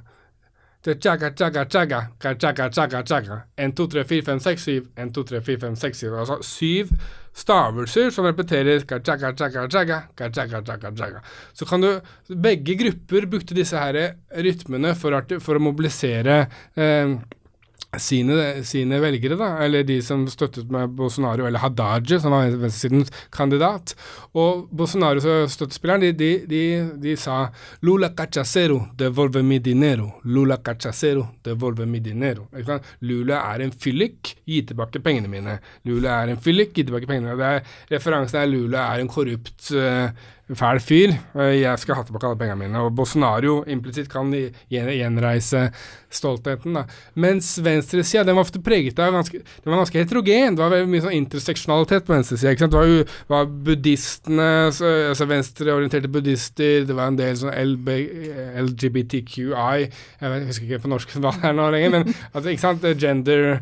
det 0.85 0.93
er 0.95 0.99
chaga, 1.03 1.29
chaga, 1.35 1.65
chaga, 1.67 2.07
chaga, 2.39 2.69
chaga, 2.71 3.01
chaga. 3.03 3.41
1, 3.57 3.73
2, 3.75 3.87
3, 3.87 4.03
4, 4.07 4.21
5, 4.25 4.39
6, 4.39 4.61
7. 4.63 4.85
1, 4.97 5.09
2, 5.13 5.23
3, 5.23 5.41
4, 5.41 5.59
5, 5.59 5.75
6, 5.75 5.97
7. 5.97 6.13
Altså 6.15 6.37
syv 6.41 6.93
stavelser 7.35 8.09
som 8.09 8.25
repeterer 8.25 8.79
chaga, 8.87 9.33
chaga, 9.35 9.67
chaga, 9.67 9.99
chaga, 10.15 10.61
chaga, 10.63 10.91
chaga. 10.95 11.19
Så 11.53 11.65
kan 11.65 11.81
du 11.81 11.99
Begge 12.29 12.77
grupper 12.79 13.27
brukte 13.27 13.55
disse 13.55 13.77
her 13.77 14.15
rytmene 14.31 14.95
for, 14.95 15.19
for 15.39 15.59
å 15.59 15.63
mobilisere 15.63 16.45
eh, 16.75 17.17
sine, 17.97 18.63
sine, 18.63 18.99
velgere, 19.01 19.35
da, 19.39 19.49
eller 19.65 19.83
de 19.87 19.97
som 20.05 20.27
støttet 20.29 20.69
med 20.71 20.91
Bolsonaro, 20.97 21.47
eller 21.47 21.63
Hadaji, 21.63 22.19
som 22.21 22.35
var 22.35 22.51
venstresidens 22.53 23.09
kandidat. 23.33 23.95
Og 24.37 24.67
Bolsonaro-støttespilleren, 24.77 26.05
de, 26.05 26.11
de, 26.13 26.29
de, 26.49 26.61
de, 27.01 27.15
sa 27.17 27.47
Lula 27.81 28.11
cachacero, 28.13 28.83
devolve 28.99 29.41
mi 29.43 29.59
dinero. 29.59 30.11
Lula 30.23 30.59
cachacero, 30.61 31.25
devolve 31.45 31.87
mi 31.89 31.99
dinero. 31.99 32.47
Lula 33.01 33.41
er 33.53 33.65
en 33.65 33.73
fyllik, 33.73 34.35
gi 34.45 34.61
tilbake 34.69 35.01
pengene 35.01 35.31
mine. 35.31 35.57
Lula 35.89 36.21
er 36.23 36.35
en 36.35 36.41
fyllik, 36.41 36.75
gi 36.77 36.85
tilbake 36.85 37.09
pengene 37.09 37.33
mine. 37.33 37.39
Det 37.39 37.53
er, 37.55 37.79
referansen 37.95 38.43
er 38.43 38.51
Lula 38.53 38.85
er 38.93 39.01
en 39.01 39.09
korrupt 39.09 39.71
uh, 39.73 40.11
fæl 40.57 40.81
fyr. 40.81 41.15
Jeg 41.53 41.81
skal 41.81 41.99
ha 41.99 42.05
tilbake 42.05 42.29
alle 42.29 42.39
pengene 42.39 42.59
mine. 42.63 42.83
Og 42.85 42.95
Bolsonaro 42.97 43.63
implisitt 43.69 44.09
kan 44.11 44.31
gjenreise 44.71 45.67
stoltheten. 46.09 46.73
da. 46.73 46.85
Mens 47.13 47.51
venstresida 47.61 48.33
var 48.33 48.41
ofte 48.41 48.61
preget 48.63 48.99
av 48.99 49.13
ganske, 49.13 49.43
den 49.43 49.71
var 49.71 49.83
ganske 49.83 49.99
heterogen. 50.01 50.57
Det 50.57 50.65
var 50.65 50.87
mye 50.89 51.05
sånn 51.05 51.17
interseksjonalitet 51.19 52.07
på 52.07 52.15
venstresida. 52.15 52.55
Det 52.55 52.73
var 52.73 52.89
jo 52.89 53.03
var 53.29 53.45
buddhistene, 53.45 54.49
altså 54.69 55.29
venstreorienterte 55.29 56.09
buddhister, 56.11 56.87
det 56.87 56.97
var 56.97 57.11
en 57.11 57.19
del 57.19 57.37
sånn 57.37 57.53
LB, 57.53 57.93
LGBTQI 58.65 59.89
jeg 60.19 60.47
husker 60.47 60.67
ikke 60.67 60.83
på 60.85 60.91
norsk 60.91 61.13
hva 61.17 61.31
det 61.35 61.49
er 61.49 61.55
nå 61.55 61.67
lenger, 61.73 61.93
men 61.93 62.09
altså, 62.33 62.49
ikke 62.51 62.63
sant, 62.63 62.87
gender 62.99 63.59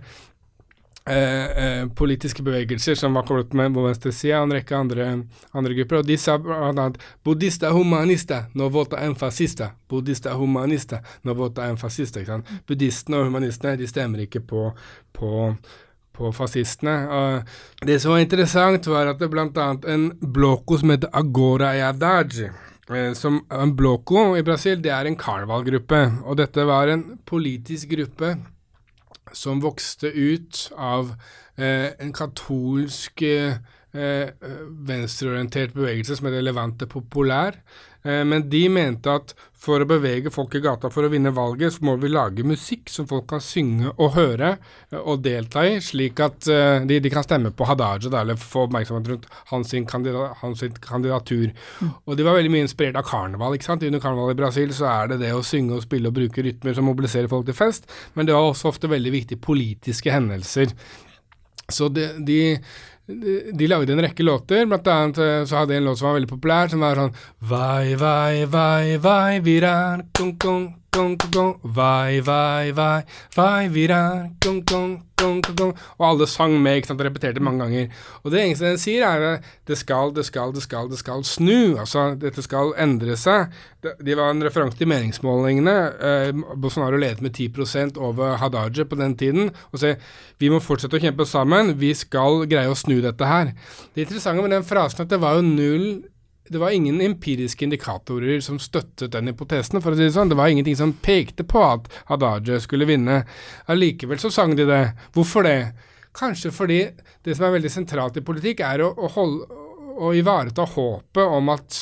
eh, 1.09 1.63
eh, 1.63 1.87
politiske 1.87 2.43
bevegelser 2.43 2.95
som 2.95 3.13
var 3.13 3.25
kommet 3.27 3.53
med 3.53 3.73
på 3.73 3.85
venstresida, 3.85 4.41
en 4.41 4.53
rekke 4.53 4.75
andre, 4.75 5.07
andre 5.51 5.79
grupper. 5.79 6.01
Og 6.01 6.07
de 6.07 6.17
sa 6.17 6.37
bl.a.: 6.37 6.91
Buddhista 7.23 7.71
humanista, 7.71 8.43
no 8.53 8.69
vota 8.69 9.01
en 9.05 9.15
fascista. 9.15 9.71
Buddhista 9.89 10.35
humanista, 10.35 11.01
no 11.23 11.33
vota 11.33 11.65
en 11.67 11.77
fascista. 11.77 12.21
Ikke 12.21 12.37
sant? 12.37 12.53
Buddhistene 12.67 13.21
og 13.21 13.31
humanistene 13.31 13.77
de 13.79 13.87
stemmer 13.87 14.27
ikke 14.27 14.45
på, 14.45 14.71
på 15.13 15.51
på 16.17 16.31
fascistene. 16.33 16.95
Og 17.13 17.85
det 17.85 17.99
som 18.01 18.15
var 18.15 18.23
interessant, 18.23 18.87
var 18.89 19.11
at 19.11 19.19
det 19.21 19.29
bl.a. 19.29 19.67
en 19.93 20.09
bloko 20.21 20.79
som 20.81 20.93
heter 20.93 21.13
Agora 21.13 21.75
Yadaji 21.77 22.47
eh, 22.47 23.11
som 23.13 23.43
En 23.51 23.75
bloko 23.77 24.31
i 24.37 24.43
Brasil 24.45 24.81
det 24.81 24.93
er 24.95 25.05
en 25.05 25.19
karnevalgruppe, 25.19 26.01
og 26.25 26.39
dette 26.41 26.65
var 26.65 26.89
en 26.89 27.05
politisk 27.25 27.93
gruppe 27.93 28.33
som 29.37 29.61
vokste 29.63 30.11
ut 30.11 30.67
av 30.73 31.13
eh, 31.57 31.93
en 32.01 32.13
katolsk 32.15 33.21
eh, 33.25 33.59
eh, 33.93 34.47
venstreorientert 34.89 35.75
bevegelse 35.77 36.17
som 36.17 36.29
heter 36.29 36.45
Levante 36.45 36.89
populær. 36.89 37.59
Eh, 38.07 38.23
men 38.27 38.47
de 38.49 38.63
mente 38.71 39.11
at 39.11 39.35
for 39.57 39.81
å 39.81 39.87
bevege 39.89 40.31
folk 40.31 40.53
i 40.55 40.61
gata 40.63 40.89
for 40.93 41.07
å 41.07 41.09
vinne 41.11 41.33
valget, 41.35 41.73
så 41.75 41.85
må 41.87 41.95
vi 41.99 42.11
lage 42.11 42.45
musikk 42.47 42.91
som 42.93 43.07
folk 43.09 43.25
kan 43.31 43.41
synge 43.43 43.89
og 43.95 44.13
høre 44.15 44.51
eh, 44.53 44.99
og 44.99 45.23
delta 45.25 45.65
i, 45.67 45.79
slik 45.83 46.21
at 46.23 46.47
eh, 46.53 46.85
de, 46.87 46.99
de 47.03 47.11
kan 47.11 47.25
stemme 47.25 47.51
på 47.57 47.67
Hadaja 47.67 48.11
eller 48.21 48.39
få 48.39 48.67
oppmerksomhet 48.67 49.09
rundt 49.11 49.27
hans, 49.51 49.73
kandida, 49.89 50.29
hans 50.43 50.63
kandidatur. 50.83 51.49
Mm. 51.81 51.95
Og 52.05 52.19
de 52.19 52.27
var 52.27 52.37
veldig 52.37 52.53
mye 52.53 52.67
inspirert 52.67 52.99
av 53.01 53.07
karneval. 53.09 53.57
ikke 53.57 53.71
sant? 53.71 53.87
Under 53.87 54.03
karneval 54.03 54.35
i 54.35 54.39
Brasil 54.39 54.75
så 54.77 54.87
er 54.93 55.13
det 55.13 55.21
det 55.25 55.33
å 55.35 55.43
synge 55.45 55.79
og 55.79 55.87
spille 55.87 56.11
og 56.11 56.17
bruke 56.19 56.45
rytmer 56.45 56.77
som 56.77 56.87
mobiliserer 56.87 57.31
folk 57.31 57.49
til 57.49 57.57
fest, 57.57 57.89
men 58.15 58.29
det 58.29 58.37
var 58.37 58.47
også 58.47 58.71
ofte 58.71 58.91
veldig 58.91 59.15
viktige 59.17 59.41
politiske 59.43 60.13
hendelser. 60.13 60.71
Så 61.67 61.89
de, 61.91 62.07
de 62.23 62.39
de 63.07 63.67
lagde 63.67 63.93
en 63.93 64.01
rekke 64.03 64.23
låter, 64.23 64.65
blant 64.67 64.87
annet 64.91 65.17
eh, 65.23 65.43
så 65.47 65.61
hadde 65.61 65.71
de 65.71 65.77
en 65.79 65.85
låt 65.87 65.99
som 65.99 66.09
var 66.09 66.17
veldig 66.17 66.31
populær, 66.31 66.67
som 66.71 66.83
var 66.83 66.99
sånn 66.99 67.13
Vai, 67.47 67.95
vai, 67.95 68.43
vai, 68.51 68.97
vai, 68.99 69.39
virar, 69.45 70.03
kong, 70.17 70.33
kong, 70.41 70.65
vai, 70.97 72.21
vai, 72.21 72.71
vai, 72.71 73.03
vai, 73.35 73.69
virar, 73.69 74.31
gong, 74.43 74.63
gong, 74.65 75.03
gong, 75.17 75.41
gong, 75.55 75.73
Og 75.99 76.05
alle 76.07 76.27
sang 76.27 76.55
med, 76.61 76.79
ikke 76.79 76.89
sant, 76.89 77.01
og 77.01 77.05
repeterte 77.05 77.43
mange 77.43 77.63
ganger. 77.63 77.91
Og 78.23 78.31
det 78.33 78.41
eneste 78.41 78.65
den 78.65 78.81
sier, 78.81 79.05
er 79.05 79.25
at 79.35 79.45
det 79.67 79.77
skal, 79.77 80.13
det 80.15 80.25
skal, 80.25 80.53
det 80.55 80.63
skal, 80.63 80.89
det 80.89 80.97
skal 80.97 81.23
snu. 81.23 81.77
Altså, 81.77 82.15
dette 82.17 82.41
skal 82.41 82.73
endre 82.81 83.17
seg. 83.19 83.53
De 83.83 84.17
var 84.17 84.33
en 84.33 84.41
referanse 84.43 84.77
til 84.79 84.89
meningsmålingene. 84.89 85.77
Eh, 86.09 86.43
Bolsonaro 86.57 86.97
ledet 86.97 87.21
med 87.21 87.37
10% 87.37 88.01
over 88.01 88.37
Hadaje 88.41 88.85
på 88.85 88.97
den 88.97 89.17
tiden. 89.17 89.53
Og 89.71 89.81
sier 89.83 90.01
vi 90.41 90.49
må 90.49 90.61
fortsette 90.61 90.97
å 90.97 91.01
kjempe 91.01 91.29
sammen, 91.29 91.75
vi 91.77 91.93
skal 91.97 92.45
greie 92.49 92.69
å 92.73 92.77
snu 92.77 92.99
dette 93.05 93.25
her. 93.25 93.53
Det 93.93 94.07
interessante 94.07 94.41
med 94.41 94.53
den 94.57 94.65
frasen 94.65 95.05
at 95.05 95.13
det 95.13 95.21
var 95.21 95.37
jo 95.37 95.45
null 95.45 95.89
det 96.49 96.61
var 96.61 96.71
ingen 96.75 97.01
empiriske 97.01 97.65
indikatorer 97.65 98.39
som 98.43 98.59
støttet 98.61 99.11
den 99.13 99.31
hypotesen, 99.31 99.81
for 99.83 99.93
å 99.93 99.99
si 99.99 100.07
det 100.07 100.15
sånn. 100.15 100.31
Det 100.31 100.37
var 100.39 100.51
ingenting 100.51 100.77
som 100.79 100.95
pekte 101.03 101.45
på 101.47 101.61
at 101.65 101.87
Hadaje 102.09 102.59
skulle 102.63 102.87
vinne. 102.89 103.21
Allikevel 103.71 104.21
så 104.21 104.31
sang 104.33 104.55
de 104.57 104.67
det. 104.69 104.81
Hvorfor 105.15 105.47
det? 105.47 105.59
Kanskje 106.17 106.53
fordi 106.55 106.81
det 107.25 107.37
som 107.37 107.47
er 107.47 107.57
veldig 107.57 107.71
sentralt 107.71 108.17
i 108.17 108.25
politikk, 108.25 108.63
er 108.65 108.85
å, 108.85 108.91
å, 108.95 109.09
holde, 109.17 109.63
å 110.01 110.13
ivareta 110.17 110.65
håpet 110.65 111.35
om 111.37 111.51
at 111.53 111.81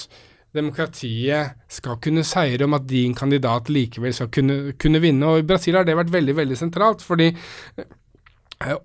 demokratiet 0.55 1.59
skal 1.71 1.99
kunne 2.03 2.23
seire, 2.25 2.63
om 2.65 2.75
at 2.77 2.87
din 2.87 3.15
kandidat 3.15 3.69
likevel 3.71 4.15
skal 4.15 4.31
kunne, 4.33 4.75
kunne 4.79 5.03
vinne. 5.03 5.27
Og 5.27 5.43
I 5.43 5.47
Brasil 5.47 5.75
har 5.77 5.87
det 5.87 5.97
vært 5.99 6.13
veldig, 6.13 6.35
veldig 6.41 6.57
sentralt. 6.59 7.03
fordi 7.03 7.33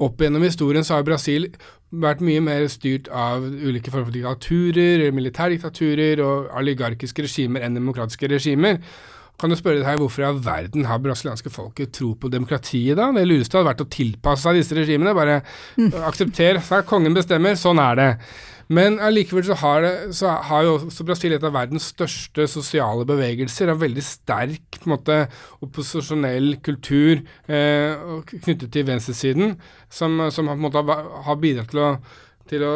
opp 0.03 0.21
gjennom 0.21 0.43
historien 0.45 0.87
så 0.87 0.99
har 0.99 1.07
Brasil 1.07 1.49
vært 1.91 2.23
mye 2.23 2.43
mer 2.43 2.66
styrt 2.71 3.09
av 3.11 3.43
ulike 3.43 3.91
former 3.91 4.11
for 4.11 4.14
diktaturer, 4.14 5.09
militærdiktaturer 5.14 6.23
og 6.23 6.51
oligarkiske 6.61 7.27
regimer 7.27 7.66
enn 7.66 7.79
demokratiske 7.79 8.31
regimer. 8.31 8.79
Kan 9.41 9.51
du 9.51 9.57
spørre 9.57 9.81
deg 9.81 9.99
hvorfor 10.03 10.23
i 10.23 10.29
all 10.29 10.41
verden 10.45 10.85
har 10.85 11.01
brasilianske 11.01 11.51
folket 11.53 11.95
tro 11.97 12.12
på 12.21 12.29
demokratiet 12.33 12.99
da? 12.99 13.09
Det 13.16 13.25
lureste 13.25 13.57
hadde 13.57 13.71
vært 13.71 13.85
å 13.87 13.91
tilpasse 13.91 14.45
seg 14.45 14.59
disse 14.61 14.77
regimene. 14.77 15.16
Bare 15.16 15.41
mm. 15.81 15.95
aksepter, 16.11 16.61
kongen 16.89 17.16
bestemmer, 17.16 17.57
sånn 17.59 17.81
er 17.81 17.99
det. 17.99 18.11
Men 18.71 19.01
allikevel 19.03 19.43
så 19.49 19.57
har, 19.59 19.83
det, 19.83 19.93
så 20.14 20.31
har 20.47 20.62
jo 20.62 20.77
også 20.77 21.05
Brasil 21.09 21.35
et 21.35 21.47
av 21.47 21.57
verdens 21.57 21.89
største 21.91 22.47
sosiale 22.51 23.03
bevegelser. 23.09 23.73
Av 23.73 23.83
veldig 23.83 24.05
sterk 24.07 24.79
på 24.79 24.87
en 24.87 24.95
måte, 24.95 25.16
opposisjonell 25.66 26.53
kultur 26.62 27.18
eh, 27.51 27.99
knyttet 28.31 28.68
til 28.71 28.87
venstresiden, 28.87 29.57
som, 29.91 30.21
som 30.31 30.53
har, 30.53 30.59
på 30.59 30.62
en 30.62 30.68
måte, 30.68 30.99
har 31.27 31.41
bidratt 31.43 31.75
til 31.75 31.83
å 31.83 31.93
til 32.51 32.64
å, 32.66 32.74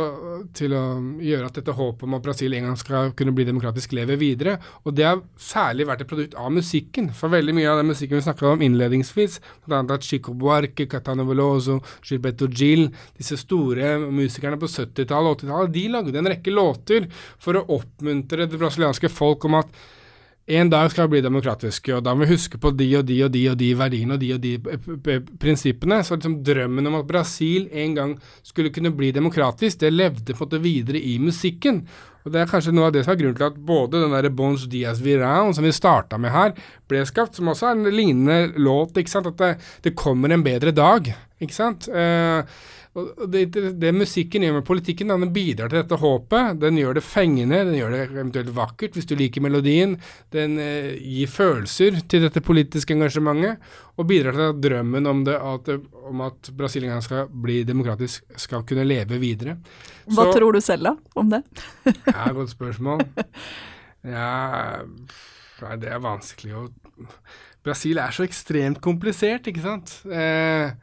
til 0.54 0.74
å, 0.76 0.82
gjøre 1.24 1.48
at 1.48 1.58
dette 1.58 1.74
håpet 1.74 2.06
om 2.06 2.16
at 2.16 2.24
Brasil 2.24 2.54
en 2.54 2.68
gang 2.68 2.76
skal 2.78 3.10
kunne 3.18 3.34
bli 3.34 3.46
demokratisk, 3.48 3.94
lever 3.96 4.18
videre. 4.20 4.56
Og 4.84 4.94
det 4.96 5.06
har 5.08 5.22
særlig 5.40 5.88
vært 5.88 6.04
et 6.04 6.10
produkt 6.10 6.36
av 6.38 6.52
musikken. 6.54 7.10
For 7.16 7.32
veldig 7.32 7.56
mye 7.56 7.70
av 7.72 7.80
den 7.80 7.90
musikken 7.90 8.20
vi 8.20 8.26
snakka 8.26 8.52
om 8.52 8.62
innledningsvis, 8.64 9.40
bl.a. 9.66 9.82
at 9.82 10.06
Chico 10.06 10.36
Buarque, 10.38 10.86
Catano 10.90 11.26
Veloso, 11.28 11.80
Gilberto 12.06 12.48
Gil, 12.50 12.86
disse 13.18 13.38
store 13.40 13.96
musikerne 14.04 14.60
på 14.60 14.70
70-tallet 14.70 15.32
og 15.32 15.42
80-tallet, 15.42 15.74
de 15.74 15.84
lagde 15.96 16.22
en 16.22 16.32
rekke 16.34 16.54
låter 16.54 17.10
for 17.42 17.58
å 17.58 17.66
oppmuntre 17.80 18.46
det 18.50 18.60
brasilianske 18.60 19.10
folk 19.12 19.48
om 19.48 19.58
at 19.62 19.84
en 20.46 20.68
dag 20.68 20.90
skal 20.92 21.06
vi 21.06 21.14
bli 21.14 21.20
demokratiske, 21.24 21.94
og 21.96 22.02
da 22.04 22.12
må 22.12 22.26
vi 22.26 22.34
huske 22.34 22.58
på 22.60 22.74
de 22.76 22.88
og 22.98 23.06
de 23.08 23.16
og 23.24 23.30
de 23.32 23.44
og 23.48 23.56
de 23.60 23.68
verdiene 23.78 24.16
og 24.16 24.20
de 24.20 24.32
og 24.34 24.42
de 24.42 25.20
prinsippene. 25.40 26.02
Så 26.04 26.18
liksom 26.18 26.42
drømmen 26.44 26.90
om 26.90 26.98
at 26.98 27.06
Brasil 27.08 27.70
en 27.72 27.94
gang 27.96 28.12
skulle 28.44 28.72
kunne 28.74 28.92
bli 28.92 29.08
demokratisk, 29.16 29.80
det 29.80 29.94
levde 29.94 30.34
på 30.34 30.44
en 30.44 30.50
måte 30.50 30.60
videre 30.60 31.00
i 31.00 31.16
musikken. 31.18 31.80
Og 32.24 32.32
Det 32.32 32.40
er 32.40 32.48
kanskje 32.48 32.72
noe 32.72 32.88
av 32.88 32.92
det 32.92 33.04
som 33.04 33.12
er 33.12 33.20
grunnen 33.20 33.36
til 33.40 33.48
at 33.50 33.56
både 33.68 34.00
den 34.00 34.12
der 34.16 34.30
Bons 34.32 34.68
Dias 34.72 35.00
Viran 35.04 35.52
som 35.56 35.64
vi 35.64 35.72
starta 35.76 36.20
med 36.20 36.32
her, 36.32 36.54
ble 36.88 37.02
skapt, 37.08 37.36
som 37.36 37.48
også 37.52 37.70
er 37.70 37.76
en 37.78 37.90
lignende 37.92 38.54
låt. 38.56 38.96
ikke 38.96 39.12
sant, 39.12 39.26
At 39.32 39.40
det, 39.40 39.50
det 39.82 39.96
kommer 39.96 40.32
en 40.32 40.44
bedre 40.44 40.72
dag. 40.72 41.08
ikke 41.40 41.56
sant. 41.56 41.88
Eh, 41.88 42.44
og 42.94 43.24
det, 43.26 43.48
det, 43.82 43.90
musikken 43.94 44.44
gjør 44.46 44.60
med 44.60 44.66
politikken, 44.68 45.10
den 45.10 45.32
bidrar 45.34 45.70
til 45.70 45.80
dette 45.80 45.96
håpet. 45.98 46.60
Den 46.62 46.78
gjør 46.78 46.94
det 46.98 47.02
fengende, 47.02 47.64
den 47.66 47.74
gjør 47.74 47.90
det 47.90 48.02
eventuelt 48.04 48.52
vakkert 48.54 48.94
hvis 48.94 49.08
du 49.10 49.16
liker 49.18 49.42
melodien. 49.42 49.96
Den 50.34 50.54
eh, 50.62 50.92
gir 51.02 51.32
følelser 51.32 51.98
til 52.10 52.22
dette 52.22 52.42
politiske 52.44 52.94
engasjementet, 52.94 53.58
og 53.98 54.08
bidrar 54.10 54.38
til 54.38 54.46
at 54.46 54.62
drømmen 54.62 55.10
om, 55.10 55.24
det, 55.26 55.34
at, 55.34 55.72
om 56.06 56.22
at 56.28 56.52
Brasil 56.54 56.86
skal 57.02 57.26
bli 57.28 57.62
demokratisk, 57.66 58.28
skal 58.38 58.62
kunne 58.68 58.86
leve 58.86 59.18
videre. 59.22 59.58
Hva 60.06 60.28
Så, 60.28 60.38
tror 60.38 60.54
du 60.54 60.62
selv, 60.62 60.92
da, 60.92 60.94
om 61.18 61.34
det? 61.34 61.42
det 61.82 61.96
er 62.14 62.24
et 62.28 62.38
Godt 62.38 62.54
spørsmål. 62.54 63.06
Ja, 64.04 64.82
det 65.80 65.88
er 65.88 66.00
vanskelig 66.04 66.50
å 66.58 66.66
Brasil 67.64 67.96
er 67.96 68.12
så 68.12 68.26
ekstremt 68.26 68.82
komplisert, 68.84 69.48
ikke 69.48 69.62
sant. 69.64 69.94
Eh, 70.04 70.74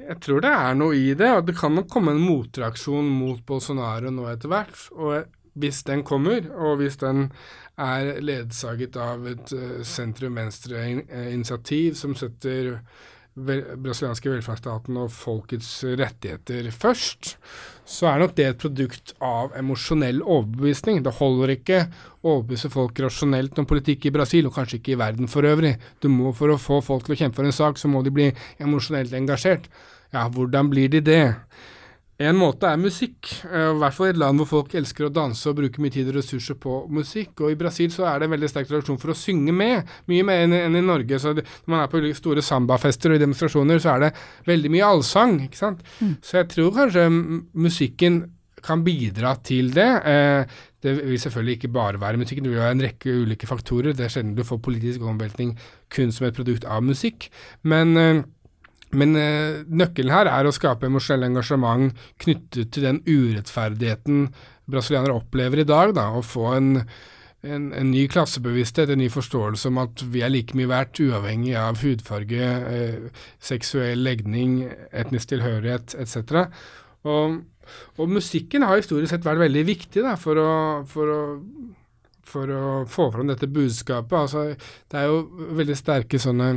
jeg 0.00 0.16
tror 0.24 0.40
det 0.42 0.50
er 0.50 0.74
noe 0.78 0.96
i 0.98 1.14
det, 1.14 1.30
og 1.30 1.46
det 1.48 1.56
kan 1.58 1.74
nok 1.76 1.88
komme 1.92 2.10
en 2.14 2.24
motreaksjon 2.24 3.08
mot 3.14 3.40
Bolsonaro 3.46 4.10
nå 4.10 4.24
etter 4.32 4.48
hvert. 4.50 4.76
Og 4.98 5.24
hvis 5.54 5.82
den 5.86 6.02
kommer, 6.06 6.40
og 6.50 6.76
hvis 6.80 6.96
den 7.02 7.18
er 7.80 8.20
ledsaget 8.22 8.96
av 8.98 9.26
et 9.30 9.52
uh, 9.54 9.82
sentrum-venstre-initiativ 9.86 11.94
som 11.98 12.14
setter 12.18 12.78
brasilianske 13.34 14.30
velferdsstaten 14.30 14.96
og 15.00 15.10
folkets 15.10 15.84
rettigheter 15.98 16.70
først, 16.70 17.36
så 17.84 18.08
er 18.08 18.22
nok 18.22 18.34
det 18.36 18.46
et 18.48 18.60
produkt 18.60 19.12
av 19.24 19.52
emosjonell 19.58 20.22
overbevisning. 20.22 21.02
Det 21.04 21.12
holder 21.18 21.52
ikke 21.54 21.80
å 22.24 22.38
overbevise 22.38 22.70
folk 22.72 23.00
rasjonelt 23.04 23.58
om 23.60 23.68
politikk 23.68 24.08
i 24.08 24.14
Brasil, 24.14 24.48
og 24.48 24.56
kanskje 24.56 24.80
ikke 24.80 24.94
i 24.94 25.00
verden 25.00 25.28
for 25.28 25.44
øvrig. 25.44 25.76
Du 26.00 26.08
må 26.08 26.32
For 26.34 26.50
å 26.50 26.58
få 26.58 26.80
folk 26.82 27.04
til 27.04 27.14
å 27.14 27.18
kjempe 27.20 27.36
for 27.36 27.48
en 27.48 27.52
sak, 27.52 27.78
så 27.78 27.88
må 27.88 28.02
de 28.02 28.10
bli 28.14 28.30
emosjonelt 28.58 29.12
engasjert. 29.12 29.68
Ja, 30.14 30.28
hvordan 30.28 30.70
blir 30.70 30.88
de 30.88 31.00
det? 31.00 31.34
En 32.22 32.36
måte 32.38 32.68
er 32.70 32.78
musikk, 32.78 33.26
eh, 33.48 33.72
i 33.72 33.78
hvert 33.80 33.94
fall 33.96 34.06
i 34.06 34.12
et 34.12 34.18
land 34.22 34.38
hvor 34.38 34.46
folk 34.46 34.74
elsker 34.78 35.08
å 35.08 35.12
danse 35.14 35.48
og 35.50 35.56
bruke 35.58 35.82
mye 35.82 35.90
tid 35.90 36.12
og 36.12 36.20
ressurser 36.20 36.54
på 36.62 36.84
musikk. 36.94 37.40
Og 37.42 37.50
i 37.50 37.58
Brasil 37.58 37.90
så 37.90 38.06
er 38.06 38.20
det 38.20 38.28
en 38.28 38.34
veldig 38.36 38.50
sterk 38.52 38.68
tradisjon 38.70 39.00
for 39.02 39.10
å 39.10 39.18
synge 39.18 39.54
med, 39.54 39.90
mye 40.06 40.26
mer 40.26 40.44
enn 40.46 40.78
i 40.78 40.84
Norge. 40.84 41.18
Så 41.18 41.34
det, 41.34 41.42
når 41.66 41.74
man 41.74 41.82
er 41.82 41.90
på 41.90 42.02
store 42.14 42.44
sambafester 42.44 43.10
og 43.10 43.18
i 43.18 43.24
demonstrasjoner, 43.24 43.82
så 43.82 43.96
er 43.96 44.06
det 44.06 44.12
veldig 44.46 44.70
mye 44.76 44.92
allsang, 44.92 45.40
ikke 45.48 45.58
sant. 45.58 45.82
Mm. 45.98 46.14
Så 46.22 46.38
jeg 46.38 46.50
tror 46.54 46.70
kanskje 46.78 47.08
musikken 47.10 48.22
kan 48.64 48.84
bidra 48.86 49.34
til 49.44 49.74
det. 49.74 49.90
Eh, 50.08 50.62
det 50.84 50.94
vil 51.00 51.20
selvfølgelig 51.20 51.58
ikke 51.58 51.72
bare 51.74 52.00
være 52.00 52.20
musikken, 52.20 52.46
det 52.46 52.52
vil 52.52 52.62
være 52.62 52.76
en 52.78 52.86
rekke 52.86 53.18
ulike 53.24 53.48
faktorer. 53.50 53.96
Det 53.96 54.06
er 54.06 54.14
sjelden 54.14 54.36
du 54.38 54.44
får 54.46 54.62
politisk 54.62 55.02
omveltning 55.02 55.56
kun 55.92 56.14
som 56.14 56.28
et 56.28 56.36
produkt 56.36 56.64
av 56.64 56.84
musikk. 56.84 57.28
Men 57.66 57.96
eh, 57.98 58.22
men 58.96 59.16
eh, 59.20 59.62
nøkkelen 59.68 60.14
her 60.14 60.30
er 60.30 60.46
å 60.46 60.54
skape 60.54 60.88
emosjonell 60.88 61.28
engasjement 61.30 61.94
knyttet 62.22 62.72
til 62.74 62.86
den 62.86 63.02
urettferdigheten 63.06 64.28
brasilianere 64.70 65.18
opplever 65.18 65.62
i 65.62 65.68
dag. 65.68 65.92
Da, 65.96 66.10
å 66.14 66.24
få 66.24 66.52
en 66.56 66.78
en, 67.44 67.68
en, 67.76 67.90
ny 67.92 68.06
klassebevissthet, 68.08 68.90
en 68.92 69.00
ny 69.02 69.10
forståelse 69.12 69.68
om 69.70 69.80
at 69.82 70.04
vi 70.12 70.22
er 70.24 70.32
like 70.32 70.56
mye 70.56 70.70
verdt, 70.70 71.00
uavhengig 71.04 71.54
av 71.60 71.80
hudfarge, 71.82 72.50
eh, 72.70 73.26
seksuell 73.42 74.04
legning, 74.04 74.62
etnisk 74.92 75.34
tilhørighet 75.34 75.96
etc. 76.00 76.46
Og, 77.04 77.40
og, 77.98 78.04
musikken 78.08 78.64
har 78.64 78.80
historisk 78.80 79.12
sett 79.12 79.26
vært 79.26 79.44
veldig 79.44 79.64
viktig 79.68 80.04
da, 80.06 80.16
for, 80.20 80.40
å, 80.40 80.52
for, 80.88 81.12
å, 81.12 81.22
for, 82.24 82.52
å, 82.52 82.74
få 82.90 83.10
fram 83.14 83.32
dette 83.32 83.50
budskapet. 83.50 84.18
Altså, 84.24 84.46
det 84.90 85.00
er 85.00 85.10
jo 85.12 85.48
veldig 85.60 85.80
sterke 85.80 86.20
sånne 86.22 86.54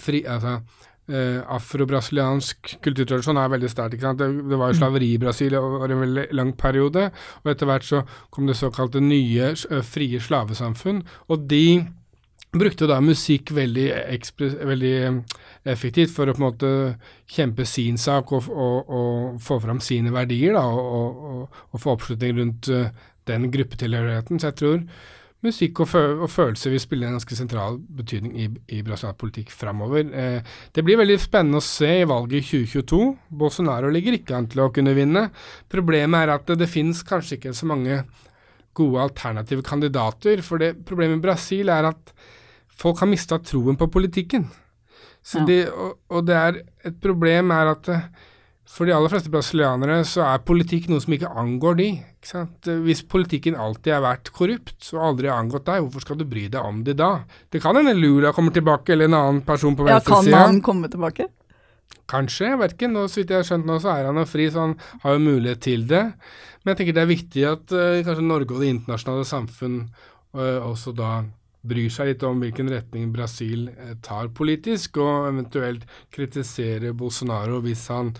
fri... 0.00 0.24
Altså, 0.28 0.60
eh, 1.08 1.40
afro-brasiliansk 1.56 2.76
kulturtradisjon 2.84 3.40
er 3.40 3.50
veldig 3.52 3.70
sterkt. 3.72 4.04
Det, 4.04 4.28
det, 4.50 4.60
var 4.60 4.72
jo 4.72 4.78
slaveri 4.78 5.10
i 5.14 5.20
Brasil 5.22 5.56
over 5.58 5.92
en 5.92 6.04
veldig 6.04 6.28
lang 6.36 6.54
periode, 6.60 7.10
og 7.42 7.52
etter 7.52 7.70
hvert 7.70 7.88
så 7.88 8.04
kom 8.34 8.48
det 8.48 8.58
såkalte 8.60 9.02
nye 9.04 9.52
frie 9.86 10.20
slavesamfunn. 10.22 11.04
og 11.28 11.46
de 11.50 11.84
brukte 12.54 12.86
da 12.86 13.00
musikk 13.02 13.50
veldig, 13.50 13.88
veldig, 14.62 14.98
effektivt 15.66 16.12
for 16.14 16.30
å 16.30 16.34
på 16.36 16.38
en 16.38 16.44
måte 16.44 16.68
kjempe 17.26 17.64
sin 17.66 17.96
sak 17.98 18.30
og, 18.36 18.46
og, 18.46 18.92
og 18.94 19.40
få 19.42 19.58
fram 19.64 19.80
sine 19.82 20.12
verdier 20.14 20.54
da, 20.54 20.62
og, 20.62 21.48
og 21.72 21.82
få 21.82 21.96
oppslutning 21.96 22.38
rundt 22.38 22.70
den 23.26 23.48
gruppetilhørigheten. 23.50 24.38
Så 24.38 24.52
jeg 24.52 24.58
tror 24.60 24.78
musikk 25.44 25.82
og, 25.84 25.88
fø 25.90 26.02
og 26.24 26.30
følelser 26.32 26.72
vil 26.72 26.82
spille 26.82 27.06
en 27.08 27.16
ganske 27.18 27.36
sentral 27.38 27.78
betydning 27.98 28.34
i, 28.40 28.48
i 28.74 28.82
brasiliansk 28.84 29.20
politikk 29.20 29.52
framover. 29.54 30.08
Eh, 30.10 30.54
det 30.74 30.84
blir 30.86 31.00
veldig 31.00 31.18
spennende 31.22 31.60
å 31.60 31.64
se 31.64 31.90
i 32.00 32.08
valget 32.08 32.40
i 32.40 32.64
2022. 32.64 33.00
Bolsonaro 33.44 33.92
ligger 33.92 34.18
ikke 34.18 34.36
an 34.38 34.48
til 34.50 34.64
å 34.64 34.70
kunne 34.74 34.96
vinne. 34.96 35.28
Problemet 35.72 36.24
er 36.24 36.34
at 36.34 36.46
det, 36.50 36.58
det 36.64 36.70
finnes 36.72 37.04
kanskje 37.06 37.38
ikke 37.38 37.54
så 37.56 37.70
mange 37.70 38.02
gode 38.74 39.06
alternative 39.06 39.64
kandidater. 39.66 40.42
For 40.44 40.62
det 40.62 40.74
problemet 40.88 41.20
i 41.20 41.26
Brasil 41.28 41.72
er 41.72 41.90
at 41.92 42.14
folk 42.74 43.02
har 43.02 43.10
mista 43.10 43.38
troen 43.42 43.78
på 43.80 43.90
politikken. 43.92 44.48
Ja. 45.32 45.44
De, 45.48 45.58
og, 45.72 45.98
og, 46.12 46.24
det 46.28 46.36
er 46.36 46.62
et 46.84 46.96
problem 47.00 47.52
er 47.54 47.70
at 47.70 47.88
eh, 47.88 48.08
for 48.64 48.88
de 48.88 48.94
aller 48.96 49.12
fleste 49.12 49.30
brasilianere 49.30 50.00
så 50.08 50.24
er 50.24 50.44
politikk 50.48 50.88
noe 50.90 51.02
som 51.04 51.14
ikke 51.14 51.30
angår 51.40 51.76
de. 51.78 51.88
Ikke 52.24 52.76
Hvis 52.86 53.04
politikken 53.06 53.58
alltid 53.60 53.92
har 53.92 54.04
vært 54.06 54.30
korrupt 54.34 54.88
og 54.96 55.02
aldri 55.10 55.28
har 55.28 55.42
angått 55.42 55.66
deg, 55.68 55.84
hvorfor 55.84 56.06
skal 56.06 56.18
du 56.18 56.24
bry 56.28 56.46
deg 56.48 56.64
om 56.64 56.80
det 56.86 56.96
da? 56.98 57.10
Det 57.52 57.60
kan 57.62 57.76
hende 57.76 57.92
Lula 57.98 58.32
kommer 58.34 58.54
tilbake, 58.56 58.94
eller 58.94 59.10
en 59.10 59.18
annen 59.20 59.42
person 59.46 59.76
på 59.76 59.86
venstresida. 59.86 60.32
Ja, 60.32 60.46
kan 60.46 60.54
han 60.54 60.62
komme 60.64 60.90
tilbake? 60.90 61.28
Kanskje, 62.10 62.48
jeg 62.50 62.60
vet 62.60 62.74
ikke. 62.76 62.90
Nå, 62.92 63.04
så 63.08 63.20
vidt 63.20 63.34
jeg 63.34 63.40
har 63.40 63.46
skjønt 63.48 63.68
nå, 63.68 63.78
så 63.84 63.92
er 63.94 64.08
han 64.08 64.18
jo 64.20 64.26
fri, 64.28 64.48
så 64.52 64.66
han 64.66 64.74
har 65.04 65.16
jo 65.16 65.22
mulighet 65.24 65.62
til 65.64 65.86
det. 65.88 66.02
Men 66.64 66.72
jeg 66.72 66.80
tenker 66.80 66.96
det 66.96 67.04
er 67.04 67.12
viktig 67.12 67.46
at 67.48 67.76
uh, 67.76 68.00
kanskje 68.06 68.26
Norge 68.26 68.56
og 68.56 68.64
det 68.64 68.72
internasjonale 68.72 69.28
samfunn 69.28 69.78
uh, 69.84 70.60
også 70.64 70.94
da 70.96 71.18
bryr 71.64 71.92
seg 71.92 72.10
litt 72.10 72.24
om 72.28 72.40
hvilken 72.42 72.68
retning 72.72 73.12
Brasil 73.12 73.68
uh, 73.70 73.94
tar 74.04 74.32
politisk, 74.36 74.98
og 75.04 75.28
eventuelt 75.30 75.84
kritiserer 76.12 76.96
Bolsonaro 76.96 77.60
hvis 77.64 77.86
han 77.92 78.12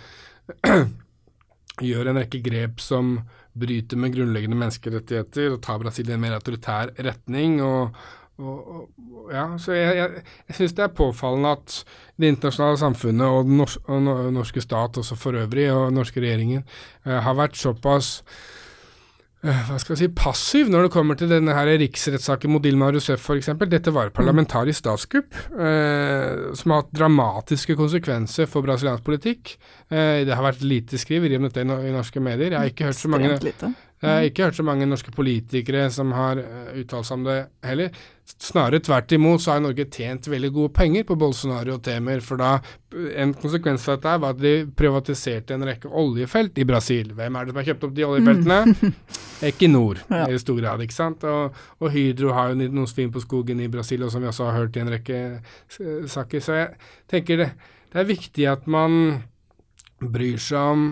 gjør 1.89 2.11
en 2.11 2.21
rekke 2.21 2.43
grep 2.45 2.83
som 2.83 3.17
bryter 3.55 3.99
med 4.01 4.15
grunnleggende 4.15 4.59
menneskerettigheter 4.59 5.55
og 5.55 5.63
tar 5.63 5.81
Brasil 5.83 6.11
i 6.11 6.15
en 6.17 6.23
mer 6.23 6.37
autoritær 6.37 6.93
retning. 7.07 7.61
og, 7.63 7.95
og, 8.39 8.57
og 8.59 9.31
ja, 9.33 9.47
så 9.59 9.73
Jeg, 9.73 9.97
jeg, 9.97 10.25
jeg 10.49 10.57
syns 10.59 10.75
det 10.75 10.85
er 10.85 10.97
påfallende 10.97 11.55
at 11.55 11.77
det 12.19 12.33
internasjonale 12.33 12.81
samfunnet 12.83 13.27
og 13.27 13.47
den 13.47 13.57
norske, 13.63 13.85
og 13.87 14.33
norske 14.35 14.61
stat 14.61 14.99
også 14.99 15.17
for 15.19 15.39
øvrig, 15.39 15.71
og 15.73 15.87
den 15.89 16.01
norske 16.01 16.21
regjeringen, 16.21 16.65
eh, 17.07 17.21
har 17.23 17.39
vært 17.39 17.57
såpass 17.57 18.23
hva 19.45 19.77
skal 19.81 19.93
jeg 19.93 20.01
si, 20.01 20.09
passiv 20.17 20.71
når 20.73 20.87
det 20.87 20.93
kommer 20.95 21.19
til 21.21 21.29
denne 21.29 21.53
her 21.53 21.69
riksrettssaken 21.83 22.53
mot 22.55 22.65
Dilma 22.65 22.89
Rousseff 22.95 23.27
f.eks. 23.29 23.51
Dette 23.69 23.93
var 23.93 24.13
parlamentarisk 24.17 24.81
statskupp 24.81 25.37
eh, 25.53 26.55
som 26.57 26.73
har 26.73 26.85
hatt 26.85 26.95
dramatiske 26.97 27.77
konsekvenser 27.77 28.49
for 28.49 28.65
brasiliansk 28.65 29.05
politikk. 29.05 29.57
Eh, 29.93 30.23
det 30.25 30.33
har 30.33 30.47
vært 30.47 30.65
lite 30.65 31.01
skriveri 31.01 31.37
om 31.37 31.49
dette 31.49 31.61
i, 31.61 31.93
norske 31.93 32.23
medier. 32.25 32.55
Jeg 32.55 32.61
har 32.61 32.73
ikke 32.73 32.89
hørt 32.89 33.03
så 33.03 33.13
mange, 33.13 33.37
jeg 34.05 34.11
har 34.11 34.27
ikke 34.29 34.45
hørt 34.49 34.59
så 34.59 34.65
mange 34.67 34.87
norske 34.89 35.13
politikere 35.15 35.87
som 35.93 36.11
har 36.13 36.41
uh, 36.43 36.73
uttalt 36.77 37.07
seg 37.09 37.17
om 37.17 37.23
det 37.25 37.37
heller. 37.65 38.01
Snarere 38.25 38.81
tvert 38.85 39.13
imot 39.17 39.43
så 39.45 39.55
har 39.55 39.63
Norge 39.65 39.87
tjent 39.93 40.29
veldig 40.29 40.51
gode 40.53 40.73
penger 40.77 41.07
på 41.09 41.17
Bolsonaro 41.21 41.77
og 41.77 41.83
Temer, 41.85 42.21
for 42.25 42.41
da 42.41 42.57
en 43.21 43.35
konsekvens 43.37 43.87
av 43.89 43.99
dette 43.99 44.15
var 44.23 44.35
at 44.35 44.41
de 44.43 44.53
privatiserte 44.77 45.57
en 45.57 45.67
rekke 45.69 45.89
oljefelt 45.89 46.61
i 46.61 46.67
Brasil. 46.69 47.13
Hvem 47.17 47.37
er 47.37 47.47
det 47.47 47.55
som 47.55 47.61
har 47.61 47.69
kjøpt 47.71 47.87
opp 47.89 47.95
de 47.97 48.07
oljefeltene? 48.09 48.59
Mm. 48.73 48.95
Equinor 49.51 50.03
ja. 50.09 50.25
i 50.29 50.41
stor 50.41 50.61
grad, 50.61 50.85
ikke 50.85 50.97
sant. 50.97 51.25
Og, 51.29 51.65
og, 51.81 51.89
Hydro 51.95 52.35
har 52.37 52.53
jo 52.53 52.61
noen 52.65 52.91
svin 52.91 53.13
på 53.15 53.25
skogen 53.25 53.61
i 53.65 53.71
Brasil, 53.73 54.05
og 54.05 54.13
som 54.13 54.25
vi 54.25 54.31
også 54.33 54.51
har 54.51 54.61
hørt 54.63 54.77
i 54.77 54.85
en 54.85 54.93
rekke 54.95 55.23
saker. 56.13 56.45
Så 56.45 56.61
jeg 56.61 56.93
tenker 57.13 57.45
det, 57.45 57.51
det 57.93 58.05
er 58.05 58.13
viktig 58.13 58.49
at 58.53 58.69
man 58.69 59.25
bryr 60.01 60.41
seg 60.41 60.75
om 60.75 60.87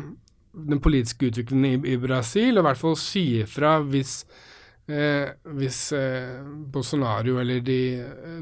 den 0.52 0.80
politiske 0.80 1.30
utviklingen 1.30 1.68
i, 1.84 1.92
i, 1.94 1.98
Brasil, 2.00 2.56
og 2.56 2.64
i 2.64 2.68
hvert 2.68 2.80
fall 2.80 2.96
si 3.00 3.24
ifra 3.40 3.78
hvis, 3.84 4.22
eh, 4.88 5.32
hvis 5.56 5.80
eh, 5.96 6.40
Bolsonaro 6.72 7.38
eller 7.40 7.60
de, 7.64 7.80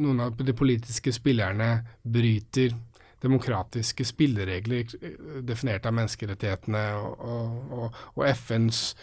noen 0.03 0.27
av 0.27 0.39
de 0.39 0.57
politiske 0.57 1.15
spillerne 1.15 1.73
bryter 2.03 2.75
demokratiske 3.23 4.05
spilleregler 4.05 4.95
eh, 5.01 5.19
definert 5.47 5.87
av 5.87 5.97
menneskerettighetene 5.97 6.85
og, 7.01 7.27
og, 7.27 8.01
og, 8.15 8.25
FNs 8.31 8.95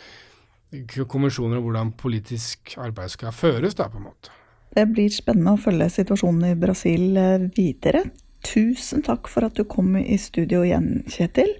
konvensjoner 1.08 1.60
om 1.60 1.68
hvordan 1.68 1.94
politisk 1.96 2.76
arbeid 2.82 3.14
skal 3.14 3.36
føres, 3.36 3.78
da, 3.78 3.88
på 3.92 4.02
en 4.02 4.10
måte. 4.10 4.34
Det 4.76 4.84
blir 4.92 5.12
spennende 5.14 5.56
å 5.56 5.62
følge 5.62 5.88
situasjonen 5.94 6.52
i 6.52 6.58
Brasil 6.60 7.18
eh, 7.18 7.48
videre. 7.56 8.04
Tusen 8.46 9.04
takk 9.06 9.30
for 9.32 9.48
at 9.48 9.58
du 9.58 9.64
kom 9.68 9.96
i 10.00 10.18
studio 10.22 10.64
igjen, 10.66 11.02
Kjetil. 11.10 11.56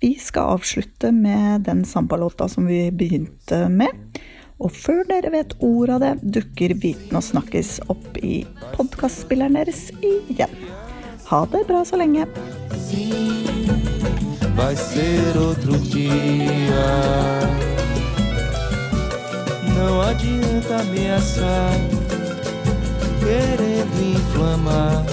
Vi 0.00 0.14
skal 0.14 0.42
avslutte 0.42 1.12
med 1.12 1.60
den 1.60 1.84
sambalåta 1.84 2.48
som 2.48 2.66
vi 2.66 2.90
begynte 2.90 3.68
med. 3.68 3.88
Og 4.58 4.70
før 4.74 5.02
dere 5.08 5.30
vet 5.34 5.56
ordet 5.58 5.94
av 5.96 6.00
det, 6.02 6.12
dukker 6.38 6.74
Viten 6.82 7.18
og 7.18 7.24
snakkes 7.26 7.80
opp 7.90 8.18
i 8.22 8.46
podkastspilleren 8.76 9.58
deres 9.58 9.88
igjen. 9.98 10.54
Ha 11.30 11.40
det 11.50 11.66
bra 11.66 11.84
så 11.86 11.98
lenge. 11.98 12.26
Vai. 14.58 14.74
Não 19.78 20.00
adianta 20.02 20.76
ameaçar, 20.80 21.70
querendo 23.20 23.98
inflamar 24.14 25.04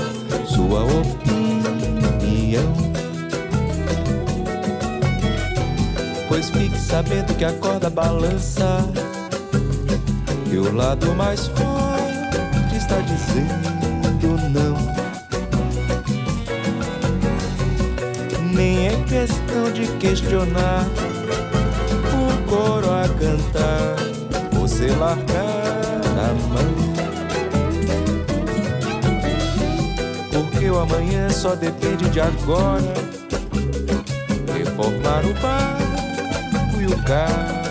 sua 0.45 0.81
opinião. 0.83 1.65
Pois 6.27 6.49
fique 6.49 6.79
sabendo 6.79 7.33
que 7.35 7.45
a 7.45 7.53
corda 7.53 7.89
balança. 7.89 8.79
E 10.51 10.57
o 10.57 10.73
lado 10.75 11.13
mais 11.15 11.47
forte 11.47 12.75
está 12.75 12.99
dizendo 13.01 13.75
não. 14.49 14.75
Nem 18.53 18.87
é 18.87 19.03
questão 19.03 19.71
de 19.73 19.85
questionar 19.97 20.87
O 22.13 22.49
coro 22.49 22.89
a 22.89 23.07
cantar 23.09 23.95
Você 24.53 24.87
largar 24.87 26.01
a 26.17 26.33
mão. 26.47 26.75
Porque 30.31 30.69
o 30.69 30.79
amanhã 30.79 31.29
só 31.29 31.55
depende 31.55 32.09
de 32.09 32.21
agora 32.21 32.93
Reformar 34.53 35.25
o 35.25 35.33
bar 35.41 35.84
e 36.85 36.93
o 36.93 37.64